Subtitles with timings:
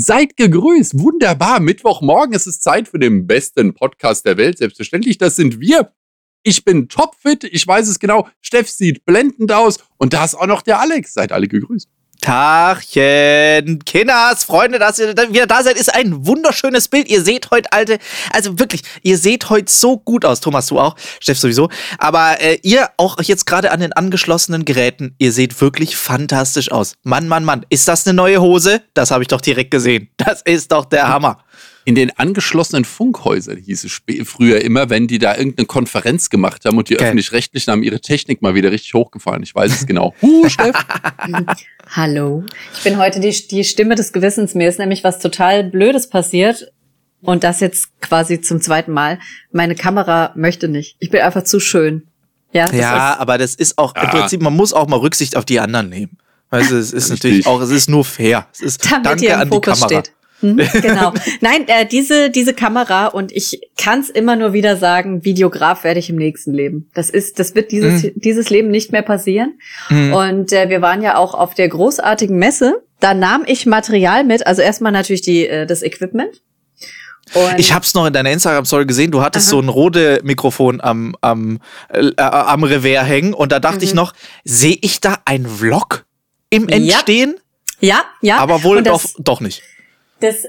[0.00, 0.98] Seid gegrüßt.
[0.98, 1.60] Wunderbar.
[1.60, 4.58] Mittwochmorgen ist es Zeit für den besten Podcast der Welt.
[4.58, 5.92] Selbstverständlich, das sind wir.
[6.42, 7.44] Ich bin topfit.
[7.44, 8.28] Ich weiß es genau.
[8.40, 9.78] Steff sieht blendend aus.
[9.98, 11.12] Und da ist auch noch der Alex.
[11.12, 11.88] Seid alle gegrüßt.
[12.20, 17.08] Tachchen, Kinders, Freunde, dass ihr wieder da seid, ist ein wunderschönes Bild.
[17.08, 17.98] Ihr seht heute, alte,
[18.32, 20.40] also wirklich, ihr seht heute so gut aus.
[20.40, 21.68] Thomas, du auch, Steff sowieso.
[21.98, 26.94] Aber äh, ihr auch jetzt gerade an den angeschlossenen Geräten, ihr seht wirklich fantastisch aus.
[27.02, 28.82] Mann, Mann, Mann, ist das eine neue Hose?
[28.94, 30.10] Das habe ich doch direkt gesehen.
[30.16, 31.42] Das ist doch der Hammer
[31.84, 36.76] in den angeschlossenen Funkhäusern hieß es früher immer, wenn die da irgendeine Konferenz gemacht haben
[36.76, 37.06] und die okay.
[37.06, 39.42] öffentlich-rechtlichen haben ihre Technik mal wieder richtig hochgefahren.
[39.42, 40.14] Ich weiß es genau.
[40.22, 40.76] Huh, Steff.
[41.90, 42.44] Hallo.
[42.76, 44.54] Ich bin heute die, die Stimme des Gewissens.
[44.54, 46.72] Mir ist nämlich was total Blödes passiert.
[47.22, 49.18] Und das jetzt quasi zum zweiten Mal.
[49.52, 50.96] Meine Kamera möchte nicht.
[51.00, 52.06] Ich bin einfach zu schön.
[52.52, 54.02] Ja, ja aber das ist auch ja.
[54.02, 56.18] im Prinzip, man muss auch mal Rücksicht auf die anderen nehmen.
[56.50, 58.48] Du, es ist natürlich auch, es ist nur fair.
[58.52, 59.86] Es ist Damit danke an die Kamera.
[59.86, 60.12] Steht.
[60.42, 61.12] Mhm, genau.
[61.40, 66.00] Nein, äh, diese, diese Kamera und ich kann es immer nur wieder sagen, Videograf werde
[66.00, 66.90] ich im nächsten Leben.
[66.94, 68.12] Das ist, das wird dieses, mhm.
[68.14, 69.58] dieses Leben nicht mehr passieren.
[69.88, 70.12] Mhm.
[70.12, 72.82] Und äh, wir waren ja auch auf der großartigen Messe.
[73.00, 76.42] Da nahm ich Material mit, also erstmal natürlich die, äh, das Equipment.
[77.32, 79.50] Und ich hab's noch in deiner Instagram-Story gesehen, du hattest Aha.
[79.50, 83.84] so ein Rode-Mikrofon am, am, äh, am Revers hängen und da dachte mhm.
[83.84, 86.06] ich noch, sehe ich da ein Vlog
[86.48, 87.36] im Entstehen?
[87.78, 88.34] Ja, ja.
[88.36, 88.38] ja.
[88.38, 89.62] Aber wohl doch, doch nicht
[90.20, 90.46] das,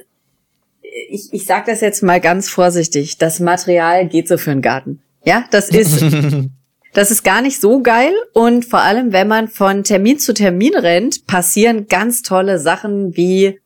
[0.81, 5.01] ich, ich sage das jetzt mal ganz vorsichtig, das Material geht so für einen Garten.
[5.23, 6.03] Ja, das ist,
[6.93, 10.75] das ist gar nicht so geil und vor allem, wenn man von Termin zu Termin
[10.75, 13.59] rennt, passieren ganz tolle Sachen wie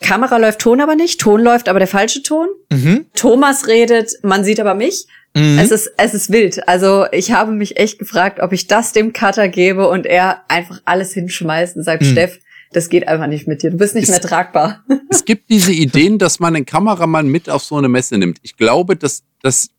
[0.00, 2.48] Kamera läuft Ton aber nicht, Ton läuft aber der falsche Ton.
[2.70, 3.06] Mhm.
[3.14, 5.06] Thomas redet, man sieht aber mich.
[5.34, 5.58] Mhm.
[5.58, 6.68] Es ist, es ist wild.
[6.68, 10.82] Also ich habe mich echt gefragt, ob ich das dem Cutter gebe und er einfach
[10.84, 12.06] alles hinschmeißt und sagt, mhm.
[12.06, 12.38] Steff,
[12.74, 13.70] das geht einfach nicht mit dir.
[13.70, 14.84] Du bist nicht es, mehr tragbar.
[15.08, 18.38] Es gibt diese Ideen, dass man einen Kameramann mit auf so eine Messe nimmt.
[18.42, 19.70] Ich glaube, dass das,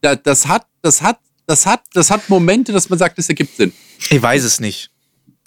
[0.00, 3.56] das, das hat, das hat, das hat, das hat Momente, dass man sagt, das ergibt
[3.56, 3.72] Sinn.
[4.10, 4.90] Ich weiß es nicht.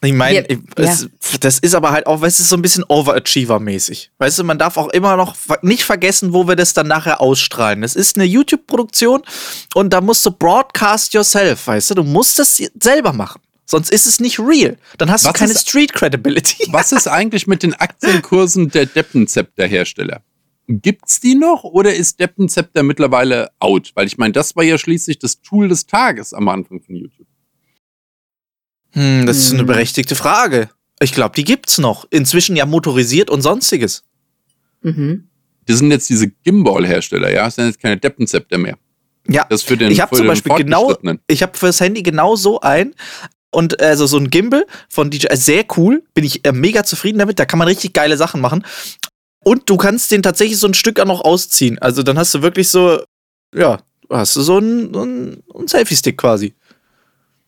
[0.04, 0.96] Ich meine, ja, ja.
[1.40, 4.10] das ist aber halt auch, es ist so ein bisschen Overachiever-mäßig.
[4.20, 7.82] Weißt du, man darf auch immer noch nicht vergessen, wo wir das dann nachher ausstrahlen.
[7.82, 9.24] Es ist eine YouTube-Produktion
[9.74, 13.42] und da musst du broadcast yourself, weißt du, du musst das selber machen.
[13.66, 14.78] Sonst ist es nicht real.
[14.98, 16.68] Dann hast was du keine ist, Street Credibility.
[16.72, 20.22] Was ist eigentlich mit den Aktienkursen der Deppenzepter-Hersteller?
[20.68, 23.92] Gibt's die noch oder ist Deppenzepter mittlerweile out?
[23.96, 27.28] Weil ich meine, das war ja schließlich das Tool des Tages am Anfang von YouTube.
[28.92, 29.68] Hm, das ist eine hm.
[29.68, 30.70] berechtigte Frage.
[31.00, 32.06] Ich glaube, die gibt's noch.
[32.10, 34.04] Inzwischen ja motorisiert und sonstiges.
[34.82, 35.28] Mhm.
[35.66, 37.46] Das sind jetzt diese Gimbal-Hersteller, ja?
[37.46, 38.78] Das sind jetzt keine Deppenzepter mehr.
[39.28, 40.96] Ja, das für den, ich habe zum Beispiel genau,
[41.28, 42.94] ich habe fürs Handy genau so ein,
[43.56, 47.20] und also so ein Gimbal von DJI, äh, sehr cool, bin ich äh, mega zufrieden
[47.20, 48.66] damit, da kann man richtig geile Sachen machen.
[49.44, 51.80] Und du kannst den tatsächlich so ein Stück auch noch ausziehen.
[51.80, 53.02] Also dann hast du wirklich so,
[53.54, 53.80] ja,
[54.10, 56.54] hast du so einen, so einen Selfie-Stick quasi.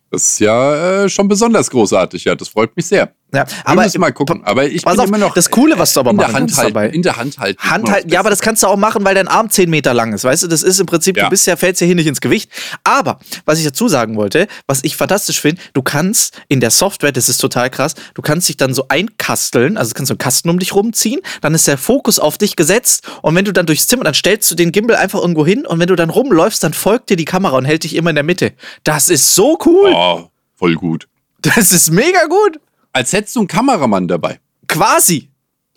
[0.10, 2.36] Das ist ja äh, schon besonders großartig, ja.
[2.36, 3.14] Das freut mich sehr.
[3.34, 4.42] Ja, aber wir mal gucken.
[4.46, 5.34] Aber ich bin auf, immer noch.
[5.34, 6.90] Das Coole, was du aber in machen der Hand halten, dabei.
[6.90, 7.62] In der Hand halten.
[7.62, 8.10] Hand halten.
[8.10, 10.24] Ja, aber das kannst du auch machen, weil dein Arm 10 Meter lang ist.
[10.24, 11.26] Weißt du, das ist im Prinzip, ja.
[11.26, 12.50] du bist ja, fällst ja hier nicht ins Gewicht.
[12.86, 17.12] Aber, was ich dazu sagen wollte, was ich fantastisch finde, du kannst in der Software,
[17.12, 20.20] das ist total krass, du kannst dich dann so einkasteln, also du kannst so einen
[20.20, 23.66] Kasten um dich rumziehen, dann ist der Fokus auf dich gesetzt und wenn du dann
[23.66, 26.64] durchs Zimmer, dann stellst du den Gimbal einfach irgendwo hin und wenn du dann rumläufst,
[26.64, 28.54] dann folgt dir die Kamera und hält dich immer in der Mitte.
[28.84, 29.92] Das ist so cool.
[29.94, 31.08] Oh voll gut.
[31.42, 32.60] Das ist mega gut.
[32.94, 34.40] Als hättest du einen Kameramann dabei.
[34.68, 35.30] Quasi.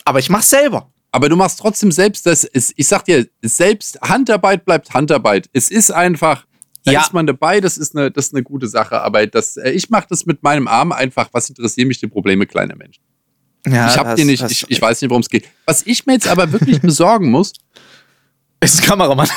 [0.05, 0.91] Aber ich mach's selber.
[1.11, 2.43] Aber du machst trotzdem selbst das.
[2.43, 5.49] Ist, ich sag dir, selbst Handarbeit bleibt Handarbeit.
[5.53, 6.45] Es ist einfach,
[6.85, 7.01] da ja.
[7.01, 9.01] ist man dabei, das ist eine, das ist eine gute Sache.
[9.01, 11.29] Aber das, äh, ich mache das mit meinem Arm einfach.
[11.33, 13.03] Was interessieren mich die Probleme kleiner Menschen?
[13.67, 15.47] Ja, ich hab die nicht, ich, ich weiß nicht, worum es geht.
[15.65, 17.53] Was ich mir jetzt aber wirklich besorgen muss,
[18.59, 19.27] ist ein Kameramann.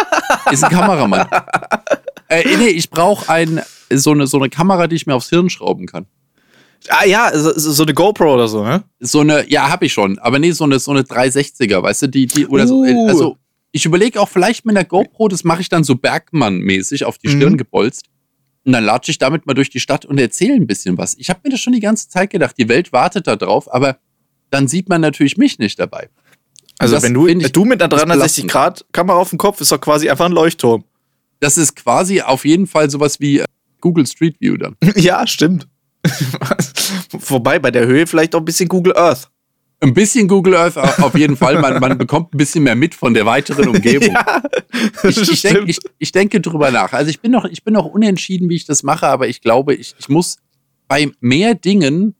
[0.50, 1.26] ist ein Kameramann.
[2.28, 5.50] äh, nee, ich brauche ein, so, eine, so eine Kamera, die ich mir aufs Hirn
[5.50, 6.06] schrauben kann.
[6.88, 8.84] Ah ja, so, so eine GoPro oder so, ne?
[9.00, 10.18] So eine, ja, hab ich schon.
[10.18, 12.66] Aber nee, so eine, so eine 360er, weißt du, die, die, oder uh.
[12.66, 13.06] so.
[13.06, 13.38] Also,
[13.72, 17.28] ich überlege auch vielleicht mit einer GoPro, das mache ich dann so Bergmann-mäßig auf die
[17.28, 17.58] Stirn mhm.
[17.58, 18.06] gebolzt.
[18.64, 21.16] Und dann latsche ich damit mal durch die Stadt und erzähle ein bisschen was.
[21.18, 23.98] Ich habe mir das schon die ganze Zeit gedacht, die Welt wartet da drauf, aber
[24.50, 26.08] dann sieht man natürlich mich nicht dabei.
[26.78, 30.08] Also wenn du, du mit einer 360 Grad Kamera auf dem Kopf ist doch quasi
[30.08, 30.84] einfach ein Leuchtturm.
[31.40, 33.44] Das ist quasi auf jeden Fall sowas wie äh,
[33.80, 34.76] Google Street View dann.
[34.96, 35.68] ja, stimmt.
[37.18, 39.30] Vorbei bei der Höhe vielleicht auch ein bisschen Google Earth.
[39.80, 41.60] Ein bisschen Google Earth auf jeden Fall.
[41.60, 44.14] Man, man bekommt ein bisschen mehr mit von der weiteren Umgebung.
[44.14, 44.42] ja,
[45.02, 46.92] ich, ich, denk, ich, ich, denke drüber nach.
[46.92, 49.74] Also ich bin noch, ich bin noch unentschieden, wie ich das mache, aber ich glaube,
[49.74, 50.38] ich, ich muss
[50.88, 52.14] bei mehr Dingen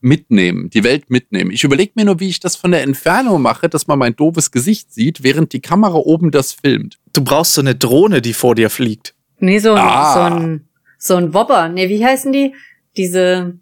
[0.00, 1.50] mitnehmen, die Welt mitnehmen.
[1.52, 4.50] Ich überlege mir nur, wie ich das von der Entfernung mache, dass man mein doofes
[4.50, 6.98] Gesicht sieht, während die Kamera oben das filmt.
[7.12, 9.14] Du brauchst so eine Drohne, die vor dir fliegt.
[9.38, 10.14] Nee, so, ah.
[10.14, 10.68] so ein,
[11.02, 11.68] so ein Wobber.
[11.68, 12.54] Nee, wie heißen die?
[12.96, 13.58] Diese,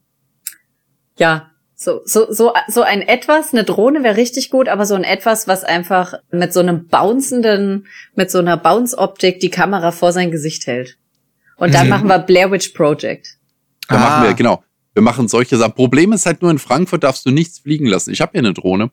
[1.17, 5.05] ja, so, so, so, so ein etwas, eine Drohne wäre richtig gut, aber so ein
[5.05, 10.31] etwas, was einfach mit so einem bouncenden, mit so einer Bounce-Optik die Kamera vor sein
[10.31, 10.99] Gesicht hält.
[11.57, 11.91] Und dann mhm.
[11.91, 13.39] machen wir Blair Witch Project.
[13.89, 13.99] Da ah.
[13.99, 14.63] machen wir, genau.
[14.93, 15.73] Wir machen solche Sachen.
[15.73, 18.11] Problem ist halt nur, in Frankfurt darfst du nichts fliegen lassen.
[18.11, 18.91] Ich habe hier eine Drohne.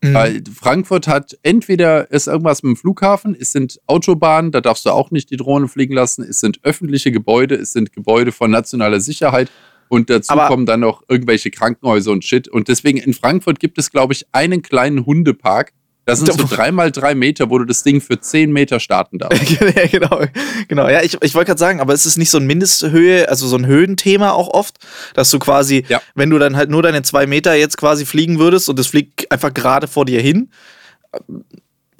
[0.00, 0.14] Mhm.
[0.14, 4.90] Weil Frankfurt hat entweder ist irgendwas mit dem Flughafen, es sind Autobahnen, da darfst du
[4.90, 9.00] auch nicht die Drohne fliegen lassen, es sind öffentliche Gebäude, es sind Gebäude von nationaler
[9.00, 9.50] Sicherheit
[9.88, 12.46] und dazu Aber kommen dann noch irgendwelche Krankenhäuser und Shit.
[12.46, 15.72] Und deswegen in Frankfurt gibt es, glaube ich, einen kleinen Hundepark,
[16.08, 19.60] das sind so dreimal drei Meter, wo du das Ding für zehn Meter starten darfst.
[19.60, 20.24] ja, genau.
[20.66, 20.88] Genau.
[20.88, 23.56] Ja, ich, ich wollte gerade sagen, aber es ist nicht so ein Mindesthöhe, also so
[23.56, 24.78] ein Höhenthema auch oft,
[25.12, 26.00] dass du quasi, ja.
[26.14, 29.30] wenn du dann halt nur deine zwei Meter jetzt quasi fliegen würdest und es fliegt
[29.30, 30.50] einfach gerade vor dir hin,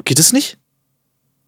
[0.05, 0.56] geht es nicht?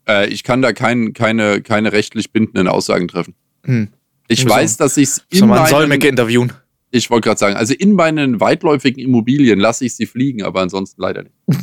[0.07, 3.35] Äh, ich kann da kein, keine, keine rechtlich bindenden Aussagen treffen.
[3.65, 3.89] Hm.
[4.29, 4.51] Ich so.
[4.51, 5.67] weiß, dass ich es in meinen...
[5.67, 6.53] Solmecke interviewen.
[6.91, 11.01] Ich wollte gerade sagen, also in meinen weitläufigen Immobilien lasse ich sie fliegen, aber ansonsten
[11.01, 11.35] leider nicht.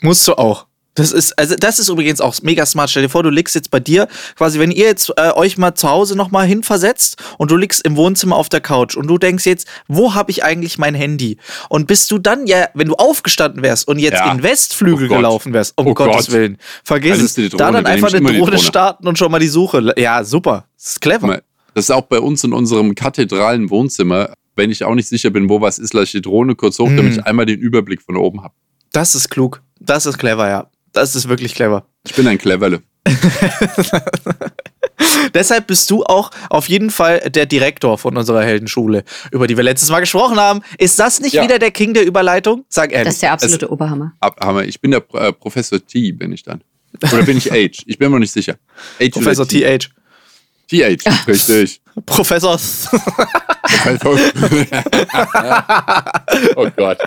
[0.00, 0.68] Musst du auch.
[0.98, 2.90] Das ist, also das ist übrigens auch mega smart.
[2.90, 5.74] Stell dir vor, du liegst jetzt bei dir, quasi, wenn ihr jetzt äh, euch mal
[5.74, 9.46] zu Hause nochmal hinversetzt und du liegst im Wohnzimmer auf der Couch und du denkst
[9.46, 11.38] jetzt, wo habe ich eigentlich mein Handy?
[11.68, 14.32] Und bist du dann ja, wenn du aufgestanden wärst und jetzt ja.
[14.32, 16.34] in Westflügel oh gelaufen wärst, um oh Gottes Gott.
[16.34, 19.48] Willen, vergiss es, Drohne, da dann einfach eine Drohne, Drohne starten und schon mal die
[19.48, 19.94] Suche.
[19.96, 20.66] Ja, super.
[20.76, 21.42] Das ist clever.
[21.74, 24.32] Das ist auch bei uns in unserem kathedralen Wohnzimmer.
[24.56, 26.88] Wenn ich auch nicht sicher bin, wo was ist, lasse ich die Drohne kurz hoch,
[26.88, 26.96] hm.
[26.96, 28.54] damit ich einmal den Überblick von oben habe.
[28.90, 29.62] Das ist klug.
[29.80, 30.70] Das ist clever, ja.
[30.92, 31.86] Das ist wirklich clever.
[32.06, 32.82] Ich bin ein Cleverle.
[35.34, 39.64] Deshalb bist du auch auf jeden Fall der Direktor von unserer Heldenschule, über die wir
[39.64, 40.62] letztes Mal gesprochen haben.
[40.78, 41.42] Ist das nicht ja.
[41.42, 42.64] wieder der King der Überleitung?
[42.68, 43.06] Sag ehrlich.
[43.06, 44.12] Das ist der absolute es, Oberhammer.
[44.40, 44.64] Hammer.
[44.64, 46.62] Ich bin der äh, Professor T, bin ich dann.
[47.12, 47.84] Oder bin ich H?
[47.86, 48.56] Ich bin mir noch nicht sicher.
[49.00, 49.90] H Professor TH.
[50.70, 51.80] TH, richtig.
[52.06, 52.58] Professor.
[53.64, 54.18] Professor.
[56.56, 56.98] oh Gott.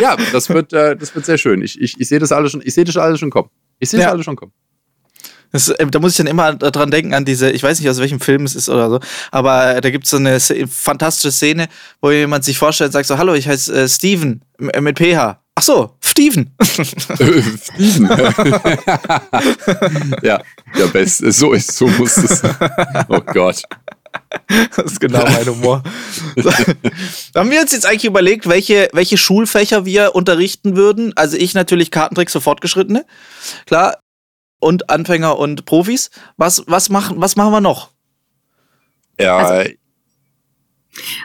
[0.00, 1.62] Ja, das wird, äh, das wird sehr schön.
[1.62, 3.50] Ich, ich, ich sehe das alles schon, ich sehe das alles schon kommen.
[3.78, 4.52] Ich sehe das alles schon kommen.
[5.52, 7.98] Das, äh, da muss ich dann immer dran denken, an diese, ich weiß nicht, aus
[7.98, 9.00] welchem Film es ist oder so,
[9.30, 11.68] aber da gibt es so eine fantastische Szene,
[12.00, 15.40] wo jemand sich vorstellt und sagt so, hallo, ich heiße äh, Steven äh, mit PH.
[15.56, 16.54] Ach so, Steven.
[16.62, 18.08] Steven.
[20.22, 20.40] ja,
[20.78, 21.32] der Beste.
[21.32, 22.42] So ist, so muss es.
[23.08, 23.62] Oh Gott.
[24.76, 25.82] Das ist genau mein Humor.
[26.36, 26.50] So.
[27.34, 31.12] Haben wir uns jetzt eigentlich überlegt, welche, welche Schulfächer wir unterrichten würden?
[31.16, 33.04] Also ich natürlich Kartentricks für Fortgeschrittene,
[33.66, 33.98] klar,
[34.60, 36.10] und Anfänger und Profis.
[36.36, 37.90] Was, was, machen, was machen wir noch?
[39.18, 39.36] Ja.
[39.38, 39.70] Also,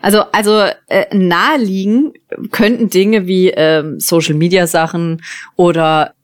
[0.02, 2.14] also, also äh, naheliegen
[2.52, 5.24] könnten Dinge wie ähm, Social Media Sachen
[5.56, 6.15] oder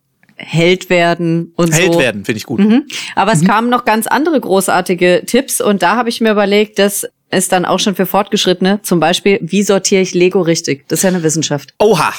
[0.43, 1.91] Held werden und Held so.
[1.91, 2.59] Held werden, finde ich gut.
[2.59, 2.87] Mhm.
[3.15, 3.41] Aber mhm.
[3.41, 7.47] es kamen noch ganz andere großartige Tipps und da habe ich mir überlegt, dass es
[7.47, 10.87] dann auch schon für Fortgeschrittene, zum Beispiel, wie sortiere ich Lego richtig?
[10.87, 11.73] Das ist ja eine Wissenschaft.
[11.79, 12.13] Oha!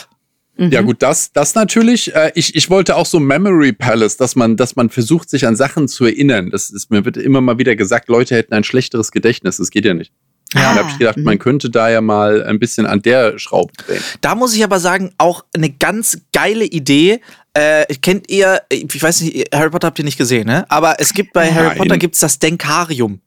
[0.57, 0.71] Mhm.
[0.71, 2.15] Ja gut, das, das natürlich.
[2.15, 5.57] Äh, ich, ich wollte auch so Memory Palace, dass man, dass man versucht, sich an
[5.57, 6.51] Sachen zu erinnern.
[6.51, 9.57] Das ist mir wird immer mal wieder gesagt, Leute hätten ein schlechteres Gedächtnis.
[9.57, 10.13] Das geht ja nicht.
[10.55, 10.61] Ja.
[10.61, 14.03] Da habe ich gedacht, man könnte da ja mal ein bisschen an der Schraube drehen.
[14.21, 17.21] Da muss ich aber sagen, auch eine ganz geile Idee.
[17.55, 20.65] Äh, kennt ihr, ich weiß nicht, Harry Potter habt ihr nicht gesehen, ne?
[20.71, 21.55] Aber es gibt bei Nein.
[21.55, 23.21] Harry Potter gibt's das Denkarium.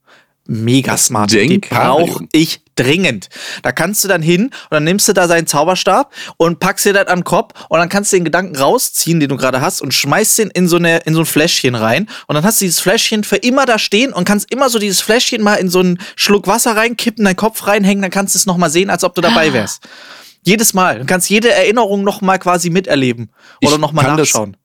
[0.48, 1.32] Mega smart.
[1.32, 3.30] Die brauche ich dringend.
[3.64, 6.94] Da kannst du dann hin und dann nimmst du da seinen Zauberstab und packst dir
[6.94, 9.82] das an den Kopf und dann kannst du den Gedanken rausziehen, den du gerade hast
[9.82, 12.66] und schmeißt den in so, eine, in so ein Fläschchen rein und dann hast du
[12.66, 15.80] dieses Fläschchen für immer da stehen und kannst immer so dieses Fläschchen mal in so
[15.80, 19.16] einen Schluck Wasser reinkippen, deinen Kopf reinhängen, dann kannst du es nochmal sehen, als ob
[19.16, 19.88] du dabei wärst.
[20.44, 21.00] Jedes Mal.
[21.00, 23.32] Du kannst jede Erinnerung nochmal quasi miterleben
[23.64, 24.58] oder nochmal nachschauen.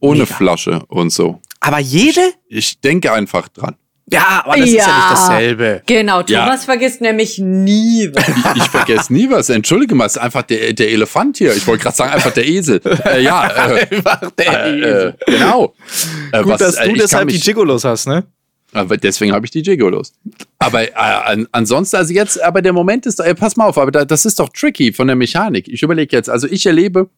[0.00, 0.34] ohne Mega.
[0.34, 1.40] Flasche und so.
[1.60, 2.20] Aber jede?
[2.48, 3.76] Ich, ich denke einfach dran.
[4.10, 5.82] Ja, aber das ja, ist ja nicht dasselbe.
[5.86, 6.64] Genau, Thomas ja.
[6.64, 8.28] vergisst nämlich nie was.
[8.28, 9.50] Ich, ich vergesse nie was.
[9.50, 11.54] Entschuldige mal, es ist einfach der, der Elefant hier.
[11.54, 12.80] Ich wollte gerade sagen, einfach der Esel.
[13.04, 15.16] Äh, ja, äh, einfach der äh, Esel.
[15.26, 15.74] Äh, genau.
[16.32, 18.24] Äh, Gut, was, dass du deshalb die Gigolos hast, ne?
[18.72, 20.12] Aber deswegen habe ich die Gigolos.
[20.58, 23.90] Aber äh, an, ansonsten, also jetzt, aber der Moment ist, äh, pass mal auf, aber
[23.90, 25.68] da, das ist doch tricky von der Mechanik.
[25.68, 27.08] Ich überlege jetzt, also ich erlebe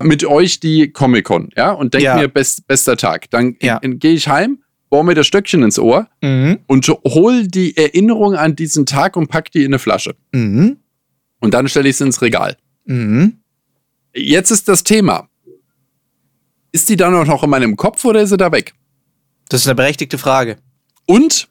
[0.00, 2.16] mit euch die Comic-Con, ja, und denke ja.
[2.16, 3.30] mir, best, bester Tag.
[3.30, 3.78] Dann ja.
[3.82, 4.58] gehe ich heim
[4.92, 6.58] bohr mir das Stöckchen ins Ohr mhm.
[6.66, 10.14] und hol die Erinnerung an diesen Tag und pack die in eine Flasche.
[10.32, 10.76] Mhm.
[11.40, 12.58] Und dann stelle ich sie ins Regal.
[12.84, 13.38] Mhm.
[14.14, 15.30] Jetzt ist das Thema.
[16.72, 18.74] Ist die dann auch noch in meinem Kopf oder ist sie da weg?
[19.48, 20.58] Das ist eine berechtigte Frage.
[21.06, 21.48] Und?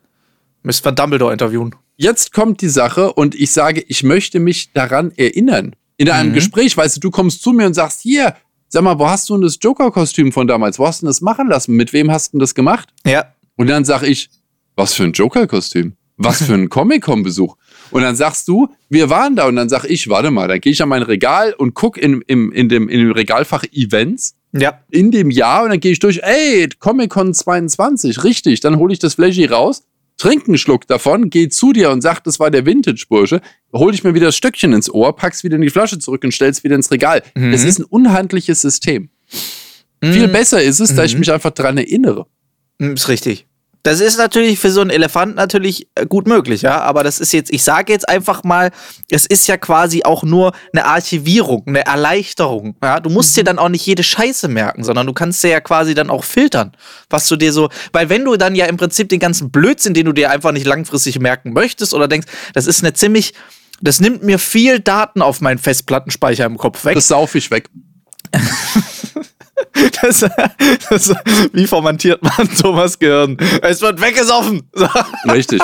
[0.62, 1.74] Müssen wir Dumbledore interviewen.
[1.98, 6.36] Jetzt kommt die Sache und ich sage, ich möchte mich daran erinnern In einem mhm.
[6.36, 8.36] Gespräch, weißt du, du kommst zu mir und sagst, hier,
[8.72, 10.80] sag mal, wo hast du denn das Joker-Kostüm von damals?
[10.80, 11.75] Wo hast du denn das machen lassen?
[11.75, 12.90] Mit wem hast du denn das gemacht?
[13.06, 13.25] Ja.
[13.58, 14.30] Und dann sag ich,
[14.75, 15.94] was für ein Joker-Kostüm?
[16.18, 17.58] Was für ein Comic-Con-Besuch?
[17.92, 19.48] Und dann sagst du, wir waren da.
[19.48, 22.22] Und dann sag ich, warte mal, dann gehe ich an mein Regal und guck in,
[22.22, 24.36] in, in, dem, in dem Regalfach Events.
[24.54, 24.80] Ja.
[24.90, 28.60] In dem Jahr und dann gehe ich durch, ey, Comic-Con 22, richtig.
[28.62, 29.84] Dann hole ich das Flashy raus,
[30.18, 33.41] trinke einen Schluck davon, gehe zu dir und sag, das war der Vintage-Bursche,
[33.74, 36.34] hole ich mir wieder das Stöckchen ins Ohr, pack's wieder in die Flasche zurück und
[36.34, 37.24] stell's wieder ins Regal.
[37.36, 37.53] Mhm.
[37.53, 39.10] Es ist ein unhandliches System.
[40.01, 40.13] Mhm.
[40.13, 41.20] Viel besser ist es, dass ich mhm.
[41.20, 42.27] mich einfach dran erinnere.
[42.80, 43.48] Mhm, ist richtig.
[43.83, 46.81] Das ist natürlich für so einen Elefant natürlich äh, gut möglich, ja.
[46.81, 48.71] Aber das ist jetzt, ich sage jetzt einfach mal,
[49.09, 52.75] es ist ja quasi auch nur eine Archivierung, eine Erleichterung.
[52.83, 53.39] Ja, du musst mhm.
[53.39, 56.23] dir dann auch nicht jede Scheiße merken, sondern du kannst dir ja quasi dann auch
[56.23, 56.73] filtern,
[57.09, 60.05] was du dir so, weil wenn du dann ja im Prinzip den ganzen Blödsinn, den
[60.05, 63.33] du dir einfach nicht langfristig merken möchtest oder denkst, das ist eine ziemlich,
[63.81, 66.93] das nimmt mir viel Daten auf meinen Festplattenspeicher im Kopf weg.
[66.93, 67.69] Das sauf ich weg.
[70.01, 70.25] Das,
[70.89, 71.13] das,
[71.53, 73.38] wie formatiert man Thomas Gehirn?
[73.62, 74.63] Es wird weggesoffen.
[75.32, 75.62] Richtig.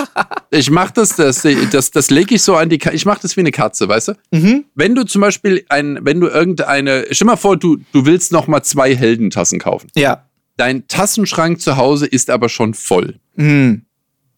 [0.52, 3.42] Ich mach das, das, das, das lege ich so an die, ich mach das wie
[3.42, 4.14] eine Katze, weißt du?
[4.32, 4.66] Mhm.
[4.76, 8.48] Wenn du zum Beispiel ein, wenn du irgendeine, stell mal vor, du, du willst noch
[8.48, 9.88] mal zwei Heldentassen kaufen.
[9.96, 10.26] Ja.
[10.58, 13.20] Dein Tassenschrank zu Hause ist aber schon voll.
[13.36, 13.84] Mhm.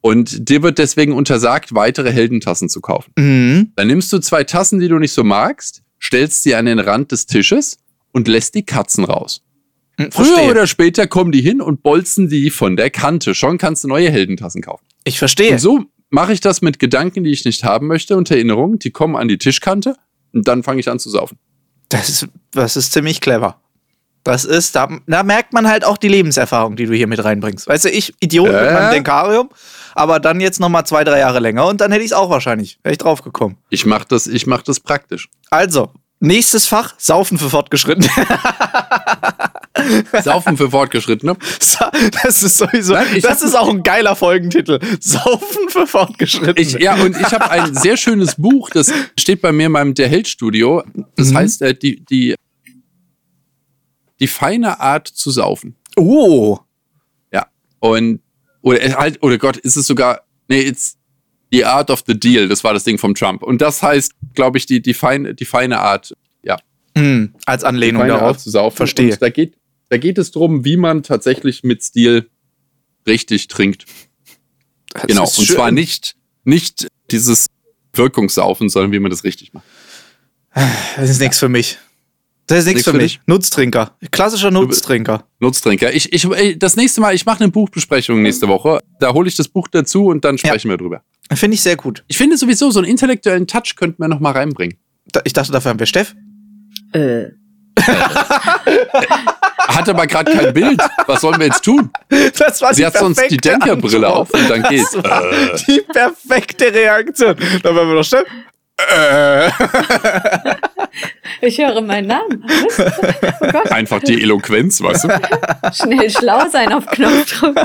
[0.02, 3.12] Und dir wird deswegen untersagt, weitere Heldentassen zu kaufen.
[3.18, 3.72] Mhm.
[3.76, 7.12] Dann nimmst du zwei Tassen, die du nicht so magst, stellst sie an den Rand
[7.12, 7.80] des Tisches
[8.12, 9.42] und lässt die Katzen raus.
[10.00, 10.50] Hm, Früher verstehe.
[10.52, 13.36] oder später kommen die hin und bolzen die von der Kante.
[13.36, 14.86] Schon kannst du neue Heldentassen kaufen.
[15.04, 15.52] Ich verstehe.
[15.52, 18.80] Und so mache ich das mit Gedanken, die ich nicht haben möchte und Erinnerungen.
[18.80, 19.96] Die kommen an die Tischkante
[20.32, 21.38] und dann fange ich an zu saufen.
[21.90, 23.60] Das ist, das ist ziemlich clever.
[24.24, 27.68] Das ist, da, da merkt man halt auch die Lebenserfahrung, die du hier mit reinbringst.
[27.68, 28.64] Weißt du, ich Idiot äh?
[28.64, 29.50] mit meinem Denkarium,
[29.96, 32.30] aber dann jetzt noch mal zwei, drei Jahre länger und dann hätte ich es auch
[32.30, 33.58] wahrscheinlich, wäre ich drauf gekommen.
[33.70, 35.30] Ich mache das, ich mach das praktisch.
[35.50, 38.10] Also, nächstes Fach, Saufen für Fortgeschrittene.
[40.24, 41.38] Saufen für Fortgeschrittene.
[42.24, 44.80] Das ist sowieso, Nein, das ist auch ein geiler Folgentitel.
[45.00, 46.60] Saufen für Fortgeschrittene.
[46.60, 49.94] Ich, ja, und ich habe ein sehr schönes Buch, das steht bei mir in meinem
[49.94, 50.84] Der Held Studio.
[51.16, 51.38] Das mhm.
[51.38, 52.36] heißt, äh, die, die,
[54.20, 55.76] die feine Art zu saufen.
[55.96, 56.60] Oh.
[57.32, 57.48] Ja.
[57.80, 58.22] Und,
[58.62, 60.99] oder äh, halt, oder Gott, ist es sogar, nee, it's
[61.52, 63.44] The Art of the Deal, das war das Ding vom Trump.
[63.44, 66.58] Und das heißt, glaube ich, die, die, feine, die feine Art, ja.
[66.96, 68.22] Mhm, als Anlehnung darauf.
[68.22, 68.78] Art zu saufen.
[68.78, 69.14] Verstehe.
[69.14, 69.56] Und da geht,
[69.90, 72.30] da geht es darum, wie man tatsächlich mit Stil
[73.08, 73.86] richtig trinkt.
[74.94, 75.24] Das genau.
[75.24, 75.56] Und schön.
[75.56, 77.48] zwar nicht, nicht dieses
[77.94, 79.66] Wirkungssaufen, sondern wie man das richtig macht.
[80.96, 81.78] Das ist nichts für mich.
[82.50, 83.18] Das ist nichts für, mich.
[83.18, 83.22] Dich?
[83.28, 83.92] Nutztrinker.
[84.10, 85.24] Klassischer Nutztrinker.
[85.40, 85.94] Nutztrinker.
[85.94, 88.82] Ich, ich, das nächste Mal, ich mache eine Buchbesprechung nächste Woche.
[89.00, 90.74] Da hole ich das Buch dazu und dann sprechen ja.
[90.74, 91.04] wir drüber.
[91.32, 92.04] Finde ich sehr gut.
[92.08, 94.80] Ich finde sowieso, so einen intellektuellen Touch könnten wir noch mal reinbringen.
[95.26, 96.16] Ich dachte, dafür haben wir Steff.
[96.94, 97.26] Äh.
[99.68, 100.82] Hat aber gerade kein Bild.
[101.06, 101.92] Was sollen wir jetzt tun?
[102.36, 104.98] Das war Sie hat sonst die Denkerbrille auf und dann geht's.
[105.68, 107.36] Die perfekte Reaktion.
[107.62, 108.26] Dann werden wir doch Steff.
[108.78, 109.52] Äh.
[111.42, 112.46] Ich höre meinen Namen.
[113.42, 115.10] Oh Einfach die Eloquenz, weißt du?
[115.74, 117.56] Schnell schlau sein auf Knopfdruck.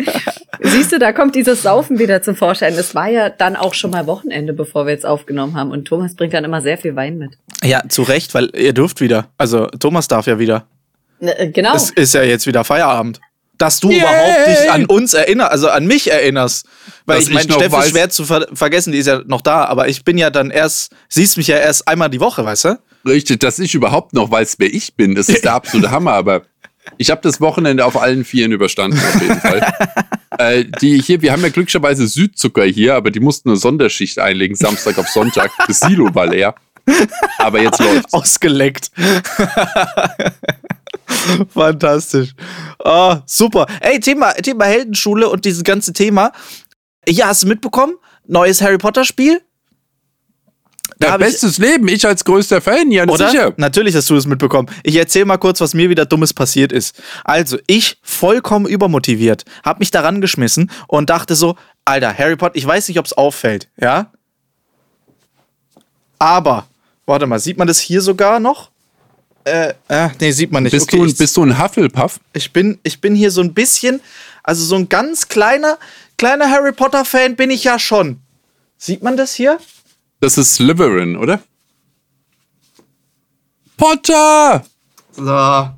[0.60, 2.74] Siehst du, da kommt dieses Saufen wieder zum Vorschein.
[2.74, 5.70] Es war ja dann auch schon mal Wochenende, bevor wir jetzt aufgenommen haben.
[5.70, 7.36] Und Thomas bringt dann immer sehr viel Wein mit.
[7.62, 9.26] Ja, zu Recht, weil ihr dürft wieder.
[9.38, 10.66] Also Thomas darf ja wieder.
[11.20, 11.74] Ne, genau.
[11.74, 13.20] Es ist ja jetzt wieder Feierabend
[13.58, 14.00] dass du Yay.
[14.00, 16.66] überhaupt dich an uns erinnerst, also an mich erinnerst.
[17.06, 19.64] Weil dass ich meine, Steffi ist schwer zu ver vergessen, die ist ja noch da,
[19.64, 22.78] aber ich bin ja dann erst, siehst mich ja erst einmal die Woche, weißt du?
[23.06, 26.42] Richtig, dass ich überhaupt noch weiß, wer ich bin, das ist der absolute Hammer, aber
[26.98, 29.74] ich habe das Wochenende auf allen Vieren überstanden, auf jeden Fall.
[30.38, 34.56] äh, die hier, wir haben ja glücklicherweise Südzucker hier, aber die mussten eine Sonderschicht einlegen,
[34.56, 35.50] Samstag auf Sonntag.
[35.66, 36.54] Das Silo war leer.
[37.38, 38.12] Aber jetzt läuft's.
[38.12, 38.90] Ausgeleckt.
[41.48, 42.34] Fantastisch.
[42.78, 43.66] Oh, super.
[43.80, 46.32] Ey, Thema, Thema Heldenschule und dieses ganze Thema.
[47.08, 47.94] Ja, hast du mitbekommen?
[48.26, 49.40] Neues Harry Potter Spiel?
[51.04, 53.30] Ja, bestes ich, Leben, ich als größter Fan, ja, oder?
[53.30, 53.52] sicher.
[53.56, 54.68] Natürlich hast du es mitbekommen.
[54.82, 57.00] Ich erzähl mal kurz, was mir wieder Dummes passiert ist.
[57.24, 62.66] Also, ich vollkommen übermotiviert, hab mich daran geschmissen und dachte so, Alter, Harry Potter, ich
[62.66, 64.10] weiß nicht, ob es auffällt, ja?
[66.18, 66.66] Aber,
[67.06, 68.70] warte mal, sieht man das hier sogar noch?
[69.44, 70.72] Äh, äh, nee, sieht man nicht.
[70.72, 72.18] Bist, okay, du, ein, bist du ein Hufflepuff?
[72.32, 74.00] Ich bin, ich bin hier so ein bisschen,
[74.42, 75.78] also so ein ganz kleiner,
[76.16, 78.20] kleiner Harry Potter-Fan bin ich ja schon.
[78.78, 79.58] Sieht man das hier?
[80.24, 81.38] Das ist Slytherin, oder?
[83.76, 84.64] Potter!
[85.12, 85.68] So.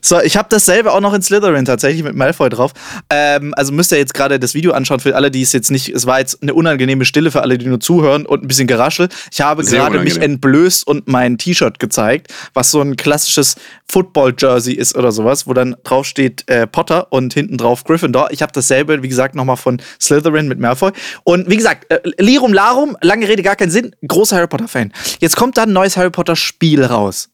[0.00, 2.72] So, ich habe dasselbe auch noch in Slytherin tatsächlich mit Malfoy drauf.
[3.10, 5.88] Ähm, also müsst ihr jetzt gerade das Video anschauen für alle, die es jetzt nicht.
[5.88, 9.08] Es war jetzt eine unangenehme Stille für alle, die nur zuhören und ein bisschen geraschel.
[9.32, 13.56] Ich habe gerade mich entblößt und mein T-Shirt gezeigt, was so ein klassisches
[13.88, 18.28] Football-Jersey ist oder sowas, wo dann drauf steht äh, Potter und hinten drauf Gryffindor.
[18.30, 20.92] Ich habe dasselbe, wie gesagt, nochmal von Slytherin mit Malfoy.
[21.24, 23.94] Und wie gesagt, äh, Lirum Larum, lange Rede, gar keinen Sinn.
[24.06, 24.92] Großer Harry Potter-Fan.
[25.20, 27.28] Jetzt kommt da ein neues Harry Potter-Spiel raus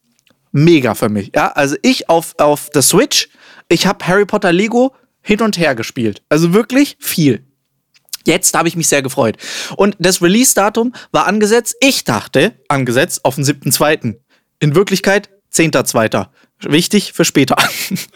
[0.52, 1.32] mega für mich.
[1.34, 3.28] Ja, also ich auf, auf der Switch,
[3.68, 6.22] ich habe Harry Potter Lego hin und her gespielt.
[6.28, 7.44] Also wirklich viel.
[8.26, 9.36] Jetzt habe ich mich sehr gefreut.
[9.76, 14.16] Und das Release-Datum war angesetzt, ich dachte, angesetzt auf den 7.2.
[14.58, 16.26] In Wirklichkeit 10.2.
[16.62, 17.56] Wichtig für später.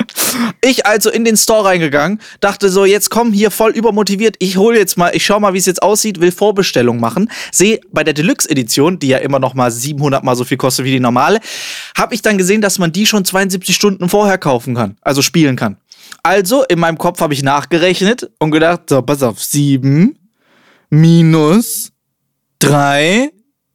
[0.60, 4.78] ich also in den Store reingegangen, dachte so, jetzt komm hier voll übermotiviert, ich hole
[4.78, 7.30] jetzt mal, ich schau mal, wie es jetzt aussieht, will Vorbestellung machen.
[7.52, 10.84] Sehe bei der Deluxe Edition, die ja immer noch mal 700 mal so viel kostet
[10.84, 11.40] wie die normale,
[11.96, 15.56] habe ich dann gesehen, dass man die schon 72 Stunden vorher kaufen kann, also spielen
[15.56, 15.78] kann.
[16.22, 20.18] Also in meinem Kopf habe ich nachgerechnet und gedacht, so pass auf, 7
[20.90, 21.92] minus
[22.58, 23.30] 3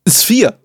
[0.06, 0.60] ist 4.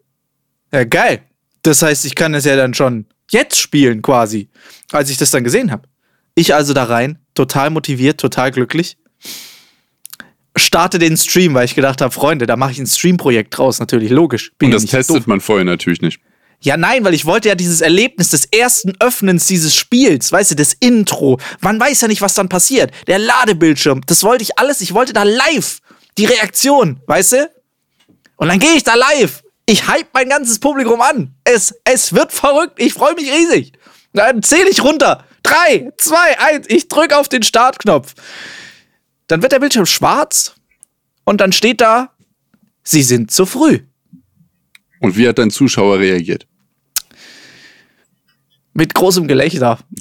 [0.73, 1.23] Ja, geil.
[1.63, 4.49] Das heißt, ich kann es ja dann schon jetzt spielen quasi,
[4.93, 5.89] als ich das dann gesehen habe.
[6.35, 8.97] Ich also da rein, total motiviert, total glücklich.
[10.57, 14.11] Starte den Stream, weil ich gedacht habe, Freunde, da mache ich ein Stream-Projekt draus, natürlich,
[14.11, 14.53] logisch.
[14.59, 15.27] Bin Und das testet doof.
[15.27, 16.21] man vorher natürlich nicht.
[16.61, 20.55] Ja, nein, weil ich wollte ja dieses Erlebnis des ersten Öffnens dieses Spiels, weißt du,
[20.55, 21.39] das Intro.
[21.61, 22.91] Man weiß ja nicht, was dann passiert.
[23.07, 24.81] Der Ladebildschirm, das wollte ich alles.
[24.81, 25.81] Ich wollte da live
[26.17, 27.51] die Reaktion, weißt du?
[28.37, 31.35] Und dann gehe ich da live ich hype mein ganzes Publikum an.
[31.45, 32.75] Es, es wird verrückt.
[32.79, 33.73] Ich freue mich riesig.
[34.13, 35.25] Dann zähle ich runter.
[35.43, 36.67] Drei, zwei, eins.
[36.69, 38.15] Ich drücke auf den Startknopf.
[39.27, 40.55] Dann wird der Bildschirm schwarz
[41.25, 42.11] und dann steht da,
[42.83, 43.81] Sie sind zu früh.
[45.01, 46.47] Und wie hat dein Zuschauer reagiert?
[48.75, 49.79] Mit großem Gelächter.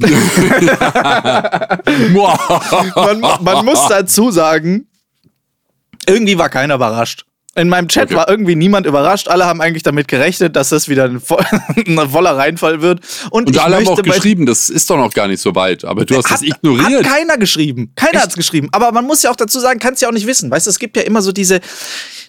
[2.95, 4.87] man, man muss dazu sagen,
[6.05, 7.25] irgendwie war keiner überrascht.
[7.55, 8.15] In meinem Chat okay.
[8.15, 9.27] war irgendwie niemand überrascht.
[9.27, 11.21] Alle haben eigentlich damit gerechnet, dass das wieder ein,
[11.87, 13.01] ein voller Reinfall wird.
[13.29, 15.85] Und, und alle haben auch geschrieben, das ist doch noch gar nicht so weit.
[15.85, 17.05] Aber du hast hat, das ignoriert.
[17.05, 17.91] Hat keiner geschrieben.
[17.95, 18.69] Keiner hat es geschrieben.
[18.71, 20.49] Aber man muss ja auch dazu sagen, kannst ja auch nicht wissen.
[20.49, 21.61] Weißt du, es gibt ja immer so diese,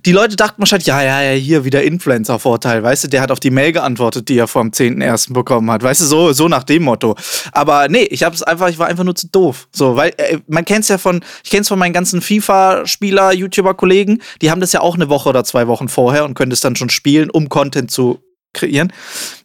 [0.05, 3.41] die Leute dachten wahrscheinlich, ja, ja, ja, hier wieder Influencer-Vorteil, weißt du, der hat auf
[3.41, 5.33] die Mail geantwortet, die er vor dem 10.01.
[5.33, 7.17] bekommen hat, weißt du, so, so nach dem Motto.
[7.53, 9.69] Aber nee, ich hab's einfach, ich war einfach nur zu doof.
[9.73, 14.51] So, weil äh, man kennt's ja von, ich kenn's von meinen ganzen FIFA-Spieler, YouTuber-Kollegen, die
[14.51, 17.31] haben das ja auch eine Woche oder zwei Wochen vorher und das dann schon spielen,
[17.31, 18.21] um Content zu
[18.53, 18.93] kreieren.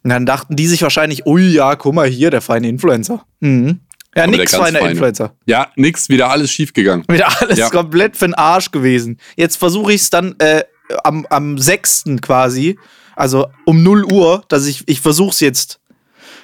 [0.02, 3.24] Und dann dachten die sich wahrscheinlich, ui, ja, guck mal hier, der feine Influencer.
[3.40, 3.80] Mhm.
[4.16, 5.34] Ja, Aber nix feiner Influencer.
[5.46, 7.04] Ja, nix, wieder alles schief gegangen.
[7.08, 7.70] Wieder alles ja.
[7.70, 9.18] komplett für den Arsch gewesen.
[9.36, 10.64] Jetzt versuche ich es dann äh,
[11.04, 12.04] am, am 6.
[12.20, 12.78] quasi,
[13.14, 15.80] also um 0 Uhr, dass ich, ich versuche es jetzt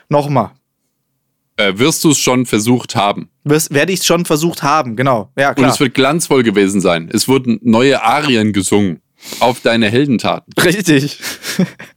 [0.09, 0.53] nochmal.
[1.57, 3.31] Äh, wirst du es schon versucht haben?
[3.43, 5.33] Wirst, werde ich es schon versucht haben, genau.
[5.37, 5.67] Ja, klar.
[5.69, 7.09] Und es wird glanzvoll gewesen sein.
[7.13, 9.01] Es wurden neue Arien gesungen
[9.41, 10.53] auf deine Heldentaten.
[10.63, 11.19] Richtig.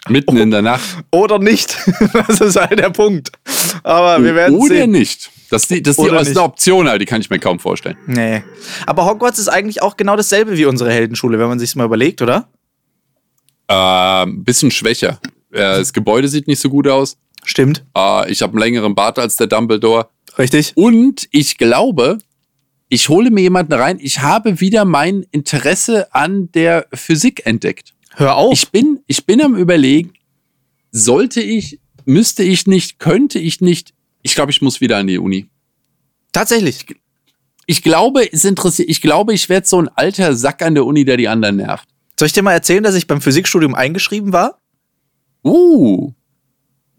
[0.07, 0.83] Mitten in der Nacht.
[1.11, 1.77] Oder nicht.
[2.27, 3.31] Das ist halt der Punkt.
[3.83, 4.91] Aber wir werden Oder sehen.
[4.91, 5.29] nicht.
[5.49, 7.97] Das, die, das, die, das ist eine Option, halt, die kann ich mir kaum vorstellen.
[8.05, 8.43] Nee.
[8.85, 12.21] Aber Hogwarts ist eigentlich auch genau dasselbe wie unsere Heldenschule, wenn man sich mal überlegt,
[12.21, 12.49] oder?
[13.67, 15.19] Äh, bisschen schwächer.
[15.51, 17.17] Das Gebäude sieht nicht so gut aus.
[17.43, 17.85] Stimmt.
[17.95, 20.09] Äh, ich habe einen längeren Bart als der Dumbledore.
[20.37, 20.73] Richtig.
[20.75, 22.19] Und ich glaube,
[22.89, 23.99] ich hole mir jemanden rein.
[24.01, 27.93] Ich habe wieder mein Interesse an der Physik entdeckt.
[28.15, 28.53] Hör auf.
[28.53, 30.13] Ich bin, ich bin am Überlegen,
[30.91, 35.17] sollte ich, müsste ich nicht, könnte ich nicht ich glaube, ich muss wieder an die
[35.17, 35.49] Uni.
[36.31, 36.85] Tatsächlich.
[37.65, 41.05] Ich glaube, es interessiert, ich glaube, ich werde so ein alter Sack an der Uni,
[41.05, 41.87] der die anderen nervt.
[42.17, 44.59] Soll ich dir mal erzählen, dass ich beim Physikstudium eingeschrieben war?
[45.43, 46.13] Uh.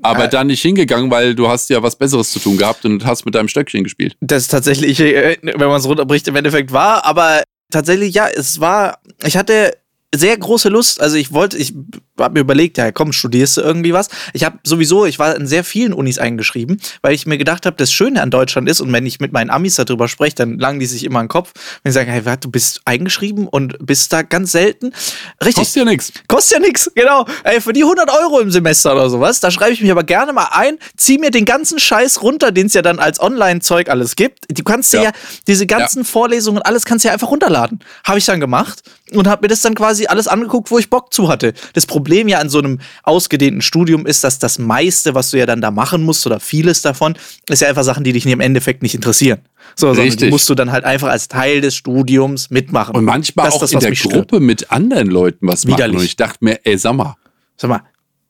[0.03, 3.05] Aber äh, dann nicht hingegangen, weil du hast ja was Besseres zu tun gehabt und
[3.05, 4.17] hast mit deinem Stöckchen gespielt.
[4.21, 7.05] Das tatsächlich, äh, wenn man es runterbricht, im Endeffekt war.
[7.05, 9.73] Aber tatsächlich, ja, es war, ich hatte
[10.15, 11.01] sehr große Lust.
[11.01, 11.75] Also ich wollte, ich
[12.21, 14.09] habe mir überlegt, ja komm, studierst du irgendwie was?
[14.33, 17.77] Ich habe sowieso, ich war in sehr vielen Unis eingeschrieben, weil ich mir gedacht habe,
[17.77, 20.81] das Schöne an Deutschland ist, und wenn ich mit meinen Amis darüber spreche, dann langen
[20.81, 21.53] die sich immer den Kopf,
[21.83, 24.93] wenn sie sagen, hey, du bist eingeschrieben und bist da ganz selten.
[25.41, 25.57] Richtig.
[25.57, 26.13] Kostet ja nichts.
[26.29, 27.27] Kostet ja nichts, genau.
[27.45, 30.33] Ey, für die 100 Euro im Semester oder sowas, da schreibe ich mich aber gerne
[30.33, 34.17] mal ein, zieh mir den ganzen Scheiß runter, den es ja dann als Online-Zeug alles
[34.17, 34.47] gibt.
[34.49, 35.13] Du kannst ja, ja
[35.47, 36.05] diese ganzen ja.
[36.05, 37.81] Vorlesungen, alles kannst du ja einfach runterladen.
[38.05, 41.13] Habe ich dann gemacht und habe mir das dann quasi alles angeguckt, wo ich Bock
[41.13, 41.55] zu hatte.
[41.73, 45.47] Das Problem ja an so einem ausgedehnten Studium ist, dass das meiste, was du ja
[45.47, 47.15] dann da machen musst oder vieles davon,
[47.49, 49.41] ist ja einfach Sachen, die dich im Endeffekt nicht interessieren.
[49.77, 52.95] So, sondern die musst du dann halt einfach als Teil des Studiums mitmachen.
[52.95, 54.43] Und manchmal das, auch das, in der Gruppe stört.
[54.43, 55.87] mit anderen Leuten was Widerlich.
[55.87, 55.97] machen.
[56.01, 57.17] Und ich dachte mir, ey, sag mal.
[57.57, 57.83] Sag mal,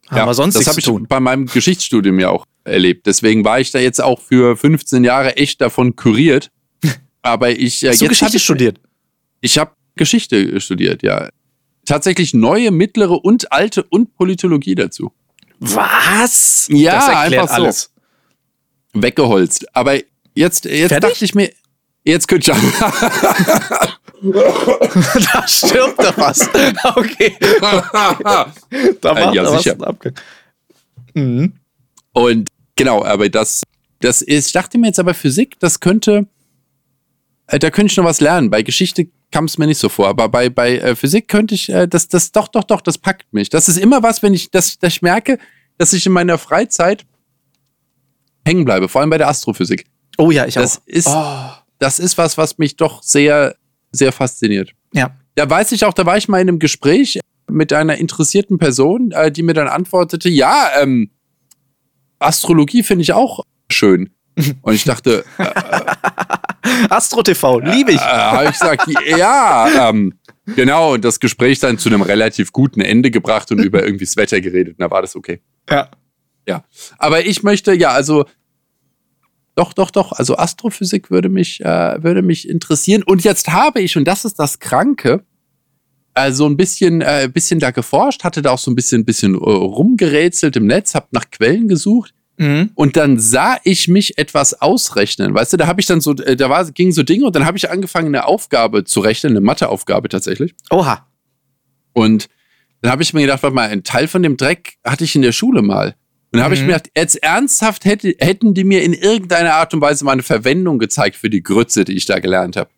[0.09, 1.07] Haben ja, wir sonst das habe ich tun.
[1.09, 3.07] bei meinem Geschichtsstudium ja auch erlebt.
[3.07, 6.51] Deswegen war ich da jetzt auch für 15 Jahre echt davon kuriert.
[7.23, 8.81] Aber ich äh, Hast du jetzt Geschichte ich, studiert.
[9.41, 11.29] Ich habe Geschichte studiert, ja.
[11.91, 15.11] Tatsächlich neue, mittlere und alte und Politologie dazu.
[15.59, 16.69] Was?
[16.71, 17.55] Ja, einfach so.
[17.55, 17.91] Alles.
[18.93, 19.67] Weggeholzt.
[19.75, 19.99] Aber
[20.37, 21.51] jetzt, jetzt dachte ich mir,
[22.05, 22.57] jetzt könnte ich.
[25.33, 26.49] da stirbt doch was.
[26.95, 27.37] Okay.
[29.01, 29.75] da war ja, sicher.
[29.81, 29.97] was
[31.15, 31.55] mhm.
[32.13, 33.63] Und genau, aber das,
[33.99, 36.29] das ist, ich dachte mir jetzt aber Physik, das könnte,
[37.49, 38.49] äh, da könnte ich noch was lernen.
[38.49, 41.69] Bei Geschichte kam es mir nicht so vor, aber bei, bei äh, Physik könnte ich,
[41.69, 43.49] äh, das, das, doch, doch, doch, das packt mich.
[43.49, 45.39] Das ist immer was, wenn ich, dass, dass ich merke,
[45.79, 47.07] dass ich in meiner Freizeit
[48.45, 49.87] hängen bleibe, vor allem bei der Astrophysik.
[50.19, 50.87] Oh ja, ich das auch.
[50.87, 51.51] Ist, oh.
[51.79, 53.57] Das ist was, was mich doch sehr,
[53.93, 54.73] sehr fasziniert.
[54.93, 55.17] Ja.
[55.35, 59.13] Da weiß ich auch, da war ich mal in einem Gespräch mit einer interessierten Person,
[59.13, 61.11] äh, die mir dann antwortete, ja, ähm,
[62.19, 64.11] Astrologie finde ich auch schön.
[64.63, 65.51] Und ich dachte, äh,
[66.91, 68.01] Astro TV, liebe ich.
[68.01, 70.15] Äh, habe ich gesagt, ja, ähm,
[70.57, 70.95] genau.
[70.95, 74.41] Und das Gespräch dann zu einem relativ guten Ende gebracht und über irgendwie das Wetter
[74.41, 74.77] geredet.
[74.79, 75.41] Da war das okay.
[75.69, 75.89] Ja.
[76.47, 76.65] Ja.
[76.99, 78.25] Aber ich möchte, ja, also
[79.55, 80.13] doch, doch, doch.
[80.13, 83.03] Also Astrophysik würde mich, äh, würde mich interessieren.
[83.03, 85.25] Und jetzt habe ich, und das ist das Kranke,
[86.15, 89.35] äh, so ein bisschen, äh, bisschen da geforscht, hatte da auch so ein bisschen, bisschen
[89.35, 92.15] äh, rumgerätselt im Netz, habe nach Quellen gesucht.
[92.41, 92.71] Mhm.
[92.75, 95.35] Und dann sah ich mich etwas ausrechnen.
[95.35, 97.45] Weißt du, da habe ich dann so, äh, da war, ging so Dinge und dann
[97.45, 100.55] habe ich angefangen, eine Aufgabe zu rechnen, eine Matheaufgabe tatsächlich.
[100.71, 101.07] Oha.
[101.93, 102.29] Und
[102.81, 105.21] dann habe ich mir gedacht, warte mal, ein Teil von dem Dreck hatte ich in
[105.21, 105.89] der Schule mal.
[106.33, 106.61] Und dann habe mhm.
[106.61, 110.13] ich mir gedacht, jetzt ernsthaft hätte, hätten die mir in irgendeiner Art und Weise mal
[110.13, 112.71] eine Verwendung gezeigt für die Grütze, die ich da gelernt habe.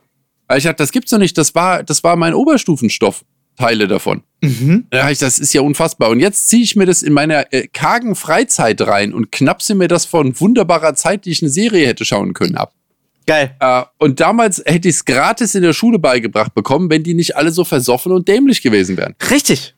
[0.48, 3.25] Weil ich dachte, das gibt's doch nicht, das war, das war mein Oberstufenstoff.
[3.56, 4.22] Teile davon.
[4.40, 4.86] Mhm.
[4.90, 6.10] Da ich, das ist ja unfassbar.
[6.10, 9.88] Und jetzt ziehe ich mir das in meiner äh, kargen Freizeit rein und knapse mir
[9.88, 12.72] das von wunderbarer Zeit, die ich eine Serie hätte schauen können, ab.
[13.26, 13.54] Geil.
[13.60, 17.36] Äh, und damals hätte ich es gratis in der Schule beigebracht bekommen, wenn die nicht
[17.36, 19.14] alle so versoffen und dämlich gewesen wären.
[19.30, 19.76] Richtig.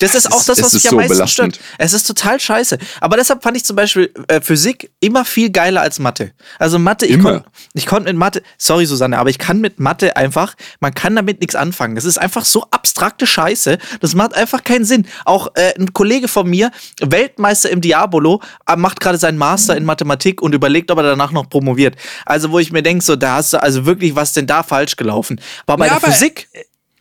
[0.00, 1.56] Das ist auch das, was mich am meisten belastend.
[1.56, 1.66] stört.
[1.78, 2.78] Es ist total scheiße.
[3.00, 6.32] Aber deshalb fand ich zum Beispiel äh, Physik immer viel geiler als Mathe.
[6.58, 7.44] Also Mathe, ich konnte
[7.86, 11.54] konnt mit Mathe, sorry Susanne, aber ich kann mit Mathe einfach, man kann damit nichts
[11.54, 11.94] anfangen.
[11.94, 15.06] Das ist einfach so abstrakte Scheiße, das macht einfach keinen Sinn.
[15.24, 19.84] Auch äh, ein Kollege von mir, Weltmeister im Diabolo, äh, macht gerade seinen Master in
[19.84, 21.96] Mathematik und überlegt, ob er danach noch promoviert.
[22.24, 24.96] Also wo ich mir denke, so, da hast du also wirklich, was denn da falsch
[24.96, 25.40] gelaufen?
[25.66, 26.48] Aber bei ja, der aber Physik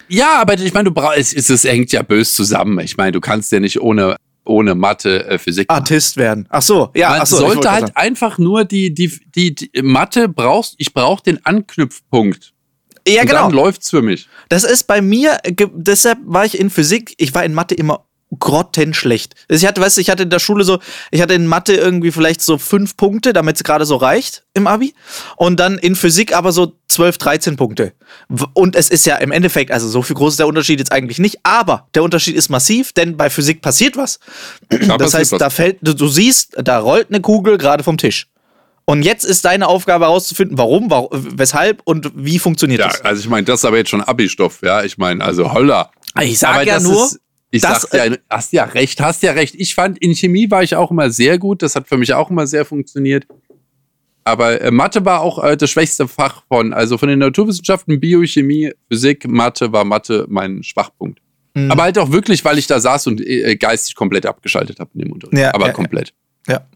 [0.10, 2.80] ja, aber ich meine, du brauchst, es, es hängt ja bös zusammen.
[2.80, 6.48] Ich meine, du kannst ja nicht ohne ohne Mathe äh, Physik Artist werden.
[6.50, 10.28] Ach so, ja, Man ach so, sollte halt einfach nur die, die, die, die Mathe
[10.28, 12.54] brauchst, ich brauche den Anknüpfpunkt.
[13.08, 13.44] Ja, Und genau.
[13.44, 14.28] Dann läuft's für mich.
[14.50, 18.06] Das ist bei mir, deshalb war ich in Physik, ich war in Mathe immer
[18.38, 19.34] grottenschlecht.
[19.48, 22.12] Ich hatte, weißt du, ich hatte in der Schule so, ich hatte in Mathe irgendwie
[22.12, 24.94] vielleicht so fünf Punkte, damit es gerade so reicht im Abi.
[25.36, 27.94] Und dann in Physik aber so zwölf, dreizehn Punkte.
[28.54, 31.18] Und es ist ja im Endeffekt, also so viel groß ist der Unterschied jetzt eigentlich
[31.18, 34.20] nicht, aber der Unterschied ist massiv, denn bei Physik passiert was.
[34.70, 35.40] Da das heißt, was.
[35.40, 38.28] da fällt, du, du siehst, da rollt eine Kugel gerade vom Tisch.
[38.86, 43.02] Und jetzt ist deine Aufgabe herauszufinden, warum, warum, weshalb und wie funktioniert ja, das.
[43.02, 44.84] Also ich meine, das ist aber jetzt schon Abi-Stoff, ja.
[44.84, 45.92] Ich meine, also holla.
[46.20, 47.20] Ich sage ja nur, ist,
[47.52, 49.56] ich das, sag ja, hast ja recht, hast ja recht.
[49.58, 51.62] Ich fand, in Chemie war ich auch immer sehr gut.
[51.62, 53.26] Das hat für mich auch immer sehr funktioniert.
[54.24, 58.72] Aber äh, Mathe war auch äh, das schwächste Fach von, also von den Naturwissenschaften, Biochemie,
[58.88, 61.20] Physik, Mathe war Mathe mein Schwachpunkt.
[61.56, 61.72] Mhm.
[61.72, 65.02] Aber halt auch wirklich, weil ich da saß und äh, geistig komplett abgeschaltet habe in
[65.02, 65.40] dem Unterricht.
[65.40, 66.14] Ja, aber ja, komplett.
[66.48, 66.68] Ja.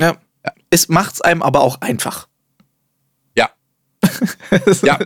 [0.00, 0.16] ja.
[0.44, 0.52] ja.
[0.70, 2.28] Es macht's einem aber auch einfach.
[4.82, 4.98] ja,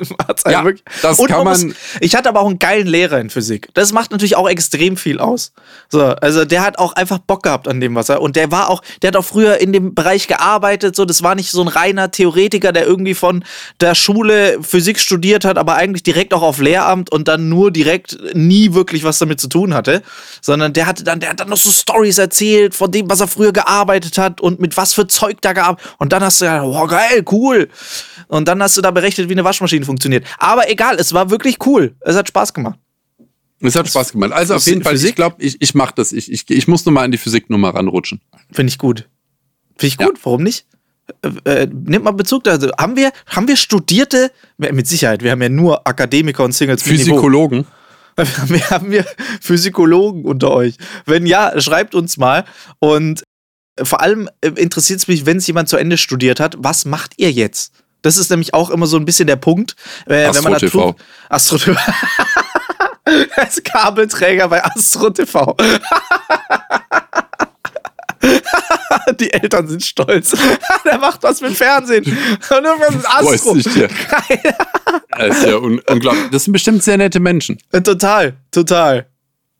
[0.49, 0.65] ja
[1.03, 1.69] das und kann man.
[1.69, 3.69] Muss, ich hatte aber auch einen geilen Lehrer in Physik.
[3.75, 5.53] Das macht natürlich auch extrem viel aus.
[5.89, 8.21] So, also der hat auch einfach Bock gehabt an dem, was er.
[8.21, 10.97] Und der war auch, der hat auch früher in dem Bereich gearbeitet.
[10.97, 13.45] So, das war nicht so ein reiner Theoretiker, der irgendwie von
[13.81, 18.19] der Schule Physik studiert hat, aber eigentlich direkt auch auf Lehramt und dann nur direkt
[18.35, 20.03] nie wirklich was damit zu tun hatte.
[20.41, 23.29] Sondern der hatte dann, der hat dann noch so Stories erzählt von dem, was er
[23.29, 25.81] früher gearbeitet hat und mit was für Zeug da gab.
[25.99, 27.69] Und dann hast du ja, oh geil, cool.
[28.29, 30.25] Und dann hast du da berechnet, wie eine Waschmaschine funktioniert.
[30.39, 31.95] Aber egal, es war wirklich cool.
[32.01, 32.79] Es hat Spaß gemacht.
[33.61, 34.33] Es hat Spaß gemacht.
[34.33, 35.11] Also auf jeden Fall, Physik?
[35.11, 36.13] ich glaube, ich, ich mache das.
[36.13, 38.21] Ich, ich, ich muss nur mal in die Physiknummer ranrutschen.
[38.53, 39.09] Finde ich gut.
[39.77, 40.25] Finde ich gut, ja.
[40.25, 40.67] warum nicht?
[41.23, 42.53] Äh, äh, nimmt mal Bezug da.
[42.53, 46.83] Also, haben wir, haben wir Studierte, mit Sicherheit, wir haben ja nur Akademiker und Singles.
[46.83, 47.67] Physikologen.
[48.49, 49.07] Wir haben wir
[49.41, 50.75] Physikologen unter euch.
[51.07, 52.45] Wenn ja, schreibt uns mal.
[52.81, 53.23] Und
[53.81, 57.13] vor allem äh, interessiert es mich, wenn es jemand zu Ende studiert hat, was macht
[57.17, 57.73] ihr jetzt?
[58.03, 59.75] Das ist nämlich auch immer so ein bisschen der Punkt.
[60.07, 60.97] Äh, Astro wenn man TV.
[61.29, 61.79] Astro TV.
[63.37, 65.57] Als Kabelträger bei Astro TV.
[69.21, 70.37] Die Eltern sind stolz.
[70.85, 72.05] Der macht was mit Fernsehen.
[72.05, 73.55] Und irgendwas mit Astro.
[73.55, 73.89] Weiß ich dir.
[75.11, 76.31] Das ist ja un unglaublich.
[76.31, 77.59] Das sind bestimmt sehr nette Menschen.
[77.73, 79.07] Äh, Total, total.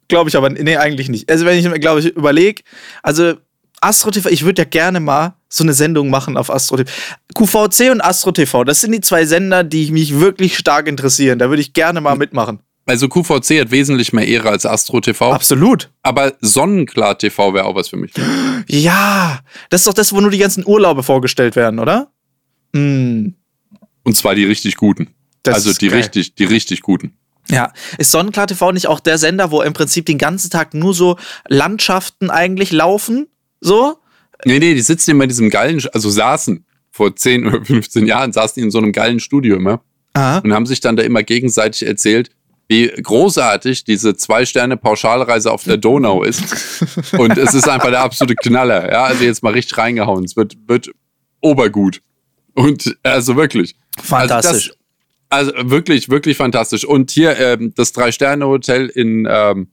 [0.09, 1.31] Glaube ich aber, nee, eigentlich nicht.
[1.31, 2.63] Also, wenn ich mir, glaube ich, überlege,
[3.03, 3.35] also
[3.81, 6.91] Astro TV, ich würde ja gerne mal so eine Sendung machen auf Astro TV.
[7.35, 11.39] QVC und Astro TV, das sind die zwei Sender, die mich wirklich stark interessieren.
[11.39, 12.61] Da würde ich gerne mal mitmachen.
[12.87, 15.31] Also QVC hat wesentlich mehr Ehre als Astro TV.
[15.33, 15.91] Absolut.
[16.03, 18.13] Aber Sonnenklar TV wäre auch was für mich.
[18.67, 22.11] Ja, das ist doch das, wo nur die ganzen Urlaube vorgestellt werden, oder?
[22.73, 23.29] Mm,
[24.05, 25.09] Und zwar die richtig guten.
[25.43, 25.99] Das also die geil.
[25.99, 27.13] richtig, die richtig guten.
[27.51, 30.95] Ja, ist Sonnenklar TV nicht auch der Sender, wo im Prinzip den ganzen Tag nur
[30.95, 33.27] so Landschaften eigentlich laufen?
[33.61, 33.99] So?
[34.45, 38.33] Nee, nee, die sitzen immer in diesem geilen, also saßen vor 10 oder 15 Jahren,
[38.33, 39.83] saßen die in so einem geilen Studio immer
[40.15, 40.39] Aha.
[40.39, 42.31] und haben sich dann da immer gegenseitig erzählt,
[42.69, 46.43] wie großartig diese Zwei-Sterne-Pauschalreise auf der Donau ist.
[47.19, 48.93] Und es ist einfach der absolute Knaller.
[48.93, 50.25] Ja, also jetzt mal richtig reingehauen.
[50.25, 50.91] Es wird, wird
[51.41, 52.03] obergut.
[52.53, 53.75] Und also wirklich.
[54.03, 54.73] Fantastisch.
[55.31, 56.85] Also, das, also wirklich, wirklich fantastisch.
[56.85, 59.69] Und hier ähm, das Drei-Sterne-Hotel in ähm,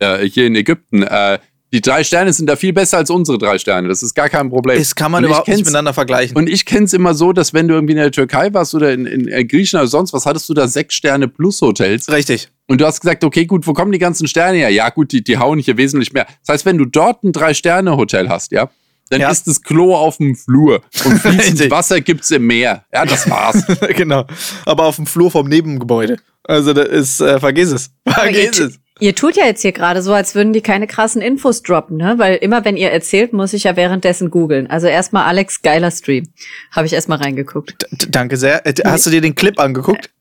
[0.00, 1.04] äh, hier in Ägypten.
[1.04, 1.38] Äh,
[1.74, 3.88] die drei Sterne sind da viel besser als unsere drei Sterne.
[3.88, 4.78] Das ist gar kein Problem.
[4.78, 6.36] Das kann man überhaupt nicht miteinander vergleichen.
[6.36, 8.92] Und ich kenne es immer so, dass wenn du irgendwie in der Türkei warst oder
[8.92, 12.08] in, in, Griechenland oder sonst was, hattest du da sechs Sterne plus Hotels.
[12.12, 12.48] Richtig.
[12.68, 14.70] Und du hast gesagt, okay, gut, wo kommen die ganzen Sterne her?
[14.70, 16.28] Ja, gut, die, die hauen hier wesentlich mehr.
[16.46, 18.70] Das heißt, wenn du dort ein Drei-Sterne-Hotel hast, ja,
[19.10, 19.30] dann Ja.
[19.30, 21.72] ist das Klo auf dem Flur und fließend.
[21.72, 22.84] Wasser gibt's im Meer.
[22.94, 23.64] Ja, das war's.
[23.96, 24.26] genau.
[24.64, 26.18] Aber auf dem Flur vom Nebengebäude.
[26.44, 27.90] Also das ist, äh, vergiss es.
[28.06, 28.78] Vergiss es.
[29.04, 32.14] Ihr tut ja jetzt hier gerade so, als würden die keine krassen Infos droppen, ne?
[32.16, 34.66] Weil immer wenn ihr erzählt, muss ich ja währenddessen googeln.
[34.68, 36.28] Also erstmal Alex geiler Stream.
[36.72, 37.86] Habe ich erstmal reingeguckt.
[37.92, 38.66] D danke sehr.
[38.66, 40.10] Äh, Hast du dir den Clip angeguckt?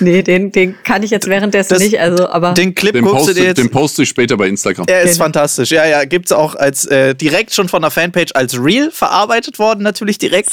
[0.00, 3.22] Nee, den, den kann ich jetzt währenddessen Das- nicht, also aber Den Clip Den guckst
[3.22, 3.56] du poste, dir jetzt.
[3.58, 4.84] den poste ich später bei Instagram.
[4.88, 5.24] Er ist Genau.
[5.24, 5.70] fantastisch.
[5.70, 9.82] Ja, ja, gibt's auch als äh, direkt schon von der Fanpage als Reel verarbeitet worden,
[9.82, 10.50] natürlich direkt.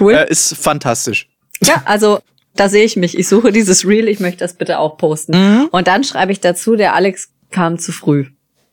[0.00, 0.14] cool.
[0.14, 1.28] Äh, ist fantastisch.
[1.62, 2.18] Ja, also
[2.60, 3.18] da sehe ich mich.
[3.18, 5.32] Ich suche dieses Reel, ich möchte das bitte auch posten.
[5.32, 5.68] Mhm.
[5.70, 8.26] Und dann schreibe ich dazu, der Alex kam zu früh.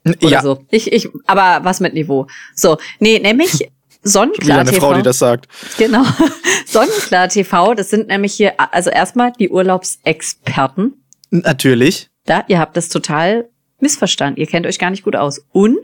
[0.05, 0.63] Oder ja, so.
[0.69, 2.27] Ich, ich, aber was mit Niveau.
[2.53, 3.69] So, nee, nämlich
[4.03, 4.81] Sonnenklar eine TV.
[4.81, 5.47] Frau, die das sagt.
[5.77, 6.03] Genau.
[6.65, 11.03] Sonnenklar TV, das sind nämlich hier, also erstmal die Urlaubsexperten.
[11.29, 12.09] Natürlich.
[12.25, 14.39] Da, ihr habt das total missverstanden.
[14.39, 15.45] Ihr kennt euch gar nicht gut aus.
[15.51, 15.79] Und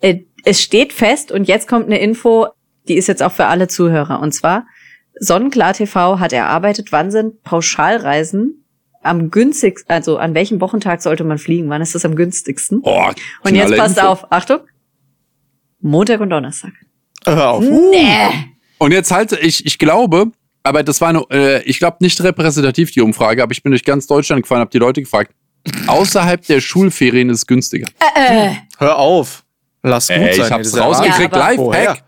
[0.00, 2.48] äh, es steht fest, und jetzt kommt eine Info,
[2.88, 4.20] die ist jetzt auch für alle Zuhörer.
[4.20, 4.66] Und zwar,
[5.18, 8.64] Sonnenklar TV hat erarbeitet, wann sind Pauschalreisen
[9.02, 11.68] am günstigsten, also an welchem Wochentag sollte man fliegen?
[11.70, 12.80] Wann ist das am günstigsten?
[12.82, 13.10] Oh,
[13.42, 14.08] und jetzt passt Info.
[14.08, 14.60] auf, Achtung,
[15.80, 16.72] Montag und Donnerstag.
[17.24, 17.64] Hör auf.
[17.64, 18.54] Nee.
[18.78, 22.90] Und jetzt halt, ich, ich glaube, aber das war nur, äh, ich glaube nicht repräsentativ
[22.90, 25.32] die Umfrage, aber ich bin durch ganz Deutschland gefahren, habe die Leute gefragt.
[25.86, 27.88] Außerhalb der Schulferien ist es günstiger.
[28.78, 29.44] Hör auf.
[29.82, 30.46] Lass gut Ey, sein.
[30.46, 31.34] ich hab's rausgekriegt.
[31.34, 32.04] Ja, Lifehack.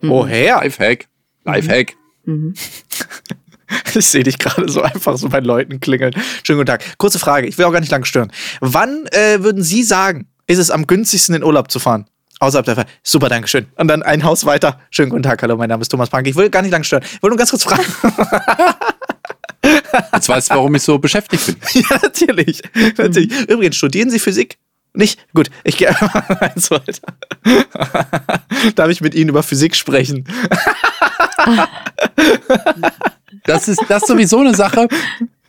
[0.00, 0.56] Woher?
[0.62, 1.08] Lifehack.
[1.44, 1.96] Lifehack.
[3.94, 6.14] Ich sehe dich gerade so einfach so bei Leuten klingeln.
[6.42, 6.82] Schönen guten Tag.
[6.96, 8.32] Kurze Frage, ich will auch gar nicht lange stören.
[8.60, 12.06] Wann äh, würden Sie sagen, ist es am günstigsten in Urlaub zu fahren?
[12.40, 12.86] Außerhalb der Fall.
[13.02, 13.66] Super, Dankeschön.
[13.76, 14.80] Und dann ein Haus weiter.
[14.90, 16.26] Schönen guten Tag, hallo, mein Name ist Thomas Pank.
[16.26, 17.02] Ich will gar nicht lange stören.
[17.02, 17.84] Ich wollte nur ganz kurz fragen.
[20.14, 21.56] Jetzt weißt du, warum ich so beschäftigt bin.
[21.90, 22.62] ja, natürlich.
[22.96, 23.32] natürlich.
[23.48, 24.56] Übrigens, studieren Sie Physik?
[24.94, 25.20] Nicht?
[25.34, 25.90] Gut, ich gehe
[26.40, 27.02] eins weiter.
[28.74, 30.24] Darf ich mit Ihnen über Physik sprechen?
[33.44, 34.88] Das ist, das ist sowieso eine Sache.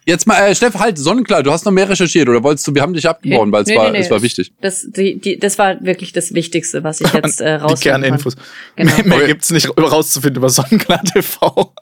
[0.06, 2.82] Jetzt mal, äh, Steff, halt, sonnenklar, du hast noch mehr recherchiert oder wolltest du, wir
[2.82, 4.06] haben dich abgebrochen, weil es Nee, war, nee, nee.
[4.06, 4.52] es war wichtig.
[4.60, 8.36] Das, die, die, das war wirklich das Wichtigste, was ich jetzt äh, Die rausfinden Kerninfos.
[8.36, 8.46] kann.
[8.76, 8.96] Genau.
[8.96, 9.28] Mehr, mehr Okay.
[9.28, 11.74] gibt's nicht rauszufinden über Sonnenklar TV.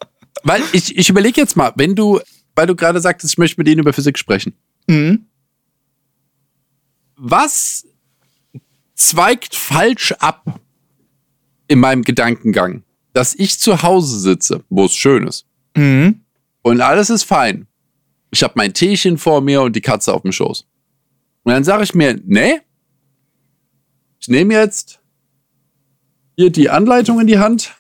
[0.43, 2.19] Weil ich, ich überlege jetzt mal, wenn du,
[2.55, 4.53] weil du gerade sagtest, ich möchte mit Ihnen über Physik sprechen.
[4.87, 5.25] Mhm.
[7.15, 7.85] Was
[8.95, 10.43] zweigt falsch ab
[11.67, 12.83] in meinem Gedankengang,
[13.17, 16.21] dass ich zu Hause sitze, wo es schön ist Mhm.
[16.61, 17.65] und alles ist fein.
[18.31, 20.67] Ich habe mein Teechen vor mir und die Katze auf dem Schoß.
[21.43, 22.59] Und dann sage ich mir, nee,
[24.19, 24.99] ich nehme jetzt
[26.35, 27.73] hier die Anleitung in die Hand,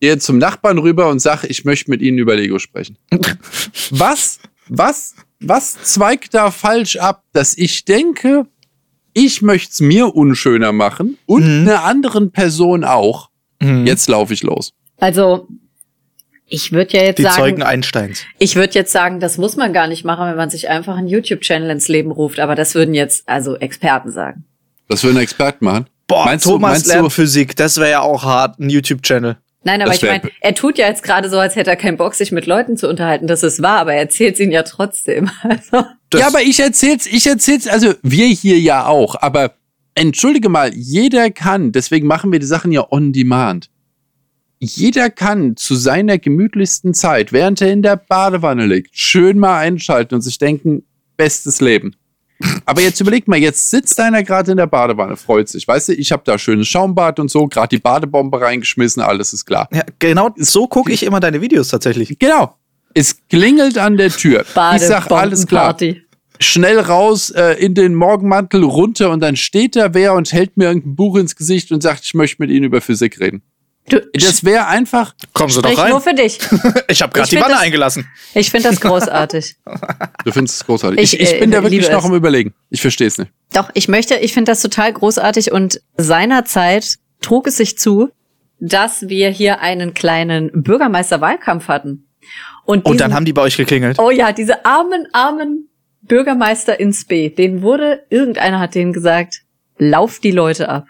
[0.00, 2.98] gehe zum Nachbarn rüber und sage, ich möchte mit Ihnen über Lego sprechen.
[3.90, 8.46] was, was, was zweigt da falsch ab, dass ich denke,
[9.14, 11.68] ich möchte es mir unschöner machen und Mhm.
[11.68, 13.30] einer anderen Person auch.
[13.60, 13.86] Mhm.
[13.86, 14.72] Jetzt laufe ich los.
[14.98, 15.48] Also,
[16.46, 18.24] ich würde ja jetzt Die sagen, Zeugen Einsteins.
[18.38, 21.08] ich würde jetzt sagen, das muss man gar nicht machen, wenn man sich einfach einen
[21.08, 22.38] YouTube-Channel ins Leben ruft.
[22.40, 24.44] Aber das würden jetzt also Experten sagen.
[24.88, 25.86] Das ein Experten machen.
[26.06, 29.36] Boah, Meinst du- Thomas meinst du- lernt Physik, das wäre ja auch hart, ein YouTube-Channel.
[29.66, 32.14] Nein, aber ich meine, er tut ja jetzt gerade so, als hätte er keinen Bock,
[32.14, 33.26] sich mit Leuten zu unterhalten.
[33.26, 35.30] Das ist wahr, aber er erzählt ihnen ja trotzdem.
[35.42, 35.86] Also.
[36.20, 39.54] ja, aber ich erzähl's, ich erzähl's, also wir hier ja auch, aber
[39.94, 43.70] entschuldige mal, jeder kann, deswegen machen wir die Sachen ja on demand.
[44.60, 50.14] Jeder kann zu seiner gemütlichsten Zeit, während er in der Badewanne liegt, schön mal einschalten
[50.14, 50.84] und sich denken,
[51.16, 51.96] bestes Leben.
[52.64, 55.66] Aber jetzt überleg mal, jetzt sitzt einer gerade in der Badewanne, freut sich.
[55.68, 59.44] Weißt du, ich habe da schönes Schaumbad und so, gerade die Badebombe reingeschmissen, alles ist
[59.44, 59.68] klar.
[59.72, 62.18] Ja, genau so gucke ich immer deine Videos tatsächlich.
[62.18, 62.56] Genau.
[62.94, 64.44] Es klingelt an der Tür.
[64.76, 65.76] Ich sag, alles klar.
[66.40, 70.66] Schnell raus äh, in den Morgenmantel runter und dann steht da wer und hält mir
[70.66, 73.42] irgendein Buch ins Gesicht und sagt, ich möchte mit Ihnen über Physik reden.
[73.88, 75.14] Du, das wäre einfach.
[75.34, 75.90] Kommen Sie doch rein.
[75.90, 76.38] nur für dich.
[76.88, 78.08] ich habe gerade die Wanne das, eingelassen.
[78.34, 79.56] Ich finde das großartig.
[80.24, 81.00] du findest es großartig.
[81.00, 82.54] Ich, ich, ich bin äh, da wirklich noch am Überlegen.
[82.70, 83.30] Ich verstehe es nicht.
[83.52, 88.08] Doch, ich möchte, ich finde das total großartig und seinerzeit trug es sich zu,
[88.58, 92.06] dass wir hier einen kleinen Bürgermeisterwahlkampf hatten.
[92.64, 93.98] Und, diesen, und dann haben die bei euch geklingelt.
[93.98, 95.68] Oh ja, diese armen, armen
[96.06, 97.30] Bürgermeister ins B.
[97.30, 99.42] Denen wurde, irgendeiner hat denen gesagt,
[99.78, 100.86] lauf die Leute ab.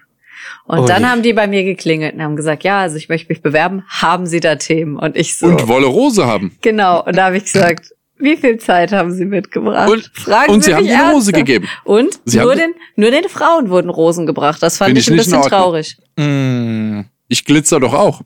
[0.67, 3.29] Und oh dann haben die bei mir geklingelt und haben gesagt, ja, also ich möchte
[3.29, 4.97] mich bewerben, haben Sie da Themen?
[4.97, 5.47] Und ich so.
[5.47, 6.57] Und Wolle Rose haben.
[6.61, 7.05] Genau.
[7.05, 9.89] Und da habe ich gesagt, wie viel Zeit haben Sie mitgebracht?
[9.89, 11.69] Und, Fragen und Sie, Sie haben die Rose gegeben.
[11.85, 14.63] Und Sie nur den, nur den Frauen wurden Rosen gebracht.
[14.63, 15.97] Das fand ich, ich ein bisschen traurig.
[16.17, 18.23] Mm, ich glitzer doch auch.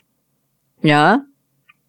[0.83, 1.23] Ja.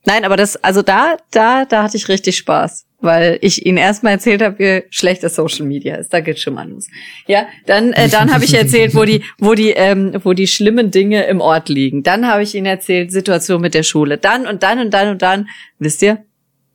[0.06, 4.14] Nein, aber das, also da, da, da hatte ich richtig Spaß weil ich ihnen erstmal
[4.14, 6.14] erzählt habe, wie schlecht das Social Media ist.
[6.14, 6.88] Da geht's schon mal los.
[7.28, 10.92] Ja, dann äh, dann habe ich erzählt, wo die wo die ähm, wo die schlimmen
[10.92, 12.04] Dinge im Ort liegen.
[12.04, 14.18] Dann habe ich ihnen erzählt Situation mit der Schule.
[14.18, 15.48] Dann und dann und dann und dann,
[15.80, 16.24] wisst ihr?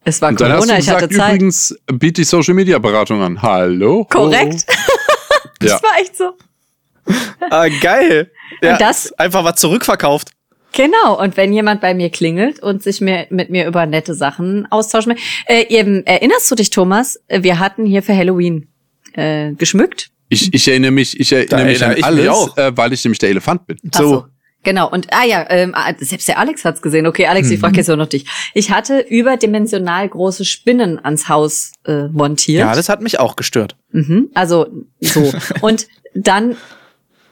[0.05, 1.35] Es war Corona, hast du ich hatte Zeit.
[1.35, 3.41] Übrigens biete ich Social Media Beratung an.
[3.41, 4.05] Hallo.
[4.05, 4.67] Korrekt.
[5.61, 5.83] das ja.
[5.83, 6.33] war echt so.
[7.51, 8.31] ah, geil.
[8.63, 10.31] Ja, und das einfach was zurückverkauft.
[10.75, 14.67] Genau, und wenn jemand bei mir klingelt und sich mir, mit mir über nette Sachen
[14.71, 15.23] austauschen will.
[15.47, 17.21] Äh, eben, erinnerst du dich, Thomas?
[17.29, 18.69] Wir hatten hier für Halloween
[19.13, 20.11] äh, geschmückt.
[20.29, 22.57] Ich, ich erinnere mich, ich erinnere mich an alles, auch.
[22.57, 23.79] Äh, weil ich nämlich der Elefant bin.
[23.93, 24.09] So.
[24.09, 24.25] so.
[24.65, 27.07] Genau, und ah ja, ähm, ah, selbst der Alex hat's gesehen.
[27.07, 27.79] Okay, Alex, ich frage mhm.
[27.79, 28.25] jetzt auch noch dich.
[28.55, 32.61] Ich hatte überdimensional große Spinnen ans Haus äh, montiert.
[32.61, 33.77] Ja, das hat mich auch gestört.
[33.93, 34.67] Mhm, also
[35.01, 35.33] so.
[35.61, 36.57] und dann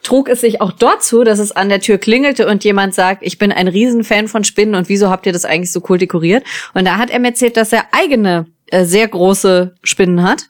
[0.03, 3.23] trug es sich auch dort zu, dass es an der Tür klingelte und jemand sagt,
[3.23, 6.43] ich bin ein Riesenfan von Spinnen und wieso habt ihr das eigentlich so cool dekoriert?
[6.73, 10.49] Und da hat er mir erzählt, dass er eigene äh, sehr große Spinnen hat.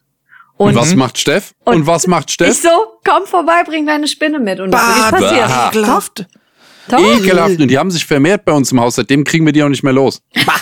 [0.57, 1.53] Und, und was macht Steff?
[1.63, 2.49] Und, und, was macht Steff?
[2.49, 2.69] Ich so,
[3.03, 4.59] komm vorbei, bring deine Spinne mit.
[4.59, 5.75] Und bah, das ist passiert.
[5.75, 6.25] Ekelhaft.
[6.91, 7.59] Ekelhaft.
[7.59, 8.95] Und die haben sich vermehrt bei uns im Haus.
[8.95, 10.21] Seitdem kriegen wir die auch nicht mehr los.
[10.45, 10.53] Bah.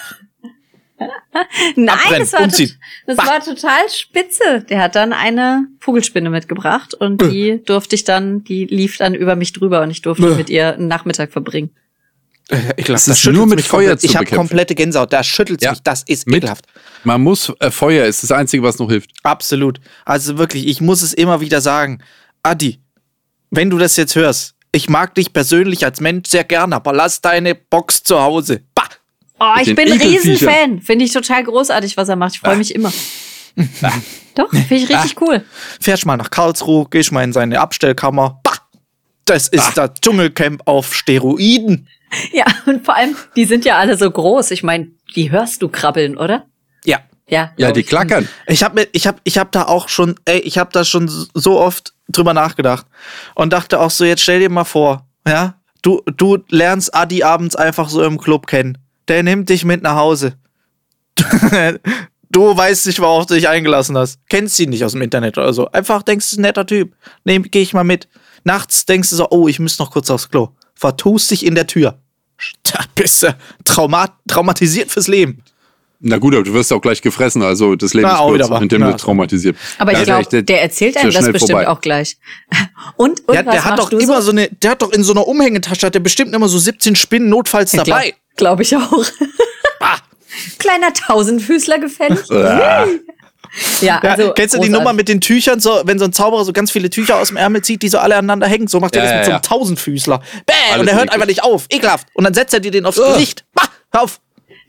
[1.75, 4.65] Nein, das, war, das war, total spitze.
[4.69, 9.35] Der hat dann eine Vogelspinne mitgebracht und die durfte ich dann, die lief dann über
[9.35, 11.71] mich drüber und ich durfte mit ihr einen Nachmittag verbringen.
[12.49, 15.61] Äh, ich das, das ist nur mit Feuer zu Ich habe komplette Gänsehaut, da schüttelt
[15.61, 15.71] ja.
[15.71, 16.65] mich, das ist mit, ekelhaft.
[17.03, 19.11] Man muss, äh, Feuer ist das Einzige, was noch hilft.
[19.23, 19.79] Absolut.
[20.05, 22.03] Also wirklich, ich muss es immer wieder sagen.
[22.43, 22.79] Adi,
[23.49, 27.21] wenn du das jetzt hörst, ich mag dich persönlich als Mensch sehr gerne, aber lass
[27.21, 28.61] deine Box zu Hause.
[28.73, 28.83] Bah!
[29.43, 30.81] Oh, ich bin ein Riesenfan.
[30.81, 32.35] Finde ich total großartig, was er macht.
[32.35, 32.93] Ich freue mich immer.
[34.35, 35.21] Doch, finde ich richtig ah.
[35.21, 35.45] cool.
[35.79, 38.39] Fährst mal nach Karlsruhe, gehst mal in seine Abstellkammer.
[38.43, 38.59] Bah!
[39.25, 39.87] Das ist ah.
[39.87, 41.87] das Dschungelcamp auf Steroiden.
[42.33, 44.51] Ja, und vor allem, die sind ja alle so groß.
[44.51, 46.45] Ich meine, die hörst du krabbeln, oder?
[46.83, 46.99] Ja.
[47.29, 48.27] Ja, ja, die klackern.
[48.47, 51.57] Ich habe ich hab, ich hab da auch schon, ey, ich habe da schon so
[51.57, 52.85] oft drüber nachgedacht
[53.33, 57.55] und dachte auch so, jetzt stell dir mal vor, ja, du du lernst Adi abends
[57.55, 60.35] einfach so im Club kennen der nimmt dich mit nach Hause.
[62.29, 64.19] du weißt nicht, worauf du dich eingelassen hast.
[64.29, 65.69] Kennst ihn nicht aus dem Internet oder so.
[65.71, 66.95] Einfach denkst du, ein netter Typ.
[67.23, 68.07] Nee, geh ich mal mit.
[68.43, 70.49] Nachts denkst du so, oh, ich muss noch kurz aufs Klo.
[70.73, 71.99] Vertust dich in der Tür.
[72.63, 73.35] Da bist du
[73.65, 75.43] traumat traumatisiert fürs Leben.
[76.03, 78.81] Na gut, aber du wirst auch gleich gefressen, also das Leben Na, ist kurz, indem
[78.81, 78.91] ja.
[78.91, 79.55] du traumatisiert.
[79.77, 81.67] Aber ich glaube, der, erzählt einem das bestimmt vorbei.
[81.67, 82.17] auch gleich.
[82.95, 84.21] Und, und ja, der hat doch immer so?
[84.21, 84.31] so?
[84.31, 87.29] eine, der hat doch in so einer Umhängetasche, hat der bestimmt immer so 17 Spinnen
[87.29, 88.15] notfalls ja, dabei.
[88.35, 89.05] Glaube ich auch.
[90.57, 92.19] Kleiner Tausendfüßler gefällig.
[93.81, 96.45] Ja, also ja, kennst du die Nummer mit den Tüchern, so, wenn so ein Zauberer
[96.45, 98.95] so ganz viele Tücher aus dem Ärmel zieht, die so alle aneinander hängen, so macht
[98.95, 100.21] er ja, das mit ja, so einem Tausendfüßler.
[100.45, 101.65] Bäh, und er hört einfach nicht auf.
[101.69, 102.07] Ekelhaft.
[102.13, 102.97] Und dann setzt er dir den aufs.
[102.97, 103.43] Gesicht.
[103.53, 104.21] Bah, hör auf.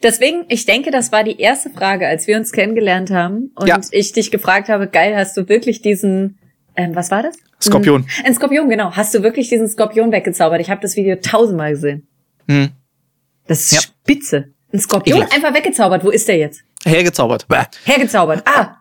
[0.02, 3.80] Deswegen, ich denke, das war die erste Frage, als wir uns kennengelernt haben und ja.
[3.90, 6.38] ich dich gefragt habe, geil, hast du wirklich diesen,
[6.76, 7.36] ähm, was war das?
[7.60, 8.02] Skorpion.
[8.02, 8.90] Hm, ein Skorpion, genau.
[8.92, 10.60] Hast du wirklich diesen Skorpion weggezaubert?
[10.60, 12.08] Ich habe das Video tausendmal gesehen.
[12.48, 12.70] Hm.
[13.46, 13.80] Das ist ja.
[13.80, 14.48] spitze.
[14.72, 15.34] Ein Skorpion Eklig.
[15.34, 16.04] einfach weggezaubert.
[16.04, 16.62] Wo ist der jetzt?
[16.84, 17.46] Hergezaubert.
[17.84, 18.42] Hergezaubert.
[18.46, 18.78] Ah.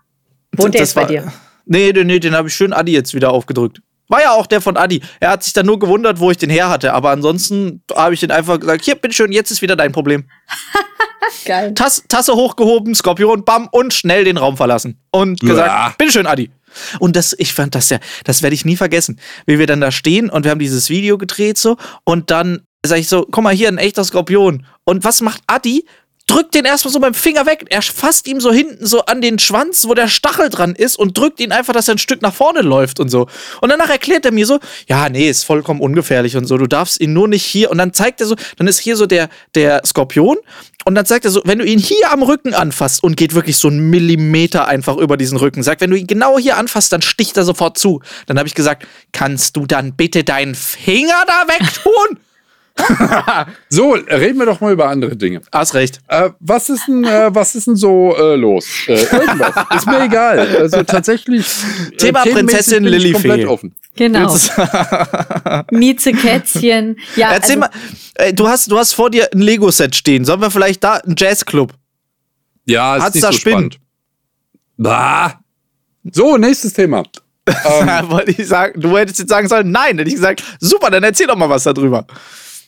[0.54, 1.32] Wohnt der jetzt bei dir?
[1.66, 3.82] Nee, nee, nee, den habe ich schön Adi jetzt wieder aufgedrückt.
[4.08, 5.02] War ja auch der von Adi.
[5.20, 6.93] Er hat sich dann nur gewundert, wo ich den her hatte.
[6.93, 10.26] Aber ansonsten habe ich den einfach gesagt, hier, bitteschön, jetzt ist wieder dein Problem.
[11.46, 11.74] Geil.
[11.74, 15.00] Tass, Tasse hochgehoben, Skorpion, bam, und schnell den Raum verlassen.
[15.12, 15.94] Und gesagt, Ja.
[15.98, 16.50] bitteschön, Adi.
[17.00, 19.20] Und das, ich fand das ja, das werde ich nie vergessen.
[19.46, 23.02] Wie wir dann da stehen und wir haben dieses Video gedreht so und dann sage
[23.02, 24.66] ich so, guck mal hier, ein echter Skorpion.
[24.86, 25.86] Und was macht Adi?
[26.32, 27.66] Drückt den erstmal so beim Finger weg.
[27.72, 31.18] Er fasst ihm so hinten so an den Schwanz, wo der Stachel dran ist und
[31.18, 33.28] drückt ihn einfach, dass er ein Stück nach vorne läuft und so.
[33.60, 36.58] Und danach erklärt er mir so, ja, nee, ist vollkommen ungefährlich und so.
[36.58, 37.70] Du darfst ihn nur nicht hier.
[37.70, 40.38] Und dann zeigt er so, dann ist hier so der, der Skorpion.
[40.86, 43.58] Und dann sagt er so, wenn du ihn hier am Rücken anfasst und geht wirklich
[43.58, 47.02] so einen Millimeter einfach über diesen Rücken, sagt, wenn du ihn genau hier anfasst, dann
[47.02, 48.02] sticht er sofort zu.
[48.28, 52.20] Dann habe ich gesagt, kannst du dann bitte deinen Finger da wegtun?
[53.70, 55.42] So, reden wir doch mal über andere Dinge.
[55.52, 56.00] Hast recht.
[56.08, 58.66] Äh, was ist denn, äh, was ist denn so äh, los?
[58.88, 59.54] Äh, irgendwas.
[59.76, 60.40] ist mir egal.
[60.58, 61.46] Also tatsächlich.
[61.92, 63.14] äh, Thema Prinzessin Lilifee.
[63.14, 63.76] komplett offen.
[63.96, 64.34] Genau.
[65.72, 66.98] Mieze Kätzchen.
[67.16, 67.70] Ja, Erzähl also, mal,
[68.16, 70.26] äh, du hast, du hast vor dir ein Lego-Set stehen.
[70.26, 71.74] Sollen wir vielleicht da einen Jazzclub?
[72.66, 73.72] Ja, ist Hat's nicht da so Spinnen?
[73.72, 73.80] spannend.
[74.78, 75.40] Bah.
[76.12, 77.04] So, nächstes Thema.
[77.48, 79.98] Ähm, Wollte ich sagen, du hättest jetzt sagen sollen, nein.
[79.98, 82.06] Hätte ich gesagt, super, dann erzähl doch mal was darüber.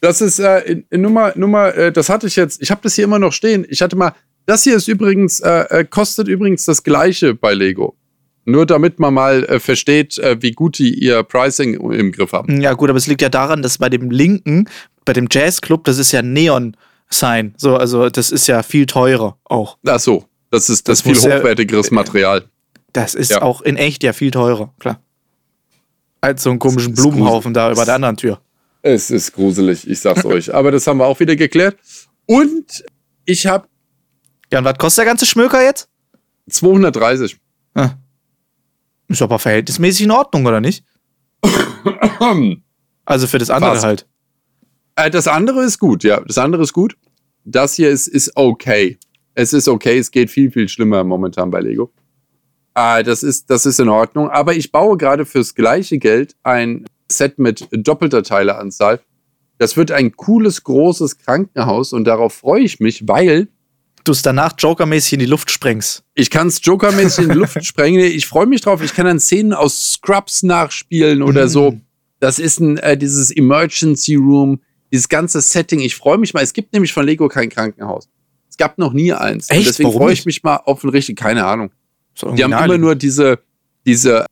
[0.04, 3.20] Das ist äh, Nummer, Nummer äh, das hatte ich jetzt, ich habe das hier immer
[3.20, 3.66] noch stehen.
[3.70, 4.12] Ich hatte mal,
[4.46, 7.96] das hier ist übrigens, äh, äh, kostet übrigens das gleiche bei Lego.
[8.44, 12.60] Nur damit man mal äh, versteht, äh, wie gut die ihr Pricing im Griff haben.
[12.60, 14.68] Ja, gut, aber es liegt ja daran, dass bei dem linken,
[15.06, 17.54] bei dem Jazzclub, das ist ja Neon-Sign.
[17.56, 19.78] So, also das ist ja viel teurer auch.
[19.88, 22.44] Ach so, das ist das, Das viel muss ja- hochwertigeres Material.
[22.92, 23.42] Das ist Ja.
[23.42, 25.00] auch in echt ja viel teurer, klar.
[26.20, 28.42] Als so einen komischen Blumenhaufen da über der anderen Tür.
[28.84, 30.54] Es ist gruselig, ich sag's euch.
[30.54, 31.78] Aber das haben wir auch wieder geklärt.
[32.26, 32.84] Und
[33.26, 33.68] ich habe
[34.52, 35.90] Ja, und was kostet der ganze Schmöker jetzt?
[36.50, 37.40] 230.
[37.76, 37.92] Ah.
[39.08, 40.84] Ist aber verhältnismäßig in Ordnung, oder nicht?
[43.06, 43.84] Also für das andere Was?
[43.84, 44.08] halt.
[44.96, 46.22] Äh, das andere ist gut, ja.
[46.22, 46.96] Das andere ist gut.
[47.44, 48.98] Das hier ist, ist okay.
[49.36, 51.92] Es ist okay, es geht viel, viel schlimmer momentan bei Lego.
[52.76, 54.30] Äh, das, ist, das ist in Ordnung.
[54.30, 56.86] Aber ich baue gerade fürs gleiche Geld ein
[57.18, 59.00] Set mit doppelter Teileanzahl.
[59.58, 63.48] Das wird ein cooles, großes Krankenhaus und darauf freue ich mich, weil
[64.06, 66.04] Du es danach Joker-mäßig in die Luft sprengst.
[66.14, 68.02] ich kann es Joker-mäßig in die Luft sprengen.
[68.02, 68.84] Ich freue mich drauf.
[68.84, 71.80] Ich kann dann Szenen aus Scrubs nachspielen oder so.
[72.20, 74.60] Das ist ein, äh, dieses Emergency Room,
[74.92, 75.80] dieses ganze Setting.
[75.80, 76.44] Ich freue mich mal.
[76.44, 78.10] Es gibt nämlich von Lego kein Krankenhaus.
[78.50, 79.50] Es gab noch nie eins.
[79.50, 79.70] Und Echt?
[79.70, 81.72] deswegen freue ich mich mal auf ein richtig, keine Ahnung.
[82.36, 83.40] Die haben immer nur diese,
[83.86, 84.26] diese,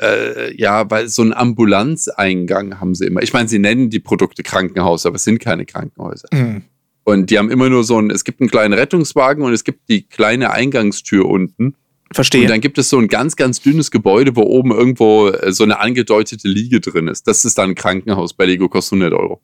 [0.00, 3.22] äh, ja, weil so einen Ambulanzeingang haben sie immer.
[3.22, 6.28] Ich meine, sie nennen die Produkte Krankenhaus, aber es sind keine Krankenhäuser.
[6.32, 6.62] Hm.
[7.04, 9.88] Und die haben immer nur so ein, es gibt einen kleinen Rettungswagen und es gibt
[9.88, 11.66] die kleine Eingangstür unten.
[11.66, 12.46] Und Verstehe.
[12.46, 15.78] dann gibt es so ein ganz, ganz dünnes Gebäude, wo oben irgendwo äh, so eine
[15.78, 17.26] angedeutete Liege drin ist.
[17.26, 19.40] Das ist dann ein Krankenhaus bei Lego, kostet 100 Euro.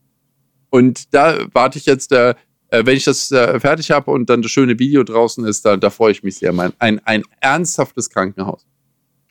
[0.70, 2.34] Und da warte ich jetzt, äh,
[2.68, 5.76] äh, wenn ich das äh, fertig habe und dann das schöne Video draußen ist, da,
[5.76, 6.52] da freue ich mich sehr.
[6.52, 8.66] Mein, ein, ein ernsthaftes Krankenhaus.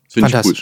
[0.05, 0.55] Das Finde ich cool.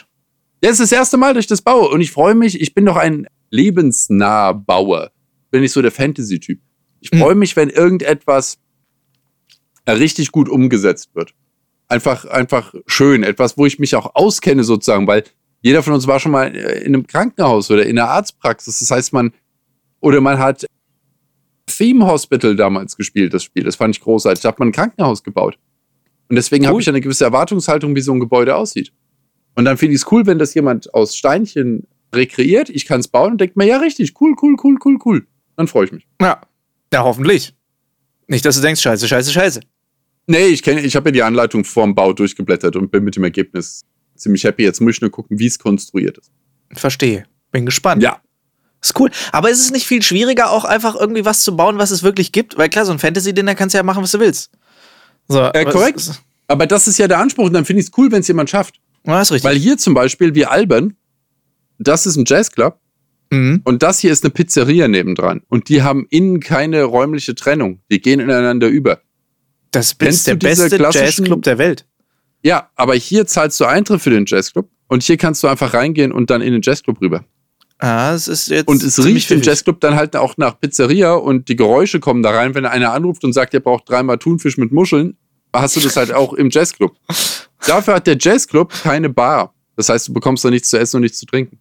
[0.62, 2.60] Es ist das erste Mal, dass ich das baue und ich freue mich.
[2.60, 5.12] Ich bin doch ein lebensnah Bauer.
[5.52, 6.60] Bin nicht so der Fantasy-Typ.
[7.00, 8.58] Ich freue mich, wenn irgendetwas
[9.88, 11.34] richtig gut umgesetzt wird.
[11.88, 13.24] Einfach, einfach schön.
[13.24, 15.24] Etwas, wo ich mich auch auskenne sozusagen, weil
[15.62, 18.80] jeder von uns war schon mal äh, in einem Krankenhaus oder in einer Arztpraxis.
[18.80, 19.34] Das heißt, man,
[20.00, 20.66] oder man hat
[21.66, 23.64] Theme Hospital damals gespielt, das Spiel.
[23.64, 24.42] Das fand ich großartig.
[24.42, 25.58] Da hat man ein Krankenhaus gebaut.
[26.30, 26.82] Und deswegen habe Cool.
[26.82, 28.92] ich eine gewisse Erwartungshaltung, wie so ein Gebäude aussieht.
[29.56, 32.70] Und dann finde ich es cool, wenn das jemand aus Steinchen rekreiert.
[32.70, 35.28] Ich kann es bauen und denke mir, ja, richtig, cool, cool, cool, cool, cool.
[35.56, 36.08] Dann freue ich mich.
[36.22, 36.42] Ja.
[36.94, 37.54] Ja, hoffentlich.
[38.28, 39.60] Nicht, dass du denkst, scheiße, scheiße, scheiße.
[40.28, 43.24] Nee, ich kenne, ich habe ja die Anleitung vorm Bau durchgeblättert und bin mit dem
[43.24, 43.84] Ergebnis
[44.16, 44.64] ziemlich happy.
[44.64, 46.32] Jetzt muss ich nur gucken, wie es konstruiert ist.
[46.74, 47.26] Verstehe.
[47.52, 48.04] Bin gespannt.
[48.04, 48.22] Ja.
[48.82, 49.10] Ist cool.
[49.32, 52.32] Aber ist es nicht viel schwieriger, auch einfach irgendwie was zu bauen, was es wirklich
[52.32, 52.58] gibt?
[52.58, 54.52] Weil klar, so ein Fantasy-Dinner kannst du ja machen, was du willst.
[55.28, 56.22] So, Äh, korrekt.
[56.48, 58.50] Aber das ist ja der Anspruch und dann finde ich es cool, wenn es jemand
[58.50, 58.80] schafft.
[59.06, 59.50] Ja, ist richtig.
[59.50, 60.96] Weil hier zum Beispiel, wie Alban,
[61.78, 62.80] das ist ein Jazzclub
[63.32, 63.62] mhm.
[63.64, 65.42] und das hier ist eine Pizzeria nebendran.
[65.48, 67.82] Und die haben innen keine räumliche Trennung.
[67.92, 69.02] Die gehen ineinander über.
[69.72, 71.86] Das ist der beste Jazzclub der Welt.
[72.44, 76.12] Ja, aber hier zahlst du Eintritt für den Jazzclub und hier kannst du einfach reingehen
[76.12, 77.26] und dann in den Jazzclub rüber.
[77.80, 79.42] Ah, es ist jetzt Und es riecht im.
[79.42, 83.24] Jazzclub dann halt auch nach Pizzeria und die Geräusche kommen da rein, wenn einer anruft
[83.24, 85.18] und sagt, ihr braucht dreimal Thunfisch mit Muscheln,
[85.54, 86.96] hast du das halt auch im Jazzclub.
[87.66, 89.54] Dafür hat der Jazzclub keine Bar.
[89.76, 91.60] Das heißt, du bekommst da nichts zu essen und nichts zu trinken,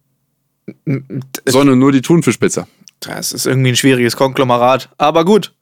[1.45, 2.67] sondern nur die Thunfischpizza.
[2.99, 4.89] Das ist irgendwie ein schwieriges Konglomerat.
[4.97, 5.53] Aber gut.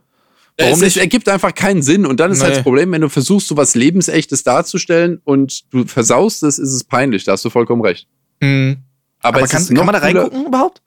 [0.57, 0.95] Warum es, nicht?
[0.97, 2.05] es ergibt einfach keinen Sinn.
[2.07, 2.55] Und dann ist halt Nee.
[2.57, 6.83] das Problem, wenn du versuchst, so was Lebensechtes darzustellen und du versaust es, ist es
[6.83, 7.25] peinlich.
[7.25, 8.07] Da hast du vollkommen recht.
[8.41, 8.77] Mhm.
[9.19, 10.81] Aber, Aber kann, kann man da reingucken überhaupt?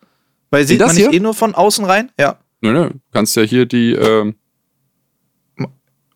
[0.51, 1.13] Weil sieht man nicht hier?
[1.13, 2.11] eh nur von außen rein?
[2.19, 2.39] Ja.
[2.63, 2.89] Nö, nö.
[2.91, 4.35] Du kannst ja hier die ähm,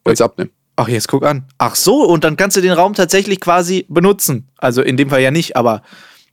[0.06, 0.50] jetzt abnehmen.
[0.76, 1.44] Ach, jetzt guck an.
[1.58, 4.48] Ach so, und dann kannst du den Raum tatsächlich quasi benutzen.
[4.58, 5.82] Also in dem Fall ja nicht, aber.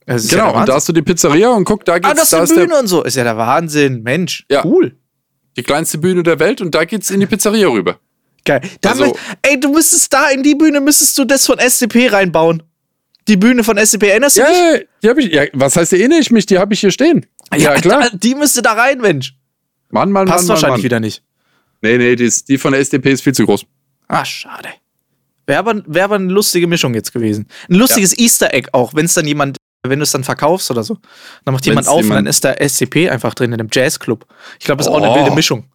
[0.05, 2.09] genau, ja und da hast du die Pizzeria und guck, da geht's.
[2.09, 3.03] Ah, das ist da die Bühne und so.
[3.03, 4.01] Ist ja der Wahnsinn.
[4.01, 4.65] Mensch, ja.
[4.65, 4.95] cool.
[5.57, 7.99] Die kleinste Bühne der Welt und da geht's in die Pizzeria rüber.
[8.45, 8.61] Geil.
[8.81, 12.63] Damit, also, ey, du müsstest da in die Bühne müsstest du das von SCP reinbauen.
[13.27, 14.87] Die Bühne von SCP, erinnerst du ja, dich?
[15.03, 16.47] Die hab ich, ja, was heißt, erinnere ich mich?
[16.47, 17.27] Die habe ich hier stehen.
[17.55, 18.09] Ja, klar.
[18.13, 19.35] die müsste da rein, Mensch.
[19.89, 20.83] Mann, Mann, Passt Mann, wahrscheinlich Mann.
[20.83, 21.23] wieder nicht.
[21.81, 23.65] Nee, nee, die, ist, die von der SDP ist viel zu groß.
[24.11, 24.69] Ah, schade.
[25.47, 27.47] Wäre aber, wär aber eine lustige Mischung jetzt gewesen.
[27.69, 28.23] Ein lustiges ja.
[28.25, 30.97] Easter Egg auch, wenn es dann jemand, wenn du es dann verkaufst oder so.
[31.45, 33.69] Dann macht jemand Wenn's auf jemand und dann ist da SCP einfach drin in einem
[33.71, 34.25] Jazzclub.
[34.59, 34.97] Ich glaube, das ist oh.
[34.97, 35.65] auch eine wilde Mischung.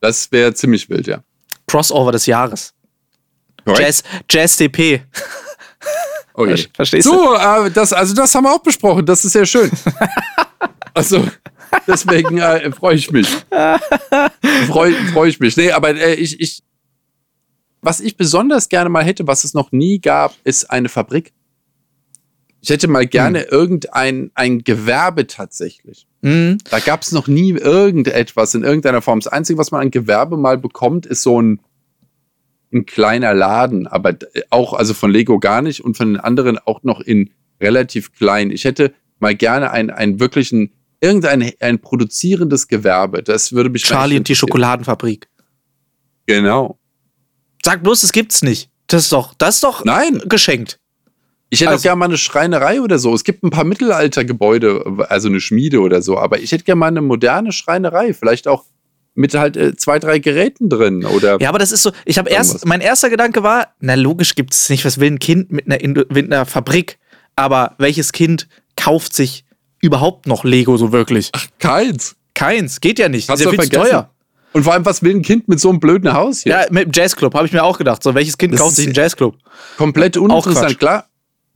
[0.00, 1.22] Das wäre ziemlich wild, ja.
[1.66, 2.74] Crossover des Jahres.
[3.64, 3.78] Right.
[3.78, 5.02] Jazz, Jazz DP.
[6.34, 6.66] Okay.
[6.74, 7.12] Verstehst du?
[7.12, 9.06] So, äh, das, also das haben wir auch besprochen.
[9.06, 9.70] Das ist sehr schön.
[10.94, 11.26] also,
[11.86, 13.28] deswegen äh, freue ich mich.
[14.68, 15.56] Freue freu ich mich.
[15.56, 16.62] Nee, aber äh, ich, ich,
[17.82, 21.32] was ich besonders gerne mal hätte, was es noch nie gab, ist eine Fabrik.
[22.60, 23.46] Ich hätte mal gerne hm.
[23.50, 26.06] irgendein ein Gewerbe tatsächlich.
[26.22, 26.58] Hm.
[26.70, 29.18] Da gab es noch nie irgendetwas in irgendeiner Form.
[29.18, 31.60] Das Einzige, was man an Gewerbe mal bekommt, ist so ein,
[32.72, 33.88] ein kleiner Laden.
[33.88, 34.14] Aber
[34.50, 37.30] auch, also von Lego gar nicht und von den anderen auch noch in
[37.60, 38.52] relativ klein.
[38.52, 43.24] Ich hätte mal gerne einen, einen wirklichen, irgendein ein produzierendes Gewerbe.
[43.24, 43.82] Das würde mich.
[43.82, 45.28] Charlie und die Schokoladenfabrik.
[46.26, 46.78] Genau.
[47.64, 48.70] Sag bloß, es gibt's nicht.
[48.86, 50.22] Das ist doch, das ist doch Nein.
[50.26, 50.78] geschenkt.
[51.50, 53.14] Ich hätte also, auch gerne mal eine Schreinerei oder so.
[53.14, 56.86] Es gibt ein paar Mittelaltergebäude, also eine Schmiede oder so, aber ich hätte gerne mal
[56.86, 58.64] eine moderne Schreinerei, vielleicht auch
[59.14, 61.38] mit halt äh, zwei, drei Geräten drin oder.
[61.40, 64.54] Ja, aber das ist so, ich habe erst, mein erster Gedanke war, na logisch gibt
[64.54, 66.98] es nicht, was will ein Kind mit einer, mit einer Fabrik,
[67.36, 69.44] aber welches Kind kauft sich
[69.82, 71.30] überhaupt noch Lego so wirklich?
[71.32, 72.16] Ach, keins.
[72.34, 73.28] Keins, geht ja nicht.
[73.28, 74.10] Hast ist ja viel zu teuer.
[74.52, 76.52] Und vor allem, was will ein Kind mit so einem blöden Haus hier?
[76.52, 78.02] Ja, mit dem Jazzclub, habe ich mir auch gedacht.
[78.02, 79.36] So, welches Kind das kauft sich einen Jazzclub?
[79.78, 80.78] Komplett uninteressant.
[80.78, 81.06] Klar,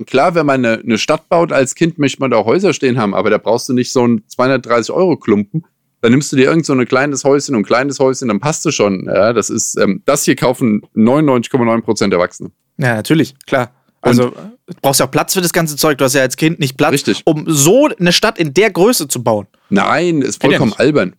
[0.07, 3.15] klar, wenn man eine, eine, Stadt baut als Kind, möchte man da Häuser stehen haben,
[3.15, 5.65] aber da brauchst du nicht so einen 230-Euro-Klumpen.
[6.01, 8.65] Da nimmst du dir irgend so ein kleines Häuschen und ein kleines Häuschen, dann passt
[8.65, 9.07] du schon.
[9.07, 12.51] Ja, das ist, ähm, das hier kaufen 99,9 Prozent Erwachsene.
[12.79, 13.73] Ja, natürlich, klar.
[14.03, 15.99] Also du brauchst ja auch Platz für das ganze Zeug.
[15.99, 17.23] Du hast ja als Kind nicht Platz, richtig.
[17.25, 19.47] um so eine Stadt in der Größe zu bauen.
[19.69, 21.15] Nein, ist vollkommen albern.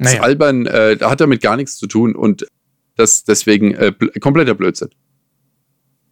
[0.00, 0.16] Naja.
[0.16, 2.46] Das Albern äh, hat damit gar nichts zu tun und
[2.96, 4.88] das deswegen äh, kompletter Blödsinn.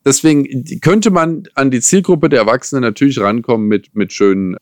[0.05, 4.57] Deswegen könnte man an die Zielgruppe der Erwachsenen natürlich rankommen mit, mit, schönen,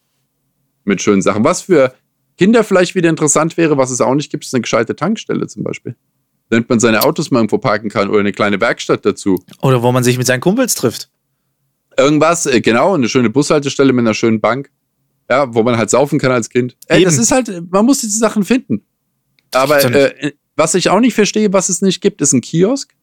[0.85, 1.45] mit schönen Sachen.
[1.45, 1.93] Was für
[2.37, 5.65] Kinder vielleicht wieder interessant wäre, was es auch nicht gibt, ist eine gescheite Tankstelle zum
[5.65, 5.97] Beispiel.
[6.49, 9.43] Damit man seine Autos mal irgendwo parken kann oder eine kleine Werkstatt dazu.
[9.61, 11.11] Oder wo man sich mit seinen Kumpels trifft.
[11.99, 14.71] Irgendwas, äh, genau, eine schöne Bushaltestelle mit einer schönen Bank.
[15.29, 16.77] Ja, wo man halt saufen kann als Kind.
[16.87, 18.85] Ey, das ist halt, man muss diese Sachen finden.
[19.53, 22.95] Aber äh, was ich auch nicht verstehe, was es nicht gibt, ist ein Kiosk.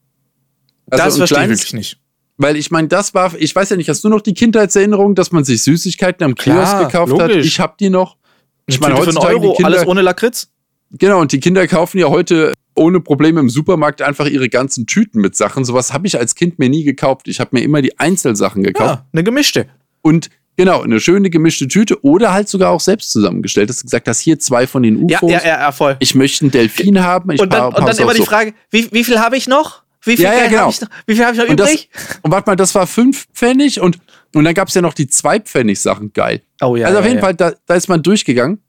[0.89, 1.99] Also das verstehe ich wirklich nicht.
[2.37, 5.31] Weil ich meine, das war, ich weiß ja nicht, hast du noch die Kindheitserinnerung, dass
[5.31, 7.37] man sich Süßigkeiten am Kiosk Klar, gekauft logisch.
[7.37, 7.45] hat?
[7.45, 8.17] Ich hab die noch.
[8.65, 10.49] Ich meine, heutzutage Euro, Kinder, alles ohne Lakritz?
[10.91, 15.21] Genau, und die Kinder kaufen ja heute ohne Probleme im Supermarkt einfach ihre ganzen Tüten
[15.21, 15.63] mit Sachen.
[15.63, 17.27] Sowas habe ich als Kind mir nie gekauft.
[17.27, 18.95] Ich habe mir immer die Einzelsachen gekauft.
[18.95, 19.67] Ja, eine gemischte.
[20.01, 23.69] Und Genau, eine schöne gemischte Tüte oder halt sogar auch selbst zusammengestellt.
[23.69, 25.31] Dass du gesagt hast, hier zwei von den UFOs.
[25.31, 25.95] Ja, ja, ja, voll.
[25.99, 27.31] Ich möchte einen Delfin haben.
[27.31, 29.81] Und dann, und dann immer die Frage, wie, wie viel habe ich noch?
[30.03, 30.61] Wie viel ja, ja, genau.
[30.63, 31.89] habe ich noch, wie viel hab ich noch und übrig?
[31.93, 33.97] Das, und warte mal, das war fünf Pfennig und,
[34.35, 36.11] und dann gab es ja noch die zwei Pfennig Sachen.
[36.13, 36.41] Geil.
[36.61, 36.87] Oh ja.
[36.87, 37.25] Also auf ja, jeden ja.
[37.25, 38.59] Fall, da, da ist man durchgegangen.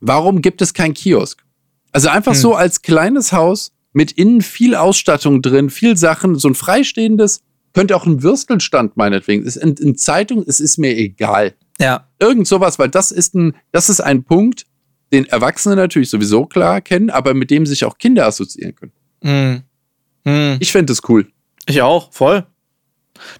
[0.00, 1.42] Warum gibt es kein Kiosk?
[1.92, 2.40] Also einfach hm.
[2.40, 7.42] so als kleines Haus mit innen viel Ausstattung drin, viel Sachen, so ein freistehendes,
[7.74, 9.44] könnte auch ein Würstelstand meinetwegen.
[9.44, 11.52] Ist in, in Zeitung, es ist mir egal.
[11.78, 12.08] Ja.
[12.18, 14.64] Irgend sowas, weil das ist ein, das ist ein Punkt,
[15.12, 18.92] den Erwachsene natürlich sowieso klar kennen, aber mit dem sich auch Kinder assoziieren können.
[19.22, 19.62] Mhm.
[20.24, 20.56] Mhm.
[20.60, 21.26] Ich fände das cool.
[21.66, 22.46] Ich auch, voll.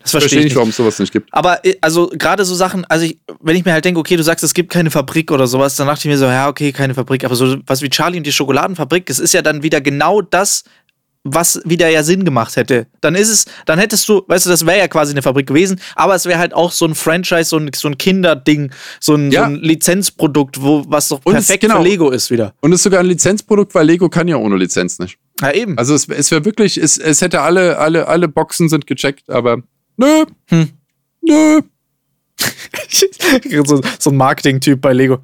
[0.00, 1.28] Das verstehe ich nicht, warum es sowas nicht gibt.
[1.32, 4.22] Aber äh, also gerade so Sachen, also ich, wenn ich mir halt denke, okay, du
[4.22, 6.94] sagst, es gibt keine Fabrik oder sowas, dann dachte ich mir so, ja, okay, keine
[6.94, 10.22] Fabrik, aber so was wie Charlie und die Schokoladenfabrik, das ist ja dann wieder genau
[10.22, 10.64] das,
[11.24, 12.86] was wieder ja Sinn gemacht hätte.
[13.00, 15.80] Dann ist es, dann hättest du, weißt du, das wäre ja quasi eine Fabrik gewesen,
[15.96, 18.70] aber es wäre halt auch so ein Franchise, so ein, so ein Kinderding,
[19.00, 19.40] so ein, ja.
[19.40, 21.78] so ein Lizenzprodukt, wo, was doch perfekt genau.
[21.78, 22.54] für Lego ist wieder.
[22.60, 25.18] Und es ist sogar ein Lizenzprodukt, weil Lego kann ja ohne Lizenz nicht.
[25.40, 25.78] Ja, eben.
[25.78, 29.62] Also es, es wäre wirklich, es, es hätte alle, alle, alle Boxen sind gecheckt, aber
[29.96, 30.24] nö.
[30.48, 30.68] Hm.
[31.22, 31.60] Nö.
[33.64, 35.20] so, so ein Marketing-Typ bei Lego.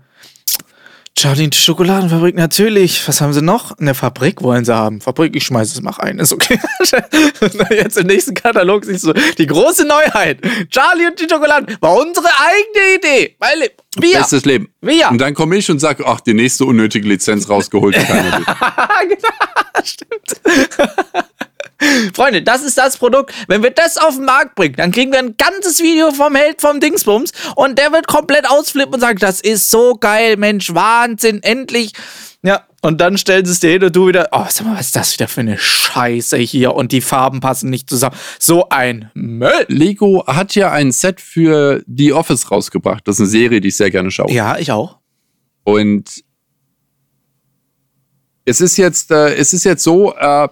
[1.20, 3.06] Charlie, die Schokoladenfabrik, natürlich.
[3.06, 3.76] Was haben sie noch?
[3.78, 5.02] Eine Fabrik wollen sie haben.
[5.02, 6.58] Fabrik, ich schmeiße es mal ein, ist okay.
[7.70, 10.38] Jetzt im nächsten Katalog siehst du die große Neuheit.
[10.70, 13.36] Charlie und die Schokoladen war unsere eigene Idee.
[13.38, 13.68] Weil
[13.98, 14.16] wir.
[14.16, 14.72] Bestes Leben.
[14.80, 15.10] Wir.
[15.10, 17.96] Und dann komme ich und sage, ach, die nächste unnötige Lizenz rausgeholt.
[17.96, 18.06] will.
[19.10, 20.40] genau, stimmt.
[22.14, 23.34] Freunde, das ist das Produkt.
[23.48, 26.60] Wenn wir das auf den Markt bringen, dann kriegen wir ein ganzes Video vom Held
[26.60, 31.42] vom Dingsbums und der wird komplett ausflippen und sagen, das ist so geil, Mensch, Wahnsinn,
[31.42, 31.92] endlich.
[32.42, 34.86] Ja, und dann stellen sie es dir hin und du wieder, oh, sag mal, was
[34.86, 38.16] ist das wieder für eine Scheiße hier und die Farben passen nicht zusammen.
[38.38, 39.66] So ein Müll.
[39.68, 43.06] Lego hat ja ein Set für The Office rausgebracht.
[43.06, 44.32] Das ist eine Serie, die ich sehr gerne schaue.
[44.32, 44.98] Ja, ich auch.
[45.64, 46.24] Und
[48.46, 50.48] es ist jetzt, äh, es ist jetzt so, äh,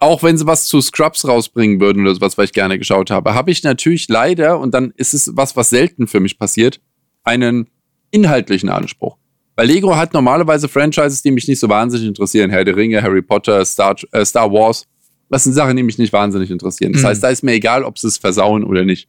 [0.00, 3.34] auch wenn sie was zu Scrubs rausbringen würden oder sowas, was ich gerne geschaut habe,
[3.34, 6.80] habe ich natürlich leider, und dann ist es was, was selten für mich passiert,
[7.24, 7.68] einen
[8.10, 9.16] inhaltlichen Anspruch.
[9.56, 12.50] Weil Lego hat normalerweise Franchises, die mich nicht so wahnsinnig interessieren.
[12.50, 14.86] Herr der Ringe, Harry Potter, Star, äh, Star Wars.
[15.30, 16.92] Das sind Sachen, die mich nicht wahnsinnig interessieren.
[16.92, 17.06] Das Mhm.
[17.06, 19.08] heißt, da ist mir egal, ob sie es versauen oder nicht.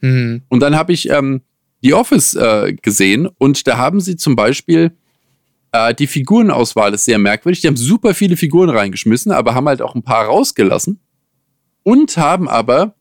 [0.00, 0.42] Mhm.
[0.48, 1.42] Und dann habe ich ähm,
[1.82, 4.92] The Office äh, gesehen und da haben sie zum Beispiel
[5.74, 7.60] äh, die Figurenauswahl ist sehr merkwürdig.
[7.60, 11.00] Die haben super viele Figuren reingeschmissen, aber haben halt auch ein paar rausgelassen
[11.82, 12.94] und haben aber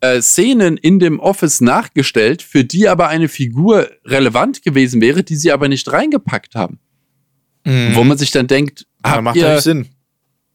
[0.00, 5.36] äh, Szenen in dem Office nachgestellt, für die aber eine Figur relevant gewesen wäre, die
[5.36, 6.80] sie aber nicht reingepackt haben.
[7.64, 7.94] Mhm.
[7.94, 9.88] Wo man sich dann denkt, ja, macht ihr, Sinn.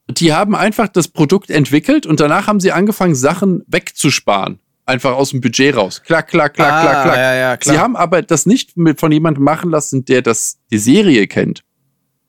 [0.10, 4.60] die haben einfach das Produkt entwickelt und danach haben sie angefangen, Sachen wegzusparen.
[4.92, 6.02] Einfach aus dem Budget raus.
[6.04, 7.16] Klack, klack, klack, Ah, klack, klack.
[7.18, 7.76] ja, ja, klar.
[7.76, 11.62] Sie haben aber das nicht mit von jemandem machen lassen, der das, die Serie kennt,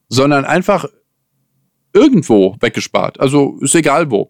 [0.07, 0.85] sondern einfach
[1.93, 3.19] irgendwo weggespart.
[3.19, 4.29] Also ist egal wo.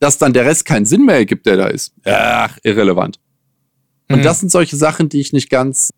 [0.00, 1.94] Dass dann der Rest keinen Sinn mehr ergibt, der da ist.
[2.04, 3.20] Ach, irrelevant.
[4.10, 4.22] Und Mhm.
[4.24, 5.90] das sind solche Sachen, die ich nicht ganz.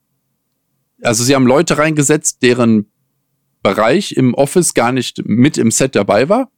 [1.02, 2.92] Also sie haben Leute reingesetzt, deren
[3.62, 6.50] Bereich im Office gar nicht mit im Set dabei war.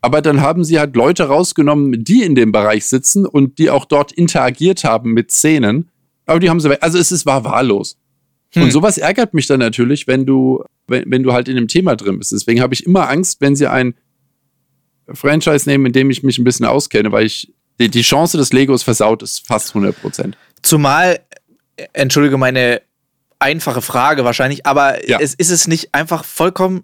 [0.00, 3.84] Aber dann haben sie halt Leute rausgenommen, die in dem Bereich sitzen und die auch
[3.84, 5.90] dort interagiert haben mit Szenen.
[6.26, 6.80] Aber die haben sie.
[6.82, 7.96] Also es ist, war wahllos.
[8.54, 8.64] Hm.
[8.64, 11.96] Und sowas ärgert mich dann natürlich, wenn du, wenn, wenn du halt in dem Thema
[11.96, 12.32] drin bist.
[12.32, 13.94] Deswegen habe ich immer Angst, wenn sie ein
[15.12, 18.52] Franchise nehmen, in dem ich mich ein bisschen auskenne, weil ich die, die Chance des
[18.52, 20.36] Legos versaut ist fast 100 Prozent.
[20.62, 21.20] Zumal,
[21.76, 22.82] äh, entschuldige meine
[23.38, 25.18] einfache Frage wahrscheinlich, aber Ja.
[25.20, 26.82] es ist es nicht einfach vollkommen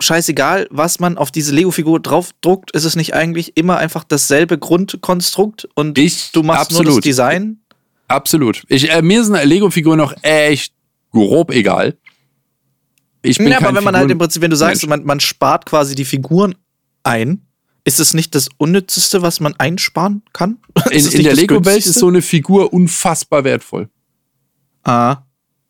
[0.00, 2.70] scheißegal, was man auf diese Lego-Figur draufdruckt?
[2.72, 7.04] Ist es nicht eigentlich immer einfach dasselbe Grundkonstrukt und Ich- du machst nur das absolut.
[7.04, 7.60] Design?
[8.06, 8.62] Absolut.
[8.68, 10.72] Ich, äh, mir sind Lego-Figuren noch echt
[11.10, 11.96] grob egal.
[13.22, 15.66] Ich bin Ja, aber wenn man halt im Prinzip, wenn du sagst, man, man spart
[15.66, 16.54] quasi die Figuren
[17.02, 17.42] ein,
[17.84, 20.58] ist es nicht das Unnützeste, was man einsparen kann?
[20.90, 23.88] in, Ist in der Lego-Welt ist so eine Figur unfassbar wertvoul.
[24.84, 25.18] Ah.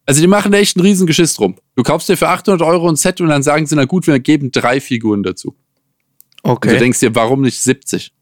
[0.09, 1.56] Also die machen da echt einen riesen Geschiss drum.
[1.76, 4.18] Du kaufst dir für 800 Euro ein Set und dann sagen sie, na gut, wir
[4.18, 5.54] geben drei Figuren dazu.
[6.42, 6.70] Und Okay.
[6.70, 8.12] du denkst dir, warum nicht 70?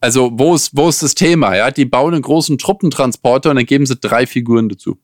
[0.00, 1.56] Also wo ist, wo ist das Thema?
[1.56, 4.92] Ja, die bauen einen großen Truppentransporter und dann geben sie drei Figuren dazu.
[4.92, 4.98] Und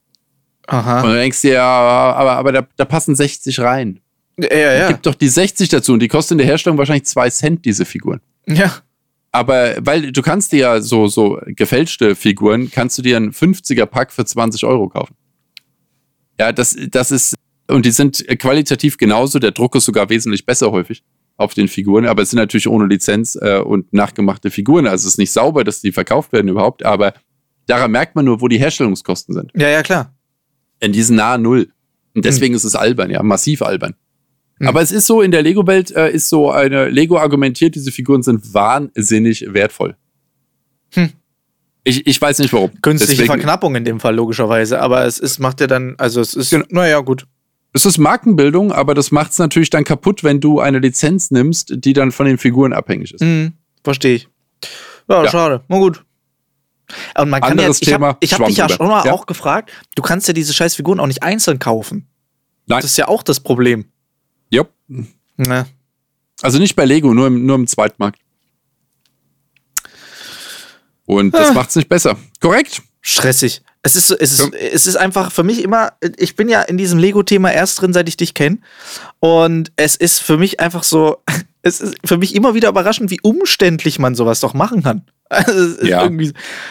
[0.68, 1.02] Aha.
[1.02, 1.64] du denkst dir, ja,
[2.14, 3.98] aber, aber da, da passen 60 rein.
[4.38, 4.88] Ja, ja.
[4.88, 7.84] Gib doch die 60 dazu und die kosten in der Herstellung wahrscheinlich zwei Cent, diese
[7.84, 8.20] Figuren.
[8.46, 8.72] Ja.
[9.32, 14.12] Aber weil du kannst dir ja so, so gefälschte Figuren, kannst du dir einen 50er-Pack
[14.12, 15.16] für 20 Euro kaufen.
[16.39, 17.34] Ja, das, das ist,
[17.68, 21.03] und die sind qualitativ genauso, der Druck ist sogar wesentlich besser häufig
[21.37, 24.87] auf den Figuren, aber es sind natürlich ohne Lizenz äh, und nachgemachte Figuren.
[24.87, 27.14] Also es ist nicht sauber, dass die verkauft werden überhaupt, aber
[27.66, 29.53] daran merkt man nur, wo die Herstellungskosten sind.
[29.55, 30.14] Ja, ja, klar.
[30.80, 31.68] In diesen nahe Null.
[32.14, 33.95] Und deswegen ist es albern, ja, massiv albern.
[34.59, 34.68] Hm.
[34.68, 38.22] Aber es ist so, in der Lego-Welt äh, ist so eine, Lego argumentiert, diese Figuren
[38.22, 39.97] sind wahnsinnig wertvoll.
[40.95, 41.11] Hm.
[41.89, 42.72] Ich, ich weiß nicht warum.
[42.82, 44.80] Künstliche Deswegen- Verknappung in dem Fall, logischerweise.
[44.80, 46.64] Aber es ist, macht ja dann, also es ist, Genau.
[46.70, 47.26] naja, gut.
[47.72, 51.74] Es ist Markenbildung, aber das macht es natürlich dann kaputt, wenn du eine Lizenz nimmst,
[51.76, 53.20] die dann von den Figuren abhängig ist.
[53.20, 53.53] Mhm,
[53.84, 54.28] verstehe ich.
[55.09, 55.30] Ja, Ja.
[55.30, 55.62] schade.
[55.68, 56.05] Na gut.
[57.18, 59.05] Und man kann Anderes ja, ich Thema, habe ich hab Schwamm dich ja schon mal
[59.07, 59.12] Ja.
[59.12, 62.09] auch gefragt, du kannst ja diese scheiß Figuren auch nicht einzeln kaufen.
[62.66, 62.80] Nein.
[62.80, 63.84] Das ist ja auch das Problem.
[64.51, 64.70] Jupp.
[65.39, 65.66] Ja.
[66.43, 68.18] Also nicht bei Lego, nur im, nur im Zweitmarkt.
[71.07, 71.54] Und das Ah.
[71.54, 72.16] macht es nicht besser.
[72.40, 72.82] Korrekt?
[73.00, 73.62] Stressig.
[73.82, 74.59] Es ist, es, ist, Ja.
[74.59, 78.09] es ist einfach für mich immer, ich bin ja in diesem Lego-Thema erst drin, seit
[78.09, 78.59] ich dich kenne.
[79.20, 81.18] Und es ist für mich einfach so,
[81.62, 85.02] es ist für mich immer wieder überraschend, wie umständlich man sowas doch machen kann.
[85.28, 86.09] Also, Ja.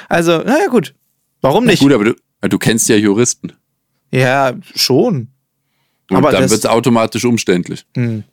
[0.10, 0.94] also naja, gut.
[1.42, 1.82] Warum Na nicht?
[1.82, 3.52] Gut, aber du, du kennst ja Juristen.
[4.12, 5.28] Ja, schon.
[6.10, 7.86] Und Aber dann wird es automatisch umständlich.
[7.96, 8.24] Hm.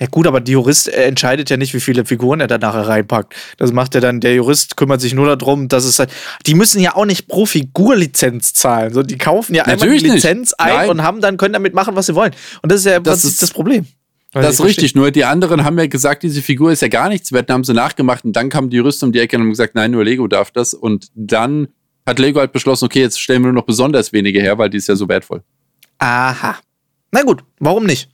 [0.00, 3.34] Ja gut, aber der Jurist entscheidet ja nicht, wie viele Figuren er da nachher reinpackt.
[3.58, 6.10] Das macht ja dann, der Jurist kümmert sich nur darum, dass es halt,
[6.46, 8.92] die müssen ja auch nicht pro Figur-Lizenz zahlen.
[8.92, 10.60] So, die kaufen ja Natürlich einmal die Lizenz nicht.
[10.60, 10.90] ein Nein.
[10.90, 12.32] und haben dann, können damit machen, was sie wollen.
[12.62, 13.86] Und das ist ja das, ist das Problem.
[14.32, 17.30] Das ist richtig, nur die anderen haben ja gesagt, diese Figur ist ja gar nichts
[17.30, 19.76] wert, haben sie nachgemacht und dann kam die Juristen um die Ecke und haben gesagt,
[19.76, 20.74] nein, nur Lego darf das.
[20.74, 21.68] Und dann
[22.04, 24.78] hat Lego halt beschlossen, okay, jetzt stellen wir nur noch besonders wenige her, weil die
[24.78, 25.42] ist ja so wertvoll.
[25.98, 26.58] Aha.
[27.12, 28.10] Na gut, warum nicht?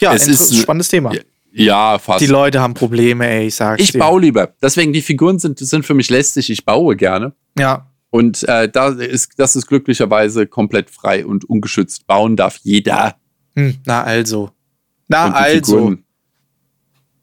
[0.00, 1.12] Ja, es ist ein spannendes Thema.
[1.52, 2.20] Ja, fast.
[2.20, 3.98] Die Leute haben Probleme, ey, ich sag's Ich dir.
[3.98, 4.52] baue lieber.
[4.62, 6.50] Deswegen, die Figuren sind, sind für mich lästig.
[6.50, 7.32] Ich baue gerne.
[7.58, 7.90] Ja.
[8.10, 12.06] Und äh, da ist, das ist glücklicherweise komplett frei und ungeschützt.
[12.06, 13.16] Bauen darf jeder.
[13.56, 14.50] Hm, na also.
[15.08, 15.76] Na also.
[15.76, 16.04] Figuren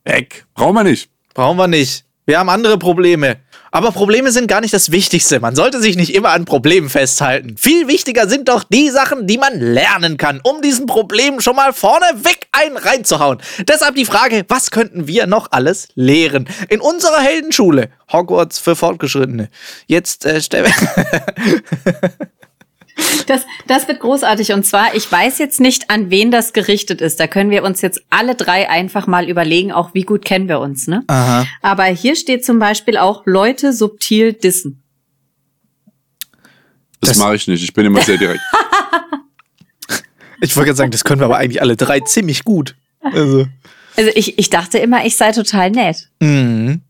[0.06, 0.46] weg.
[0.54, 1.10] Brauchen wir nicht.
[1.34, 2.06] Brauchen wir nicht.
[2.26, 3.38] Wir haben andere Probleme.
[3.76, 5.42] Aber Probleme sind gar nicht das Wichtigste.
[5.42, 7.58] Man sollte sich nicht immer an Problemen festhalten.
[7.58, 11.74] Viel wichtiger sind doch die Sachen, die man lernen kann, um diesen Problemen schon mal
[11.74, 13.42] vorneweg einen reinzuhauen.
[13.68, 16.48] Deshalb die Frage, was könnten wir noch alles lehren?
[16.70, 17.90] In unserer Heldenschule.
[18.10, 19.50] Hogwarts für Fortgeschrittene.
[19.88, 20.64] Jetzt äh, stell
[23.28, 24.54] Das, das wird großartig.
[24.54, 27.20] Und zwar, ich weiß jetzt nicht, an wen das gerichtet ist.
[27.20, 30.60] Da können wir uns jetzt alle drei einfach mal überlegen, auch wie gut kennen wir
[30.60, 31.04] uns, ne?
[31.08, 31.46] Aha.
[31.62, 34.82] Aber hier steht zum Beispiel auch Leute subtil dissen.
[37.02, 37.64] Das, das mache ich nicht.
[37.64, 38.42] Ich bin immer sehr direkt.
[40.42, 42.76] ich wollte gerade sagen, das können wir aber eigentlich alle drei ziemlich gut.
[43.02, 43.48] Also,
[43.98, 46.10] also ich, ich dachte immer, ich sei total nett.
[46.20, 46.82] Mhm.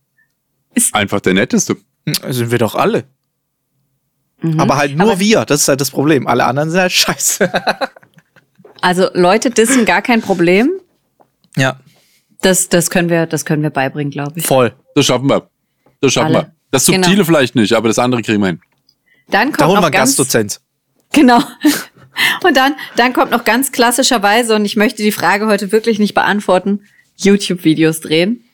[0.92, 1.78] Einfach der Netteste.
[2.30, 3.06] Sind wir doch alle.
[4.42, 4.60] Mhm.
[4.60, 6.28] Aber halt nur Aber wir, das ist halt das Problem.
[6.28, 7.52] Alle anderen sind halt scheiße.
[8.82, 10.72] also Leute dissen gar kein Problem.
[11.56, 11.80] Ja.
[12.42, 14.46] Das, das, können wir, das können wir beibringen, glaube ich.
[14.46, 14.74] Voll.
[14.94, 15.50] Das schaffen wir.
[16.02, 16.48] Das schaffen Alle.
[16.48, 16.56] wir.
[16.72, 17.26] Das Subtile genau.
[17.26, 18.62] vielleicht nicht, aber das andere kriegen wir hin.
[19.30, 20.62] Dann kommt da holen wir ganz, Gastdozenz.
[21.14, 21.40] Genau.
[22.44, 26.14] Und dann, dann kommt noch ganz klassischerweise, und ich möchte die Frage heute wirklich nicht
[26.14, 26.82] beantworten,
[27.18, 28.46] YouTube-Videos drehen.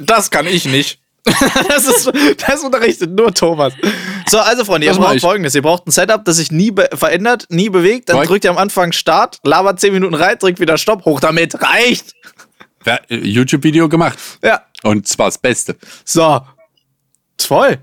[0.00, 1.00] Das kann ich nicht.
[1.68, 2.12] das, ist,
[2.46, 3.72] das unterrichtet nur Thomas.
[4.28, 5.54] So, also Freunde, ihr braucht folgendes.
[5.54, 8.10] Ihr braucht ein Setup, das sich nie verändert, nie bewegt.
[8.10, 11.62] Dann drückt ihr am Anfang Start, labert 10 Minuten rein, drückt wieder Stopp, hoch damit,
[11.62, 12.14] reicht.
[12.84, 14.18] Ja, YouTube-Video gemacht.
[14.42, 14.62] Ja.
[14.82, 15.76] Und zwar das Beste.
[16.04, 16.42] So.
[17.40, 17.78] Voll.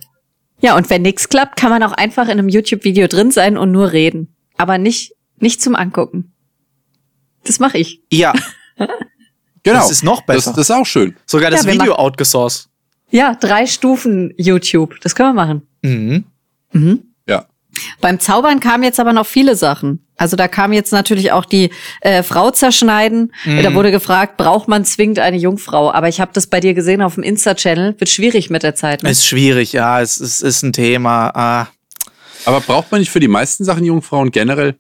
[0.60, 3.72] Ja, und wenn nichts klappt, kann man auch einfach in einem YouTube-Video drin sein und
[3.72, 4.36] nur reden.
[4.58, 6.34] Aber nicht, nicht zum Angucken.
[7.44, 8.02] Das mache ich.
[8.12, 8.34] Ja.
[8.78, 9.80] genau.
[9.80, 10.52] Das ist noch besser.
[10.52, 11.18] Das, das ist auch schön.
[11.26, 12.71] Sogar das ja, Video outgesourced.
[13.12, 15.00] Ja, drei Stufen YouTube.
[15.02, 15.62] Das können wir machen.
[15.82, 16.24] Mhm.
[16.72, 17.04] Mhm.
[17.28, 17.46] Ja.
[18.00, 20.06] Beim Zaubern kamen jetzt aber noch viele Sachen.
[20.18, 23.34] Also da kam jetzt natürlich auch die äh, Frau zerschneiden.
[23.46, 23.64] Mhm.
[23.64, 25.92] Da wurde gefragt, braucht man zwingend eine Jungfrau?
[25.92, 27.96] Aber ich habe das bei dir gesehen auf dem Insta-Channel.
[27.98, 29.04] Wird schwierig mit der Zeit.
[29.04, 29.10] Ne?
[29.10, 30.02] Ist schwierig, ja.
[30.02, 31.32] Es, es ist ein Thema.
[31.36, 31.68] Ah.
[32.46, 34.76] Aber braucht man nicht für die meisten Sachen Jungfrauen generell?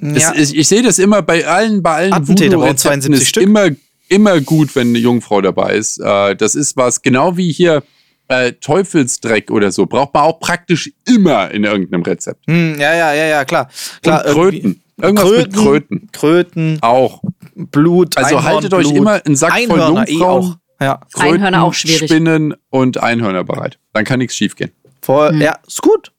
[0.00, 0.32] Ja.
[0.34, 3.42] Es, ich, ich sehe das immer bei allen, bei allen Attentäter brauchen 72 Stück.
[3.42, 3.68] Immer
[4.12, 5.98] immer gut, wenn eine Jungfrau dabei ist.
[5.98, 7.82] Äh, das ist was, genau wie hier
[8.28, 12.46] äh, Teufelsdreck oder so, braucht man auch praktisch immer in irgendeinem Rezept.
[12.46, 13.68] Hm, ja, ja, ja, ja, klar.
[14.02, 14.82] klar Und Kröten.
[15.00, 16.08] Irgendwas Kröten, mit Kröten.
[16.12, 16.78] Kröten.
[16.82, 17.22] Auch.
[17.54, 18.16] Blut.
[18.16, 20.42] Also Einhorn, haltet euch immer einen Sack Einhörner voll eh Jungfrauen.
[20.42, 20.56] Eh auch.
[20.80, 21.00] Ja.
[21.12, 22.10] Kröten, Einhörner auch schwierig.
[22.10, 23.78] Spinnen und Einhörner bereit.
[23.94, 24.70] Dann kann nichts schief gehen.
[25.00, 25.40] Voll, hm.
[25.40, 26.12] Ja, ist gut.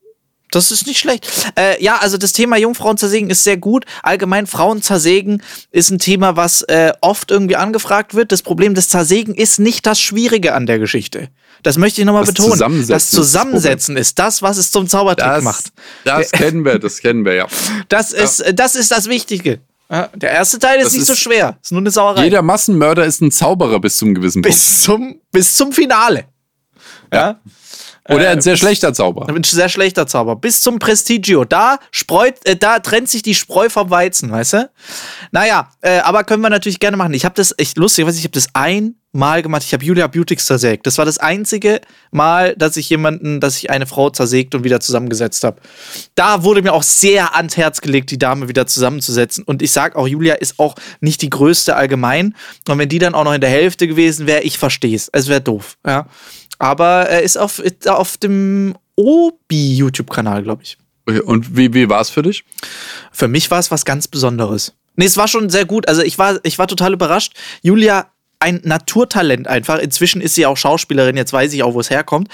[0.56, 1.28] Das ist nicht schlecht.
[1.58, 3.86] Äh, ja, also das Thema Jungfrauen zersägen ist sehr gut.
[4.04, 5.42] Allgemein Frauen zersägen
[5.72, 8.32] ist ein Thema, was äh, oft irgendwie angefragt wird.
[8.32, 11.30] Das Problem des Zersägen ist nicht das Schwierige an der Geschichte.
[11.64, 12.52] Das möchte ich nochmal betonen.
[12.52, 15.66] Zusammensetzen das Zusammensetzen ist das, was es zum Zaubertrick das, macht.
[16.04, 17.48] Das kennen wir, das kennen wir, ja.
[17.90, 18.52] Das ist, ja.
[18.52, 19.60] das, ist das Wichtige.
[20.16, 21.58] Der erste Teil ist das nicht ist so schwer.
[21.62, 22.24] Ist nur eine Sauerei.
[22.24, 24.56] Jeder Massenmörder ist ein Zauberer bis zum gewissen Punkt.
[24.56, 26.26] Bis zum, bis zum Finale.
[27.12, 27.20] ja?
[27.20, 27.40] ja?
[28.10, 29.30] Oder ein äh, sehr schlechter Zauber.
[29.30, 30.36] Ein sehr schlechter Zauber.
[30.36, 31.46] Bis zum Prestigio.
[31.46, 34.70] Da spreut, äh, da trennt sich die Spreu vom Weizen, weißt du?
[35.32, 37.14] Naja, äh, aber können wir natürlich gerne machen.
[37.14, 39.64] Ich habe das, echt lustig, weiß ich, ich habe das einmal gemacht.
[39.66, 40.86] Ich habe Julia Beautix zersägt.
[40.86, 41.80] Das war das einzige
[42.12, 45.62] Mal, dass ich jemanden, dass ich eine Frau zersägt und wieder zusammengesetzt habe.
[46.16, 49.46] Da wurde mir auch sehr ans Herz gelegt, die Dame wieder zusammenzusetzen.
[49.46, 52.36] Und ich sag auch, Julia ist auch nicht die größte allgemein.
[52.68, 55.08] Und wenn die dann auch noch in der Hälfte gewesen wäre, ich verstehe es.
[55.14, 56.06] Es wäre doof, ja.
[56.60, 60.78] Aber er ist auf, auf dem Obi-YouTube-Kanal, glaube ich.
[61.26, 62.46] Und wie, wie war es für dich?
[63.12, 64.74] Für mich war es was ganz Besonderes.
[64.96, 65.88] Nee, es war schon sehr gut.
[65.88, 67.34] Also ich war, ich war total überrascht.
[67.62, 68.08] Julia,
[68.40, 69.80] ein Naturtalent einfach.
[69.80, 72.30] Inzwischen ist sie auch Schauspielerin, jetzt weiß ich auch, wo es herkommt.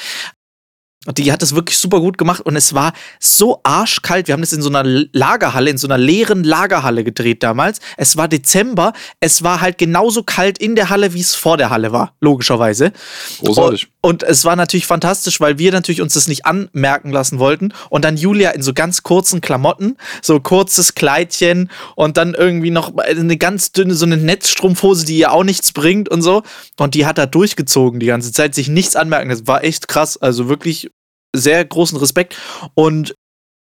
[1.05, 2.91] Und die hat das wirklich super gut gemacht und es war
[3.21, 4.27] so arschkalt.
[4.27, 7.79] Wir haben das in so einer Lagerhalle, in so einer leeren Lagerhalle gedreht damals.
[7.95, 8.91] Es war Dezember.
[9.21, 12.91] Es war halt genauso kalt in der Halle, wie es vor der Halle war, logischerweise.
[13.39, 13.87] Großartig.
[14.01, 17.73] Und es war natürlich fantastisch, weil wir natürlich uns das nicht anmerken lassen wollten.
[17.89, 22.95] Und dann Julia in so ganz kurzen Klamotten, so kurzes Kleidchen und dann irgendwie noch
[22.97, 26.43] eine ganz dünne, so eine Netzstrumpfhose, die ihr auch nichts bringt und so.
[26.77, 29.29] Und die hat da durchgezogen die ganze Zeit, sich nichts anmerken.
[29.29, 30.15] Das war echt krass.
[30.15, 30.89] Also wirklich
[31.35, 32.37] sehr großen Respekt.
[32.75, 33.15] Und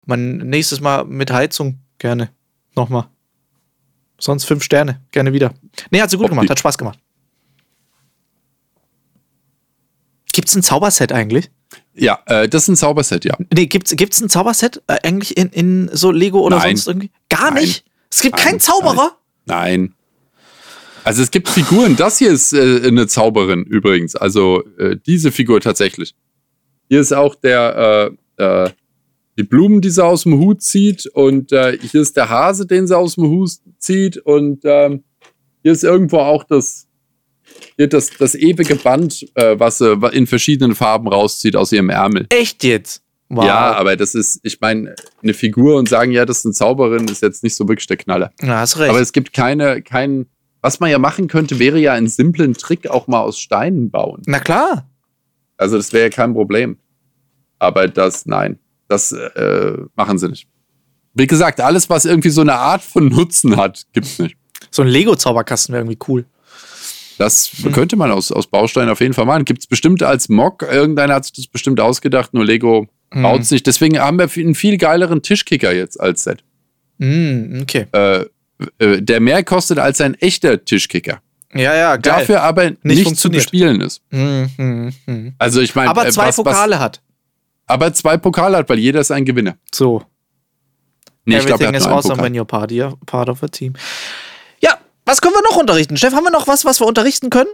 [0.06, 2.30] mein nächstes Mal mit Heizung gerne.
[2.76, 3.08] Nochmal.
[4.20, 5.02] Sonst fünf Sterne.
[5.12, 5.54] Gerne wieder.
[5.92, 6.36] Nee, hat sie gut okay.
[6.36, 6.50] gemacht.
[6.50, 7.00] Hat Spaß gemacht.
[10.34, 11.50] Gibt's ein Zauberset eigentlich?
[11.94, 13.36] Ja, äh, das ist ein Zauberset, ja.
[13.54, 16.76] Nee, gibt's, gibt's ein Zauberset äh, eigentlich in, in so Lego oder Nein.
[16.76, 17.12] sonst irgendwie?
[17.30, 17.64] Gar Nein.
[17.64, 17.86] nicht?
[18.12, 18.46] Es gibt Nein.
[18.46, 19.18] keinen Zauberer?
[19.46, 19.94] Nein.
[21.04, 21.96] Also es gibt Figuren.
[21.96, 24.16] Das hier ist äh, eine Zauberin übrigens.
[24.16, 26.16] Also äh, diese Figur tatsächlich.
[26.90, 28.70] Hier ist auch der äh, äh,
[29.40, 32.88] die Blumen, die sie aus dem Hut zieht und äh, hier ist der Hase, den
[32.88, 35.06] sie aus dem Hut zieht und ähm,
[35.64, 36.89] hier ist irgendwo auch das
[37.78, 42.28] das, das ewige Band, äh, was sie in verschiedenen Farben rauszieht aus ihrem Ärmel.
[42.30, 43.04] Echt jetzt?
[43.30, 43.46] Wow.
[43.46, 47.08] Ja, aber das ist, ich meine, eine Figur und sagen, ja, das ist eine Zauberin,
[47.08, 48.32] ist jetzt nicht so wirklich der Knaller.
[48.42, 48.90] Ja, hast recht.
[48.90, 50.26] Aber es gibt keine, keinen,
[50.62, 54.24] was man ja machen könnte, wäre ja einen simplen Trick auch mal aus Steinen bauen.
[54.26, 54.90] Na klar.
[55.58, 56.78] Also das wäre ja kein Problem.
[57.60, 58.58] Aber das, nein,
[58.88, 60.48] das äh, machen sie nicht.
[61.14, 64.38] Wie gesagt, alles, was irgendwie so eine Art von Nutzen hat, gibt's nicht.
[64.72, 66.26] So ein Lego-Zauberkasten wäre irgendwie cool.
[67.20, 67.74] Das hm.
[67.74, 69.44] könnte man aus, aus Bausteinen auf jeden Fall machen.
[69.44, 73.22] Gibt es bestimmt als Mock, irgendeiner hat sich das bestimmt ausgedacht, nur Lego hm.
[73.22, 73.68] baut es nicht.
[73.68, 76.46] Deswegen haben wir einen viel geileren Tischkicker jetzt als Set.
[76.98, 77.88] Hm, okay.
[77.92, 78.26] Äh,
[78.80, 81.22] äh, der mehr kostet als ein echter Tischkicker.
[81.54, 82.20] Ja, ja, geil.
[82.20, 84.02] Dafür aber nicht, nicht zu bespielen ist.
[84.12, 85.34] Hm, hm, hm.
[85.40, 87.02] Also ich meine, aber äh, zwei was, Pokale was, hat.
[87.66, 89.58] Aber zwei Pokale hat, weil jeder ist ein Gewinner.
[89.74, 90.04] So.
[91.26, 92.72] Nee, Everything ich glaub, is awesome when you're part,
[93.06, 93.74] part of a team.
[95.10, 95.98] Was können wir noch unterrichten?
[95.98, 97.50] Chef, haben wir noch was, was wir unterrichten können?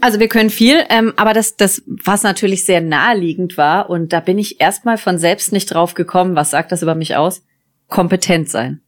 [0.00, 4.20] Also wir können viel, ähm, aber das, das, was natürlich sehr naheliegend war, und da
[4.20, 7.42] bin ich erstmal von selbst nicht drauf gekommen, was sagt das über mich aus?
[7.88, 8.80] Kompetent sein.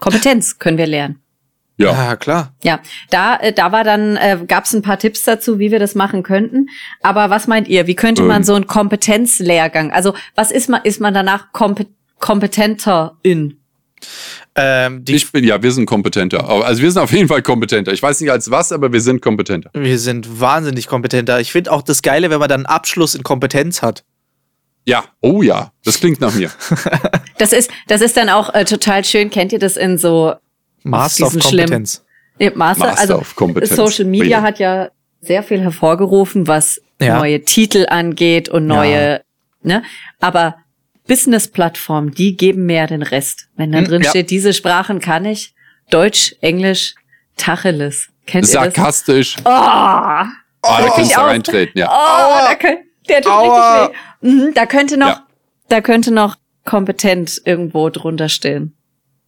[0.00, 1.22] Kompetenz können wir lernen.
[1.76, 1.92] Ja.
[1.92, 2.52] ja, klar.
[2.64, 5.78] Ja, da, äh, da war dann, äh, gab es ein paar Tipps dazu, wie wir
[5.78, 6.66] das machen könnten.
[7.00, 7.86] Aber was meint ihr?
[7.86, 8.44] Wie könnte man ähm.
[8.44, 9.92] so einen Kompetenzlehrgang?
[9.92, 13.60] Also was ist man, ist man danach kompet kompetenter in?
[14.56, 16.48] Ähm, ich bin, ja, wir sind kompetenter.
[16.48, 17.92] Also wir sind auf jeden Fall kompetenter.
[17.92, 19.70] Ich weiß nicht als was, aber wir sind kompetenter.
[19.74, 21.40] Wir sind wahnsinnig kompetenter.
[21.40, 24.04] Ich finde auch das Geile, wenn man dann einen Abschluss in Kompetenz hat.
[24.84, 26.50] Ja, oh ja, das klingt nach mir.
[27.38, 29.30] das ist, das ist dann auch äh, total schön.
[29.30, 30.34] Kennt ihr das in so
[30.82, 32.04] Master of Kompetenz?
[32.38, 33.74] Ja, Master, Master also of Kompetenz.
[33.74, 34.90] Social Media hat ja
[35.20, 37.18] sehr viel hervorgerufen, was ja.
[37.18, 39.20] neue Titel angeht und neue, ja.
[39.62, 39.82] ne?
[40.20, 40.56] Aber
[41.06, 43.48] Business-Plattformen, die geben mehr den Rest.
[43.56, 44.10] Wenn da hm, drin ja.
[44.10, 45.54] steht, diese Sprachen kann ich,
[45.90, 46.94] Deutsch, Englisch,
[47.36, 48.08] Tacheles.
[48.26, 49.36] Kennt Sarkastisch.
[49.36, 49.52] ihr das?
[49.52, 51.88] Oh, oh da kannst du reintreten, ja.
[51.88, 53.82] Oh, da könnte, der tut Aua.
[53.82, 54.28] richtig weh.
[54.28, 55.26] Mhm, da könnte noch, ja.
[55.68, 58.74] da könnte noch kompetent irgendwo drunter stehen.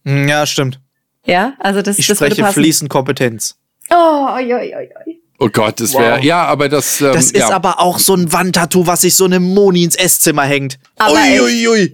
[0.03, 0.79] Hm, ja, stimmt.
[1.25, 3.59] Ja, also das, ich das spreche fließend Kompetenz.
[3.89, 5.16] Oh, oi, oi, oi.
[5.39, 6.17] Oh Gott, das wäre.
[6.17, 6.23] Wow.
[6.23, 6.99] Ja, aber das.
[7.01, 7.51] Ähm, das ist ja.
[7.51, 10.79] aber auch so ein Wandtattoo, was sich so eine Moni ins Esszimmer hängt.
[10.99, 11.67] Uiuiui.
[11.67, 11.93] Ui, ui.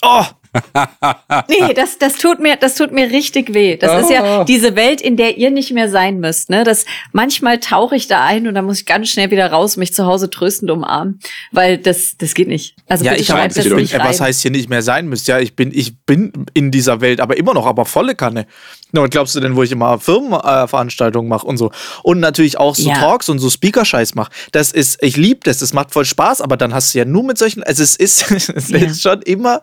[0.00, 0.24] Oh,
[1.48, 3.76] nee, das, das tut mir, das tut mir richtig weh.
[3.76, 3.98] Das oh.
[3.98, 4.44] ist ja oh.
[4.44, 6.64] diese Welt, in der ihr nicht mehr sein müsst, ne?
[6.64, 9.92] Das, manchmal tauche ich da ein und dann muss ich ganz schnell wieder raus, mich
[9.92, 11.20] zu Hause tröstend umarmen,
[11.52, 12.76] weil das, das geht nicht.
[12.88, 14.06] Also ja, ich habe das nicht rein.
[14.06, 15.28] was heißt hier nicht mehr sein müsst?
[15.28, 18.46] Ja, ich bin, ich bin in dieser Welt, aber immer noch, aber volle Kanne.
[18.92, 21.70] Na, was glaubst du denn, wo ich immer Firmenveranstaltungen äh, mache und so?
[22.02, 22.94] Und natürlich auch so ja.
[22.94, 24.32] Talks und so Speaker-Scheiß mache.
[24.52, 27.22] Das ist, ich liebe das, das macht voll Spaß, aber dann hast du ja nur
[27.22, 28.78] mit solchen, also es ist, es ja.
[28.78, 29.60] ist schon immer,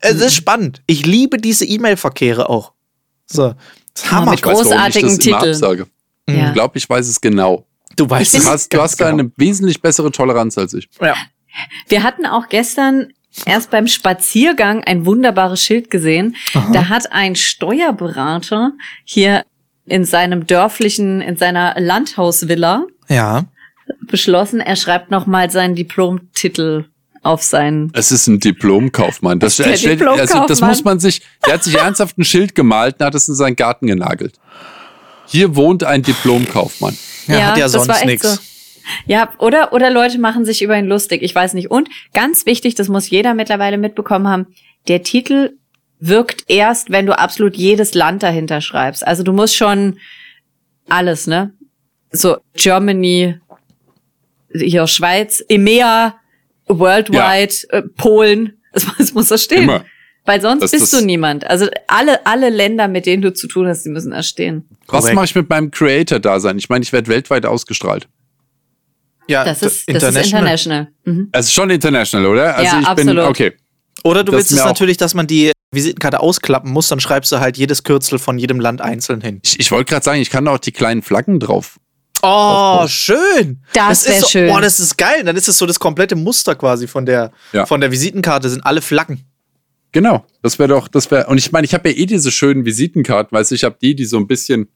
[0.00, 0.82] es ist spannend.
[0.86, 2.72] Ich liebe diese E-Mail-Verkehre auch.
[3.26, 3.54] So.
[3.94, 4.32] Das Hammer.
[4.32, 5.86] Mit großartigen Titeln.
[6.28, 6.48] Ja.
[6.48, 7.66] Ich glaube, ich weiß es genau.
[7.96, 8.42] Du weißt es.
[8.42, 9.10] Du hast, du hast genau.
[9.10, 10.88] da eine wesentlich bessere Toleranz als ich.
[11.00, 11.14] Ja.
[11.88, 13.12] Wir hatten auch gestern
[13.46, 16.36] erst beim Spaziergang ein wunderbares Schild gesehen.
[16.54, 16.70] Aha.
[16.72, 18.72] Da hat ein Steuerberater
[19.04, 19.44] hier
[19.86, 23.44] in seinem dörflichen, in seiner Landhausvilla ja.
[24.06, 26.86] beschlossen, er schreibt nochmal seinen Diplomtitel
[27.22, 27.90] auf sein.
[27.94, 29.40] Es ist ein Diplomkaufmann.
[29.40, 30.42] Das, stellt, Diplomkaufmann.
[30.42, 31.22] Also, das muss man sich.
[31.46, 34.38] Der hat sich ernsthaft ein Schild gemalt und hat es in seinen Garten genagelt.
[35.26, 36.96] Hier wohnt ein Diplomkaufmann.
[37.26, 38.34] Ja, ja hat ja sonst nichts.
[38.34, 38.40] So.
[39.06, 41.22] Ja, oder, oder Leute machen sich über ihn lustig.
[41.22, 41.70] Ich weiß nicht.
[41.70, 44.46] Und ganz wichtig, das muss jeder mittlerweile mitbekommen haben,
[44.88, 45.54] der Titel
[46.00, 49.06] wirkt erst, wenn du absolut jedes Land dahinter schreibst.
[49.06, 49.98] Also du musst schon
[50.88, 51.52] alles, ne?
[52.10, 53.40] So Germany,
[54.52, 56.14] hier Schweiz, EMEA,
[56.66, 57.78] worldwide, ja.
[57.78, 58.58] äh, Polen.
[58.74, 59.62] Das, das muss da stehen.
[59.62, 59.84] Immer.
[60.24, 61.48] Weil sonst das, bist das du niemand.
[61.48, 64.68] Also alle, alle Länder, mit denen du zu tun hast, die müssen da stehen.
[64.88, 66.58] Was mache ich mit meinem Creator-Dasein?
[66.58, 68.08] Ich meine, ich werde weltweit ausgestrahlt.
[69.28, 70.88] Ja, Das ist das ist international.
[71.04, 71.28] Mhm.
[71.32, 72.56] Es ist schon international, oder?
[72.56, 73.24] Also Ja, ich bin, absolut.
[73.30, 73.52] okay.
[74.02, 77.40] Oder du Das willst es natürlich, dass man die Visitenkarte ausklappen muss, dann schreibst du
[77.40, 79.40] halt jedes Kürzel von jedem Land einzeln hin.
[79.42, 81.78] Ich, ich wollte gerade sagen, ich kann da auch die kleinen Flaggen drauf.
[82.22, 83.62] Oh, schön.
[83.74, 84.48] Das ist wär so, schön.
[84.48, 85.24] Boah, das ist geil.
[85.24, 87.66] Dann ist es so das komplette Muster quasi von der, Ja.
[87.66, 89.24] von der Visitenkarte, sind alle Flaggen.
[89.92, 92.64] Genau, das wäre doch, das wäre, und ich meine, ich habe ja eh diese schönen
[92.64, 94.68] Visitenkarten, weißt du, ich habe die, die so ein bisschen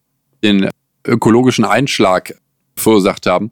[0.45, 0.69] den
[1.07, 2.35] ökologischen Einschlag
[2.77, 3.51] verursacht haben.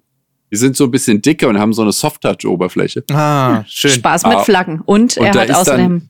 [0.57, 3.05] Die sind so ein bisschen dicker und haben so eine Soft-Touch-Oberfläche.
[3.13, 3.91] Ah, schön.
[3.91, 4.43] Spaß mit Ah.
[4.43, 4.81] Flaggen.
[4.87, 6.09] Und, Und er hat außerdem,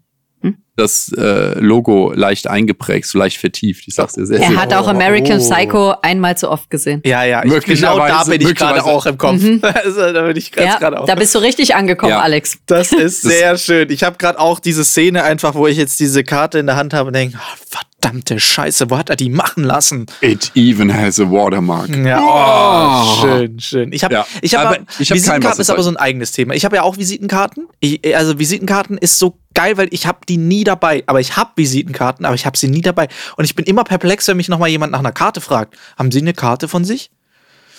[0.76, 3.84] Das äh, Logo leicht eingeprägt, so leicht vertieft.
[3.88, 4.60] Ich sag's dir sehr, er sehr.
[4.60, 5.50] hat auch American Oh.
[5.50, 7.00] Psycho einmal zu oft gesehen.
[7.06, 9.40] Ja, ja, ich, genau Möglicherweise- da bin ich gerade möglicherweise- auch im Kopf.
[9.86, 11.06] Also, da bin ich ganz Ja, gerade auch.
[11.06, 12.20] da bist du richtig angekommen, Ja.
[12.20, 12.58] Alex.
[12.66, 13.90] Das ist sehr schön.
[13.90, 16.92] Ich habe gerade auch diese Szene einfach, wo ich jetzt diese Karte in der Hand
[16.94, 20.06] habe und denke, ah, verdammte Scheiße, wo hat er die machen lassen?
[20.20, 21.88] It even has a watermark.
[21.96, 23.92] Ja, oh, schön, schön.
[23.92, 26.54] Ich habe, Ja, ich habe, hab kein Visitenkarten ist aber so ein eigenes Thema.
[26.54, 27.66] Ich habe ja auch Visitenkarten.
[27.80, 31.02] Ich, also Visitenkarten ist so geil, weil ich habe die nie dabei.
[31.06, 33.08] Aber ich habe Visitenkarten, aber ich habe sie nie dabei.
[33.36, 35.76] Und ich bin immer perplex, wenn mich noch mal jemand nach einer Karte fragt.
[35.98, 37.10] Haben Sie eine Karte von sich?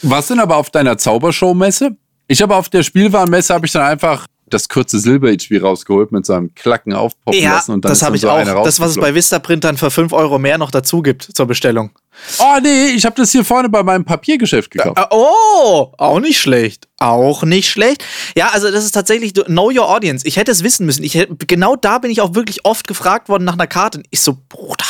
[0.02, 1.96] Was denn aber auf deiner Zaubershow-Messe?
[2.28, 6.34] Ich habe auf der Spielwarenmesse habe ich dann einfach das kurze Silber-HP rausgeholt mit so
[6.34, 8.38] einem Klacken aufpoppen Ja, lassen und dann das habe ich so auch.
[8.38, 9.16] Das, was es bei rausgeflogen.
[9.16, 11.92] Vista-Printern für 5 Euro mehr noch dazu gibt zur Bestellung.
[12.40, 14.98] Oh nee, ich habe das hier vorne bei meinem Papiergeschäft gekauft.
[14.98, 16.88] Ah, Oh, auch nicht schlecht.
[17.00, 18.04] Auch nicht schlecht.
[18.36, 20.26] Ja, also das ist tatsächlich Know Your Audience.
[20.28, 21.04] Ich hätte es wissen müssen.
[21.04, 24.04] Ich hätte, genau da bin ich auch wirklich oft gefragt worden nach einer Karte.
[24.10, 24.86] Ich so, Bruder,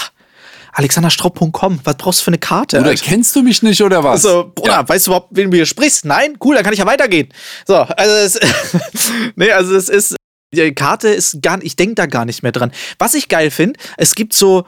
[0.73, 2.80] alexanderstraub.com, was brauchst du für eine Karte?
[2.80, 4.25] Oder kennst du mich nicht oder was?
[4.25, 4.89] Also, Bruder, Ja.
[4.89, 6.05] weißt du überhaupt, wen du hier sprichst?
[6.05, 6.38] Nein?
[6.43, 7.30] Cool, dann kann ich ja weitergehen.
[7.67, 8.39] So, also es,
[9.36, 10.15] nee, also es ist,
[10.53, 12.71] die Karte ist gar, ich denke da gar nicht mehr dran.
[12.99, 14.65] Was ich geil finde, es gibt so,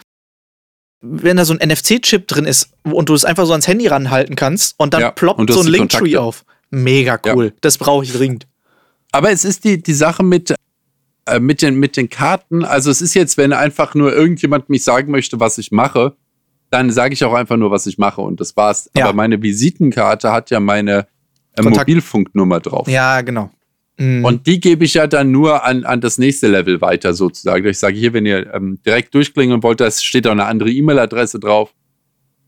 [1.01, 4.35] wenn da so ein NFC-Chip drin ist und du es einfach so ans Handy ranhalten
[4.35, 6.45] kannst und dann Ja, ploppt und so ein Linktree auf.
[6.69, 7.53] Mega cool.
[7.61, 8.47] Das brauche ich dringend.
[9.11, 10.53] Aber es ist die, die Sache mit,
[11.25, 12.63] äh, mit, den, mit den Karten.
[12.63, 16.15] Also es ist jetzt, wenn einfach nur irgendjemand mich sagen möchte, was ich mache,
[16.69, 18.89] dann sage ich auch einfach nur, was ich mache und das war's.
[18.95, 19.05] Ja.
[19.05, 21.07] Aber meine Visitenkarte hat ja meine
[21.53, 22.87] äh, Mobilfunknummer drauf.
[22.87, 23.49] Ja, genau.
[23.99, 24.23] Mhm.
[24.23, 27.67] Und die gebe ich ja dann nur an, an das nächste Level weiter sozusagen.
[27.67, 31.39] Ich sage hier, wenn ihr ähm, direkt durchklingeln wollt, da steht auch eine andere E-Mail-Adresse
[31.39, 31.73] drauf.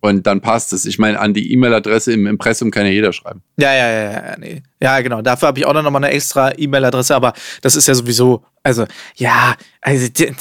[0.04, 0.86] Und dann passt es.
[0.88, 3.44] Ich meine, an die E-Mail-Adresse im Impressum kann ja jeder schreiben.
[3.58, 4.64] Ja, ja, ja, ja, nee.
[4.82, 5.22] Ja, genau.
[5.22, 8.88] Dafür habe ich auch noch mal eine extra E-Mail-Adresse, aber das ist ja sowieso, also,
[9.16, 10.32] ja, also, die,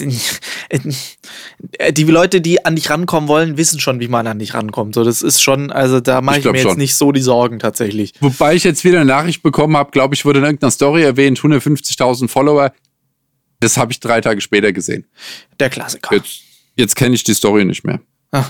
[0.73, 4.95] die, die Leute, die an dich rankommen wollen, wissen schon, wie man an dich rankommt.
[4.95, 6.79] So, das ist schon, also, da mache Ich ich, mir jetzt schon.
[6.79, 8.15] nicht so die Sorgen tatsächlich.
[8.21, 11.39] Wobei ich jetzt wieder eine Nachricht bekommen habe, glaube ich, wurde in irgendeiner Story erwähnt,
[11.39, 12.73] 150.000 Follower.
[13.61, 15.07] Das habe ich drei Tage später gesehen.
[15.59, 16.15] Der Klassiker.
[16.15, 16.41] Jetzt,
[16.77, 18.01] jetzt kenne ich die Story nicht mehr.
[18.33, 18.47] Ah.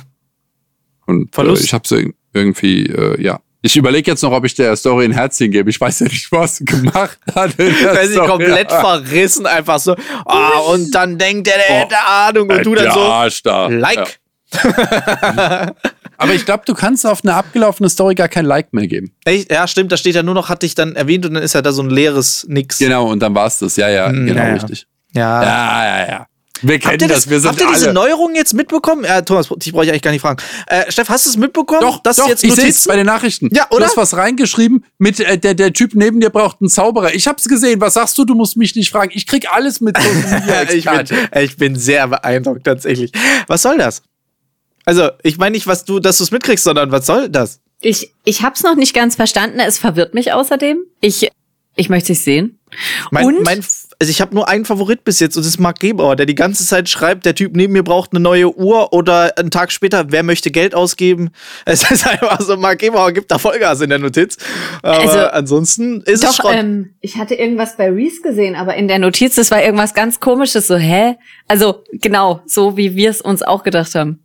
[1.11, 1.65] Und äh, Verlust?
[1.65, 3.41] ich habe sie irgendwie, äh, ja.
[3.63, 5.69] Ich überlege jetzt noch, ob ich der Story ein Herz hingebe.
[5.69, 7.59] Ich weiß ja nicht, was sie gemacht hat.
[7.59, 9.95] Weil sie komplett verrissen, einfach so,
[10.25, 13.67] ah, und dann denkt er, der hätte Ahnung, und du dann so, Arsch da.
[13.69, 14.19] like.
[14.65, 15.73] Ja.
[16.17, 19.13] Aber ich glaube, du kannst auf eine abgelaufene Story gar kein Like mehr geben.
[19.25, 19.51] Echt?
[19.51, 21.63] Ja, stimmt, da steht ja nur noch, hat dich dann erwähnt und dann ist ja
[21.63, 22.79] da so ein leeres Nix.
[22.79, 23.77] Genau, und dann war's das.
[23.77, 24.55] Ja, ja, Mm, genau, ja, ja.
[24.55, 24.87] richtig.
[25.15, 25.43] Ja.
[25.43, 26.27] Ja, ja, ja.
[26.63, 27.95] Wir kennen das, das, wir sind habt ihr diese alle.
[27.95, 29.05] Neuerungen jetzt mitbekommen?
[29.05, 30.43] Ja, Thomas, dich brauche ich eigentlich gar nicht fragen.
[30.67, 31.81] Äh, Steff, hast du es mitbekommen?
[31.81, 32.89] Doch, dass doch, jetzt ich sehe es Notizen?
[32.89, 33.49] bei den Nachrichten.
[33.53, 33.87] Ja, Du oder?
[33.87, 37.15] hast was reingeschrieben mit äh, der, der Typ neben dir braucht einen Zauberer.
[37.15, 37.81] Ich hab's gesehen.
[37.81, 38.25] Was sagst du?
[38.25, 39.11] Du musst mich nicht fragen.
[39.15, 39.97] Ich krieg alles mit.
[40.73, 41.05] Ich, bin,
[41.43, 43.13] ich bin sehr beeindruckt, tatsächlich.
[43.47, 44.03] Was soll das?
[44.85, 47.61] Also, ich meine nicht, was du, dass du es mitkriegst, sondern was soll das?
[47.81, 49.59] Ich, ich hab's noch nicht ganz verstanden.
[49.61, 50.79] Es verwirrt mich außerdem.
[51.01, 51.31] Ich,
[51.77, 52.59] ich möchte es sehen.
[53.11, 53.45] Mein, Und?
[53.45, 53.59] mein,
[54.03, 56.35] also ich habe nur einen Favorit bis jetzt und das ist Marc Gebauer, der die
[56.35, 60.11] ganze Zeit schreibt, der Typ neben mir braucht eine neue Uhr oder einen Tag später,
[60.11, 61.31] wer möchte Geld ausgeben?
[61.67, 64.37] Es ist einfach so, Marc Gebauer gibt da Vollgas in der Notiz.
[64.83, 66.55] Aber Also, ansonsten ist es Doch, Schrott.
[66.57, 70.21] ähm, ich hatte irgendwas bei Reese gesehen, aber in der Notiz, das war irgendwas ganz
[70.21, 70.67] komisches.
[70.67, 71.17] So, hä?
[71.49, 74.21] Also, genau, so wie wir es uns auch gedacht haben.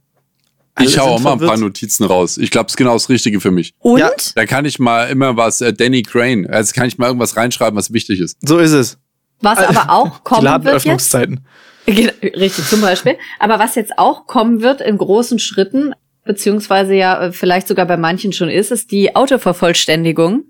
[0.82, 1.58] Ich hau auch mal ein paar.
[1.58, 2.38] Notizen raus.
[2.38, 3.74] Ich glaube, es ist genau das Richtige für mich.
[3.80, 4.00] Und?
[4.00, 4.12] Ja.
[4.36, 7.78] Da kann ich mal immer was, äh, Danny Crane, also kann ich mal irgendwas reinschreiben,
[7.78, 8.38] was wichtig ist.
[8.42, 8.98] So ist es.
[9.42, 10.66] Was aber auch Die kommen wird jetzt.
[10.66, 11.46] Ladenöffnungszeiten.
[11.88, 13.18] Richtig, zum Beispiel.
[13.40, 15.94] Aber was jetzt auch kommen wird in großen Schritten,
[16.26, 20.46] beziehungsweise ja äh, vielleicht sogar bei manchen schon ist, ist die Autovervollständigung.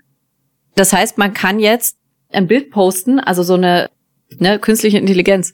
[0.75, 1.97] Das heißt, man kann jetzt
[2.31, 3.89] ein Bild posten, also so eine
[4.39, 5.53] ne, künstliche Intelligenz.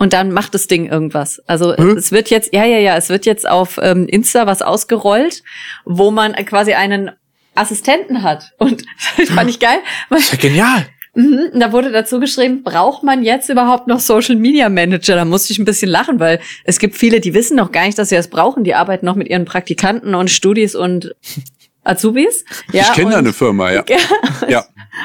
[0.00, 1.40] Und dann macht das Ding irgendwas.
[1.46, 1.96] Also Hm?
[1.96, 5.42] es wird jetzt, ja, ja, ja, es wird jetzt auf ähm, Insta was ausgerollt,
[5.84, 7.10] wo man quasi einen
[7.54, 8.52] Assistenten hat.
[8.58, 8.82] Und
[9.18, 9.78] das fand ich geil.
[10.08, 10.86] weil- Ja, genial.
[11.14, 15.16] Mhm, und da wurde dazu geschrieben, braucht man jetzt überhaupt noch Social Media Manager?
[15.16, 17.98] Da musste ich ein bisschen lachen, weil es gibt viele, die wissen noch gar nicht,
[17.98, 18.64] dass sie das brauchen.
[18.64, 21.14] Die arbeiten noch mit ihren Praktikanten und Studis und
[21.84, 22.44] Azubis.
[22.72, 23.84] Ja, ich kenne eine Firma, ja.
[24.48, 24.64] ja.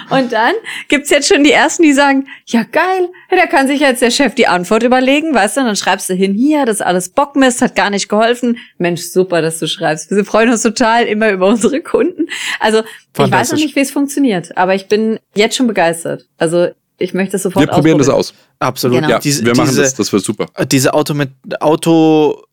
[0.09, 0.53] Und dann
[0.88, 4.36] gibt's jetzt schon die ersten, die sagen, ja geil, da kann sich jetzt der Chef
[4.36, 7.61] die Antwort überlegen, weißt du, und dann schreibst du hin, hier, das ist alles Bockmist,
[7.61, 8.57] hat gar nicht geholfen.
[8.77, 10.11] Mensch, super, dass du schreibst.
[10.11, 12.27] Wir freuen uns total immer über unsere Kunden.
[12.59, 12.81] Also,
[13.17, 16.25] ich weiß noch nicht, wie es funktioniert, aber ich bin jetzt schon begeistert.
[16.38, 18.33] Also, ich möchte es sofort Wir probieren das aus.
[18.59, 18.97] Absolut.
[18.97, 19.09] Genau.
[19.09, 20.47] Ja, diese, wir machen diese, das, das wird super.
[20.71, 21.29] Diese Auto mit
[21.59, 22.43] Auto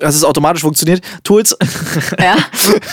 [0.00, 1.02] dass es automatisch funktioniert.
[1.22, 1.56] Tools,
[2.18, 2.36] ja.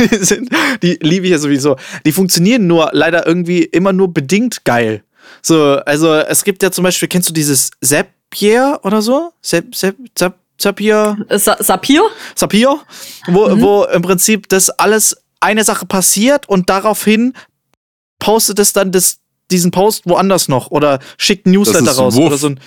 [0.19, 0.49] sind,
[0.83, 1.77] die liebe ich ja sowieso.
[2.05, 5.03] Die funktionieren nur leider irgendwie immer nur bedingt geil.
[5.41, 9.31] So, also es gibt ja zum Beispiel, kennst du dieses Zapier oder so?
[9.41, 11.17] Zap, Zap, Zap, Zapier?
[11.29, 12.03] Sa Sapir?
[12.35, 12.79] Sapir,
[13.27, 13.61] wo, mhm.
[13.61, 17.33] wo im Prinzip das alles eine Sache passiert und daraufhin
[18.19, 19.19] postet es dann das,
[19.51, 22.25] diesen Post woanders noch oder schickt ein Newsletter raus Woof.
[22.25, 22.59] oder so ein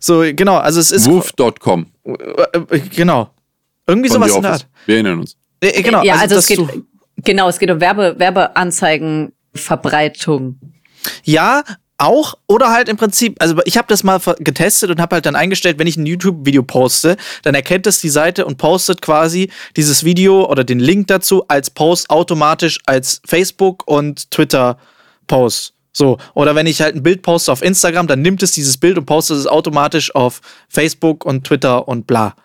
[0.00, 1.86] so genau, also es ist Woof.com.
[2.04, 3.30] Äh, äh, genau.
[3.88, 4.68] Irgendwie sowas in der Art.
[4.86, 5.34] Wir erinnern uns.
[5.60, 6.60] Äh, äh, genau, ja, also, also es geht,
[7.24, 10.60] genau, es geht um Werbe, Werbeanzeigenverbreitung.
[11.24, 11.62] Ja,
[11.96, 15.34] auch oder halt im Prinzip, also ich habe das mal getestet und habe halt dann
[15.34, 20.04] eingestellt, wenn ich ein YouTube-Video poste, dann erkennt es die Seite und postet quasi dieses
[20.04, 25.74] Video oder den Link dazu als Post automatisch als Facebook und Twitter-Post.
[25.92, 28.96] So, oder wenn ich halt ein Bild poste auf Instagram, dann nimmt es dieses Bild
[28.98, 32.36] und postet es automatisch auf Facebook und Twitter und bla.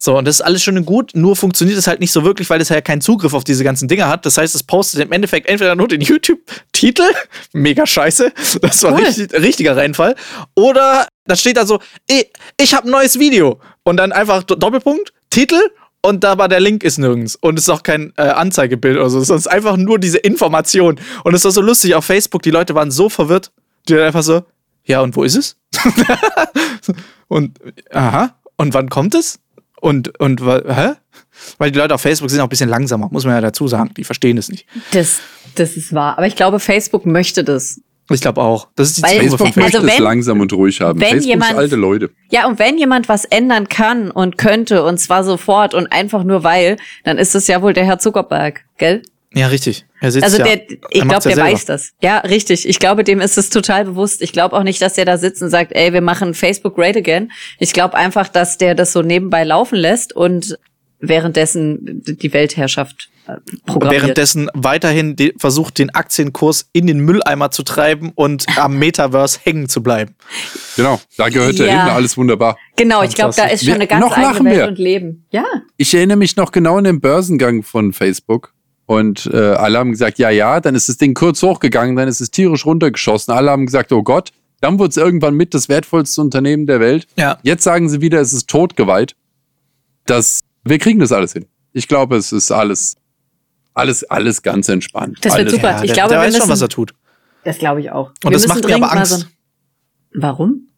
[0.00, 2.48] So, und das ist alles schön und gut, nur funktioniert es halt nicht so wirklich,
[2.50, 4.24] weil es ja keinen Zugriff auf diese ganzen Dinger hat.
[4.24, 7.02] Das heißt, es postet im Endeffekt entweder nur den YouTube-Titel,
[7.52, 8.32] mega scheiße,
[8.62, 9.04] das war cool.
[9.04, 10.14] richtig, richtiger Reinfall,
[10.54, 12.30] oder da steht da so, ich,
[12.60, 15.60] ich habe ein neues Video und dann einfach Doppelpunkt, Titel
[16.00, 19.10] und da war der Link ist nirgends und es ist auch kein äh, Anzeigebild oder
[19.10, 22.76] so, sondern einfach nur diese Information und es war so lustig auf Facebook, die Leute
[22.76, 23.50] waren so verwirrt,
[23.88, 24.44] die dann einfach so,
[24.84, 25.56] ja und wo ist es?
[27.28, 27.58] und
[27.90, 29.40] aha, und wann kommt es?
[29.80, 30.92] Und, und, hä?
[31.58, 33.90] Weil die Leute auf Facebook sind auch ein bisschen langsamer, muss man ja dazu sagen.
[33.96, 34.66] Die verstehen es nicht.
[34.92, 35.20] Das,
[35.54, 36.18] das ist wahr.
[36.18, 37.80] Aber ich glaube, Facebook möchte das.
[38.10, 38.68] Ich glaube auch.
[38.74, 40.98] Das ist die Weil, Facebook möchte also wenn, es langsam und ruhig haben.
[40.98, 42.10] Wenn Facebook jemand, alte Leute.
[42.30, 46.42] Ja, und wenn jemand was ändern kann und könnte, und zwar sofort und einfach nur
[46.42, 49.02] weil, dann ist es ja wohl der Herr Zuckerberg, gell?
[49.34, 49.84] Ja, richtig.
[50.00, 51.42] Er sitzt also der, ja, ich glaube, der selber.
[51.42, 51.92] weiß das.
[52.00, 52.66] Ja, richtig.
[52.66, 54.22] Ich glaube, dem ist es total bewusst.
[54.22, 56.96] Ich glaube auch nicht, dass der da sitzt und sagt, ey, wir machen Facebook great
[56.96, 57.30] again.
[57.58, 60.58] Ich glaube einfach, dass der das so nebenbei laufen lässt und
[61.00, 64.02] währenddessen die Weltherrschaft äh, programmiert.
[64.02, 69.68] Währenddessen weiterhin de versucht, den Aktienkurs in den Mülleimer zu treiben und am Metaverse hängen
[69.68, 70.16] zu bleiben.
[70.76, 71.66] Genau, da gehört ja.
[71.66, 72.56] er hin, alles wunderbar.
[72.76, 74.68] Genau, ich glaube, da ist schon eine ganz noch eigene Welt wir.
[74.68, 75.26] und Leben.
[75.30, 75.44] Ja.
[75.76, 78.54] Ich erinnere mich noch genau an den Börsengang von Facebook
[78.88, 82.22] und äh, alle haben gesagt, ja, ja, dann ist das Ding kurz hochgegangen, dann ist
[82.22, 83.34] es tierisch runtergeschossen.
[83.34, 84.32] Alle haben gesagt, oh Gott,
[84.62, 87.06] dann wurde es irgendwann mit das wertvollste Unternehmen der Welt.
[87.14, 87.38] Ja.
[87.42, 89.14] Jetzt sagen sie wieder, es ist totgeweiht.
[90.06, 91.44] Das, wir kriegen das alles hin.
[91.74, 92.96] Ich glaube, es ist alles,
[93.74, 95.18] alles, alles ganz entspannt.
[95.20, 95.70] Das wird super.
[95.70, 96.94] Ja, ich der, glaube, der weiß schon, was er tut.
[97.44, 98.08] Das glaube ich auch.
[98.24, 99.18] Und wir das macht mir aber Angst.
[99.20, 99.26] So
[100.14, 100.68] Warum?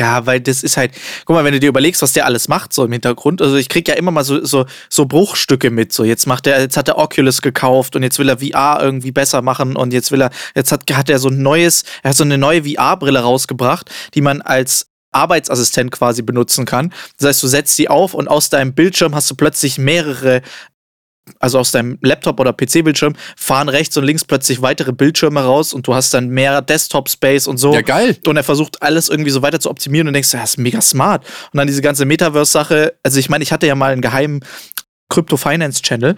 [0.00, 0.92] Ja, weil das ist halt,
[1.26, 3.68] guck mal, wenn du dir überlegst, was der alles macht, so im Hintergrund, also ich
[3.68, 6.88] krieg ja immer mal so, so, so Bruchstücke mit, so jetzt macht er, jetzt hat
[6.88, 10.30] er Oculus gekauft und jetzt will er VR irgendwie besser machen und jetzt will er,
[10.54, 14.22] jetzt hat, hat er so ein neues, er hat so eine neue VR-Brille rausgebracht, die
[14.22, 16.94] man als Arbeitsassistent quasi benutzen kann.
[17.18, 20.40] Das heißt, du setzt sie auf und aus deinem Bildschirm hast du plötzlich mehrere
[21.38, 25.86] also aus deinem Laptop oder PC-Bildschirm, fahren rechts und links plötzlich weitere Bildschirme raus und
[25.86, 27.72] du hast dann mehr Desktop-Space und so.
[27.74, 28.16] Ja, geil.
[28.26, 30.80] Und er versucht alles irgendwie so weiter zu optimieren und denkst, ja, das ist mega
[30.80, 31.24] smart.
[31.52, 34.44] Und dann diese ganze Metaverse-Sache, also ich meine, ich hatte ja mal einen geheimen
[35.08, 36.16] Crypto-Finance-Channel,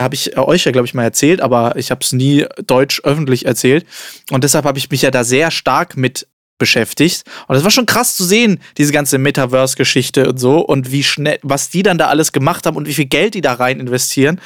[0.00, 3.46] habe ich euch ja, glaube ich, mal erzählt, aber ich habe es nie deutsch öffentlich
[3.46, 3.86] erzählt.
[4.30, 6.26] Und deshalb habe ich mich ja da sehr stark mit
[6.58, 7.24] beschäftigt.
[7.46, 11.38] Und das war schon krass zu sehen, diese ganze Metaverse-Geschichte und so und wie schnell,
[11.42, 14.40] was die dann da alles gemacht haben und wie viel Geld die da rein investieren.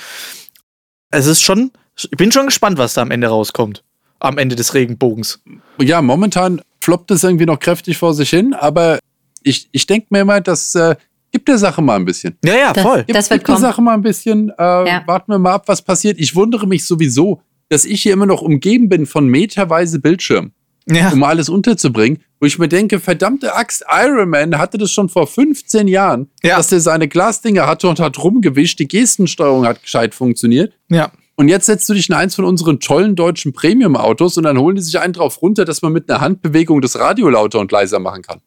[1.10, 3.84] Es ist schon, ich bin schon gespannt, was da am Ende rauskommt.
[4.18, 5.42] Am Ende des Regenbogens.
[5.78, 8.98] Ja, momentan floppt es irgendwie noch kräftig vor sich hin, aber
[9.42, 10.96] ich, ich denke mir immer, das äh,
[11.32, 12.36] gibt der Sache mal ein bisschen.
[12.44, 13.04] Ja, ja, das, voll.
[13.06, 14.50] Gib, das wird gib der Sache mal ein bisschen.
[14.58, 15.02] Äh, ja.
[15.06, 16.18] Warten wir mal ab, was passiert.
[16.18, 17.40] Ich wundere mich sowieso,
[17.70, 20.52] dass ich hier immer noch umgeben bin von meterweise Bildschirmen
[20.86, 21.10] ja.
[21.10, 22.22] um alles unterzubringen.
[22.40, 26.56] Wo ich mir denke, verdammte Axt, Iron Man hatte das schon vor 15 Jahren, ja.
[26.56, 28.78] dass er seine Glasdinger hatte und hat rumgewischt.
[28.78, 30.72] Die Gestensteuerung hat gescheit funktioniert.
[30.88, 31.12] Ja.
[31.36, 34.76] Und jetzt setzt du dich in eins von unseren tollen deutschen Premium-Autos und dann holen
[34.76, 37.98] die sich einen drauf runter, dass man mit einer Handbewegung das Radio lauter und leiser
[37.98, 38.40] machen kann.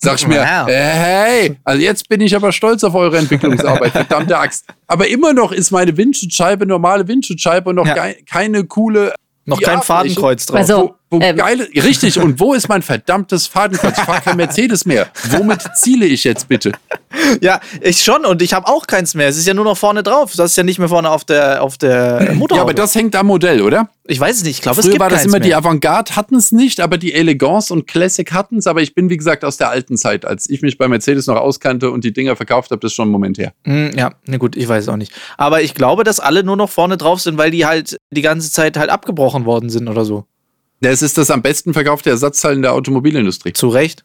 [0.00, 0.68] Sag ich mir, wow.
[0.68, 4.66] äh, hey, also jetzt bin ich aber stolz auf eure Entwicklungsarbeit, verdammte Axt.
[4.86, 8.12] Aber immer noch ist meine Windschutzscheibe normale Windschutzscheibe und noch ja.
[8.24, 9.12] keine coole
[9.44, 10.58] noch kein Fadenkreuz drauf.
[10.58, 11.36] Also, Wo ähm.
[11.36, 13.96] geile, richtig, und wo ist mein verdammtes Fadenkreuz?
[13.96, 15.08] Ich fahre kein Mercedes mehr.
[15.30, 16.72] Womit ziele ich jetzt bitte?
[17.40, 19.28] Ja, ich schon und ich habe auch keins mehr.
[19.28, 20.32] Es ist ja nur noch vorne drauf.
[20.36, 22.56] Das ist ja nicht mehr vorne auf der, auf der Motorhaube.
[22.56, 23.88] Ja, aber das hängt am Modell, oder?
[24.04, 24.56] Ich weiß es nicht.
[24.56, 25.40] Ich glaube, es gibt war das immer, mehr.
[25.40, 28.66] die Avantgarde hatten es nicht, aber die Elegance und Classic hatten es.
[28.66, 31.36] Aber ich bin, wie gesagt, aus der alten Zeit, als ich mich bei Mercedes noch
[31.36, 33.52] auskannte und die Dinger verkauft habe, das ist schon ein Moment her.
[33.64, 35.12] Mm, ja, na gut, ich weiß es auch nicht.
[35.38, 38.50] Aber ich glaube, dass alle nur noch vorne drauf sind, weil die halt die ganze
[38.50, 40.24] Zeit halt abgebrochen worden sind oder so.
[40.80, 43.52] Ja, es ist das am besten verkaufte Ersatzteil in der Automobilindustrie.
[43.52, 44.04] Zu Recht.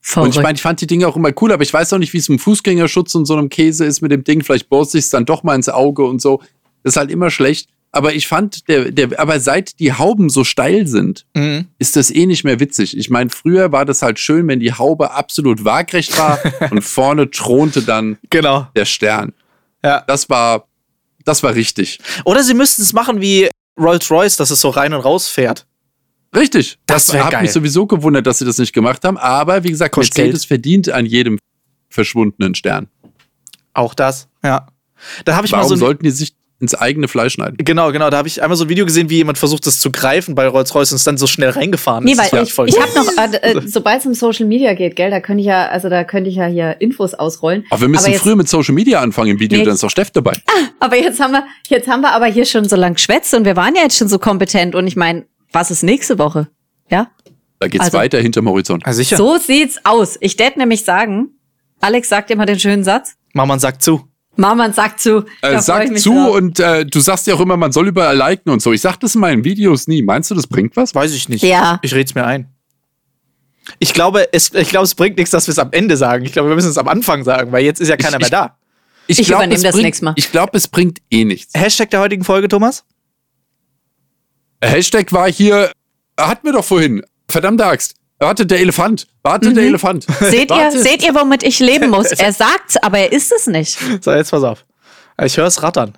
[0.00, 0.26] Verrückt.
[0.26, 2.12] Und ich meine, ich fand die Dinge auch immer cool, aber ich weiß auch nicht,
[2.12, 4.42] wie es mit dem Fußgängerschutz und so einem Käse ist mit dem Ding.
[4.42, 6.40] Vielleicht bohrt sich dann doch mal ins Auge und so.
[6.82, 7.68] Das ist halt immer schlecht.
[7.92, 11.66] Aber ich fand, der, der, aber seit die Hauben so steil sind, mhm.
[11.78, 12.96] ist das eh nicht mehr witzig.
[12.96, 16.38] Ich meine, früher war das halt schön, wenn die Haube absolut waagrecht war
[16.70, 18.68] und vorne thronte dann genau.
[18.76, 19.32] der Stern.
[19.82, 20.04] Ja.
[20.06, 20.68] Das war,
[21.24, 21.98] das war richtig.
[22.24, 25.66] Oder sie müssten es machen wie Rolls-Royce, dass es so rein und raus fährt.
[26.34, 26.78] Richtig.
[26.86, 29.16] Das, das hat mich sowieso gewundert, dass sie das nicht gemacht haben.
[29.16, 30.48] Aber wie gesagt, Kostet Mercedes Geld.
[30.48, 31.38] verdient an jedem
[31.88, 32.88] verschwundenen Stern.
[33.72, 34.66] Auch das, ja.
[35.24, 37.56] Da habe ich Warum mal so sollten die sich ins eigene Fleisch schneiden.
[37.58, 38.08] Genau, genau.
[38.08, 40.46] Da habe ich einmal so ein Video gesehen, wie jemand versucht, das zu greifen bei
[40.46, 42.32] Rolls-Royce und es dann so schnell reingefahren nee, ist.
[42.32, 45.20] Weil ich, ich habe noch, äh, äh sobald es um Social Media geht, gell, da
[45.20, 47.64] könnte ich ja, also da könnte ich ja hier Infos ausrollen.
[47.70, 49.82] Aber wir müssen aber jetzt, früher mit Social Media anfangen im Video, nee, dann ist
[49.82, 50.32] doch Steff dabei.
[50.46, 53.44] Ah, aber jetzt haben wir, jetzt haben wir aber hier schon so lang geschwätzt und
[53.44, 56.48] wir waren ja jetzt schon so kompetent und ich meine, was ist nächste Woche?
[56.90, 57.10] Ja?
[57.58, 58.82] Da geht's also, weiter hinterm Horizont.
[58.86, 59.16] Ah, sicher.
[59.16, 60.16] So sieht's aus.
[60.20, 61.30] Ich tät nämlich sagen,
[61.80, 63.14] Alex sagt immer den schönen Satz.
[63.32, 64.08] Mama sagt zu.
[64.38, 65.24] Mama sagt zu.
[65.42, 66.36] Äh, sagt zu drauf.
[66.36, 68.72] und äh, du sagst ja auch immer, man soll überall liken und so.
[68.72, 70.02] Ich sag das in meinen Videos nie.
[70.02, 70.94] Meinst du, das bringt was?
[70.94, 71.42] Weiß ich nicht.
[71.42, 71.78] Ja.
[71.82, 72.48] Ich red's mir ein.
[73.78, 76.24] Ich glaube, es, ich glaube, es bringt nichts, dass wir es am Ende sagen.
[76.24, 78.30] Ich glaube, wir müssen es am Anfang sagen, weil jetzt ist ja keiner ich, mehr
[78.30, 78.56] da.
[79.06, 80.14] Ich, ich glaub, übernehme das bringt, nächste Mal.
[80.16, 81.52] Ich glaube, es bringt eh nichts.
[81.54, 82.84] Hashtag der heutigen Folge, Thomas?
[84.62, 85.70] Hashtag war hier,
[86.18, 87.02] hatten wir doch vorhin.
[87.28, 87.94] Verdammte Axt.
[88.18, 89.06] Warte, der Elefant.
[89.22, 89.54] Warte, mhm.
[89.54, 90.06] der Elefant.
[90.20, 92.12] Seht ihr, seht ihr, womit ich leben muss?
[92.18, 93.78] Er sagt's, aber er ist es nicht.
[94.00, 94.64] So, jetzt pass auf.
[95.22, 95.96] Ich höre es rattern.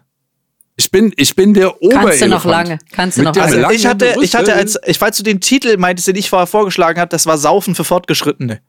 [0.77, 2.09] Ich bin, ich bin der Oberelefant.
[2.09, 2.79] Kannst du noch lange.
[2.93, 3.67] Kannst du noch lange.
[3.67, 6.47] Also ich hatte, ich hatte als, ich, falls du den Titel meintest, den ich vorher
[6.47, 8.61] vorgeschlagen habe, das war Saufen für Fortgeschrittene.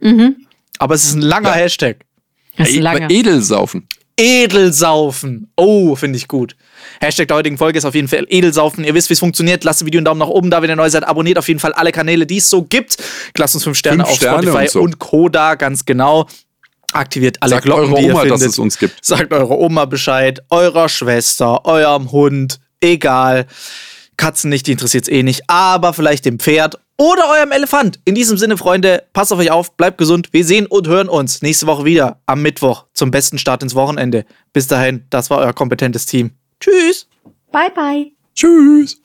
[0.00, 0.46] Mhm.
[0.78, 1.54] Aber es ist ein langer ja.
[1.54, 2.04] Hashtag.
[2.56, 3.10] Das ist ein langer.
[3.10, 3.86] Edelsaufen.
[4.16, 5.50] Edelsaufen.
[5.56, 6.56] Oh, finde ich gut.
[7.00, 8.84] Hashtag der heutigen Folge ist auf jeden Fall Edelsaufen.
[8.84, 9.64] Ihr wisst, wie es funktioniert.
[9.64, 11.04] Lasst ein Video einen Daumen nach oben da, wenn ihr neu seid.
[11.04, 12.96] Abonniert auf jeden Fall alle Kanäle, die es so gibt.
[13.36, 14.80] Lasst uns fünf Sterne fünf auf Sterne Spotify und, so.
[14.82, 15.28] und Co.
[15.28, 16.26] da, ganz genau.
[16.92, 18.40] Aktiviert alle Sagt Glocken, eure die ihr Oma, findet.
[18.40, 19.02] dass es uns gibt.
[19.04, 23.46] Sagt eure Oma Bescheid, eurer Schwester, eurem Hund, egal.
[24.16, 27.98] Katzen nicht, die interessiert es eh nicht, aber vielleicht dem Pferd oder eurem Elefant.
[28.04, 30.28] In diesem Sinne, Freunde, passt auf euch auf, bleibt gesund.
[30.32, 34.24] Wir sehen und hören uns nächste Woche wieder am Mittwoch zum besten Start ins Wochenende.
[34.52, 36.30] Bis dahin, das war euer kompetentes Team.
[36.60, 37.08] Tschüss.
[37.50, 38.12] Bye, bye.
[38.34, 39.00] Tschüss.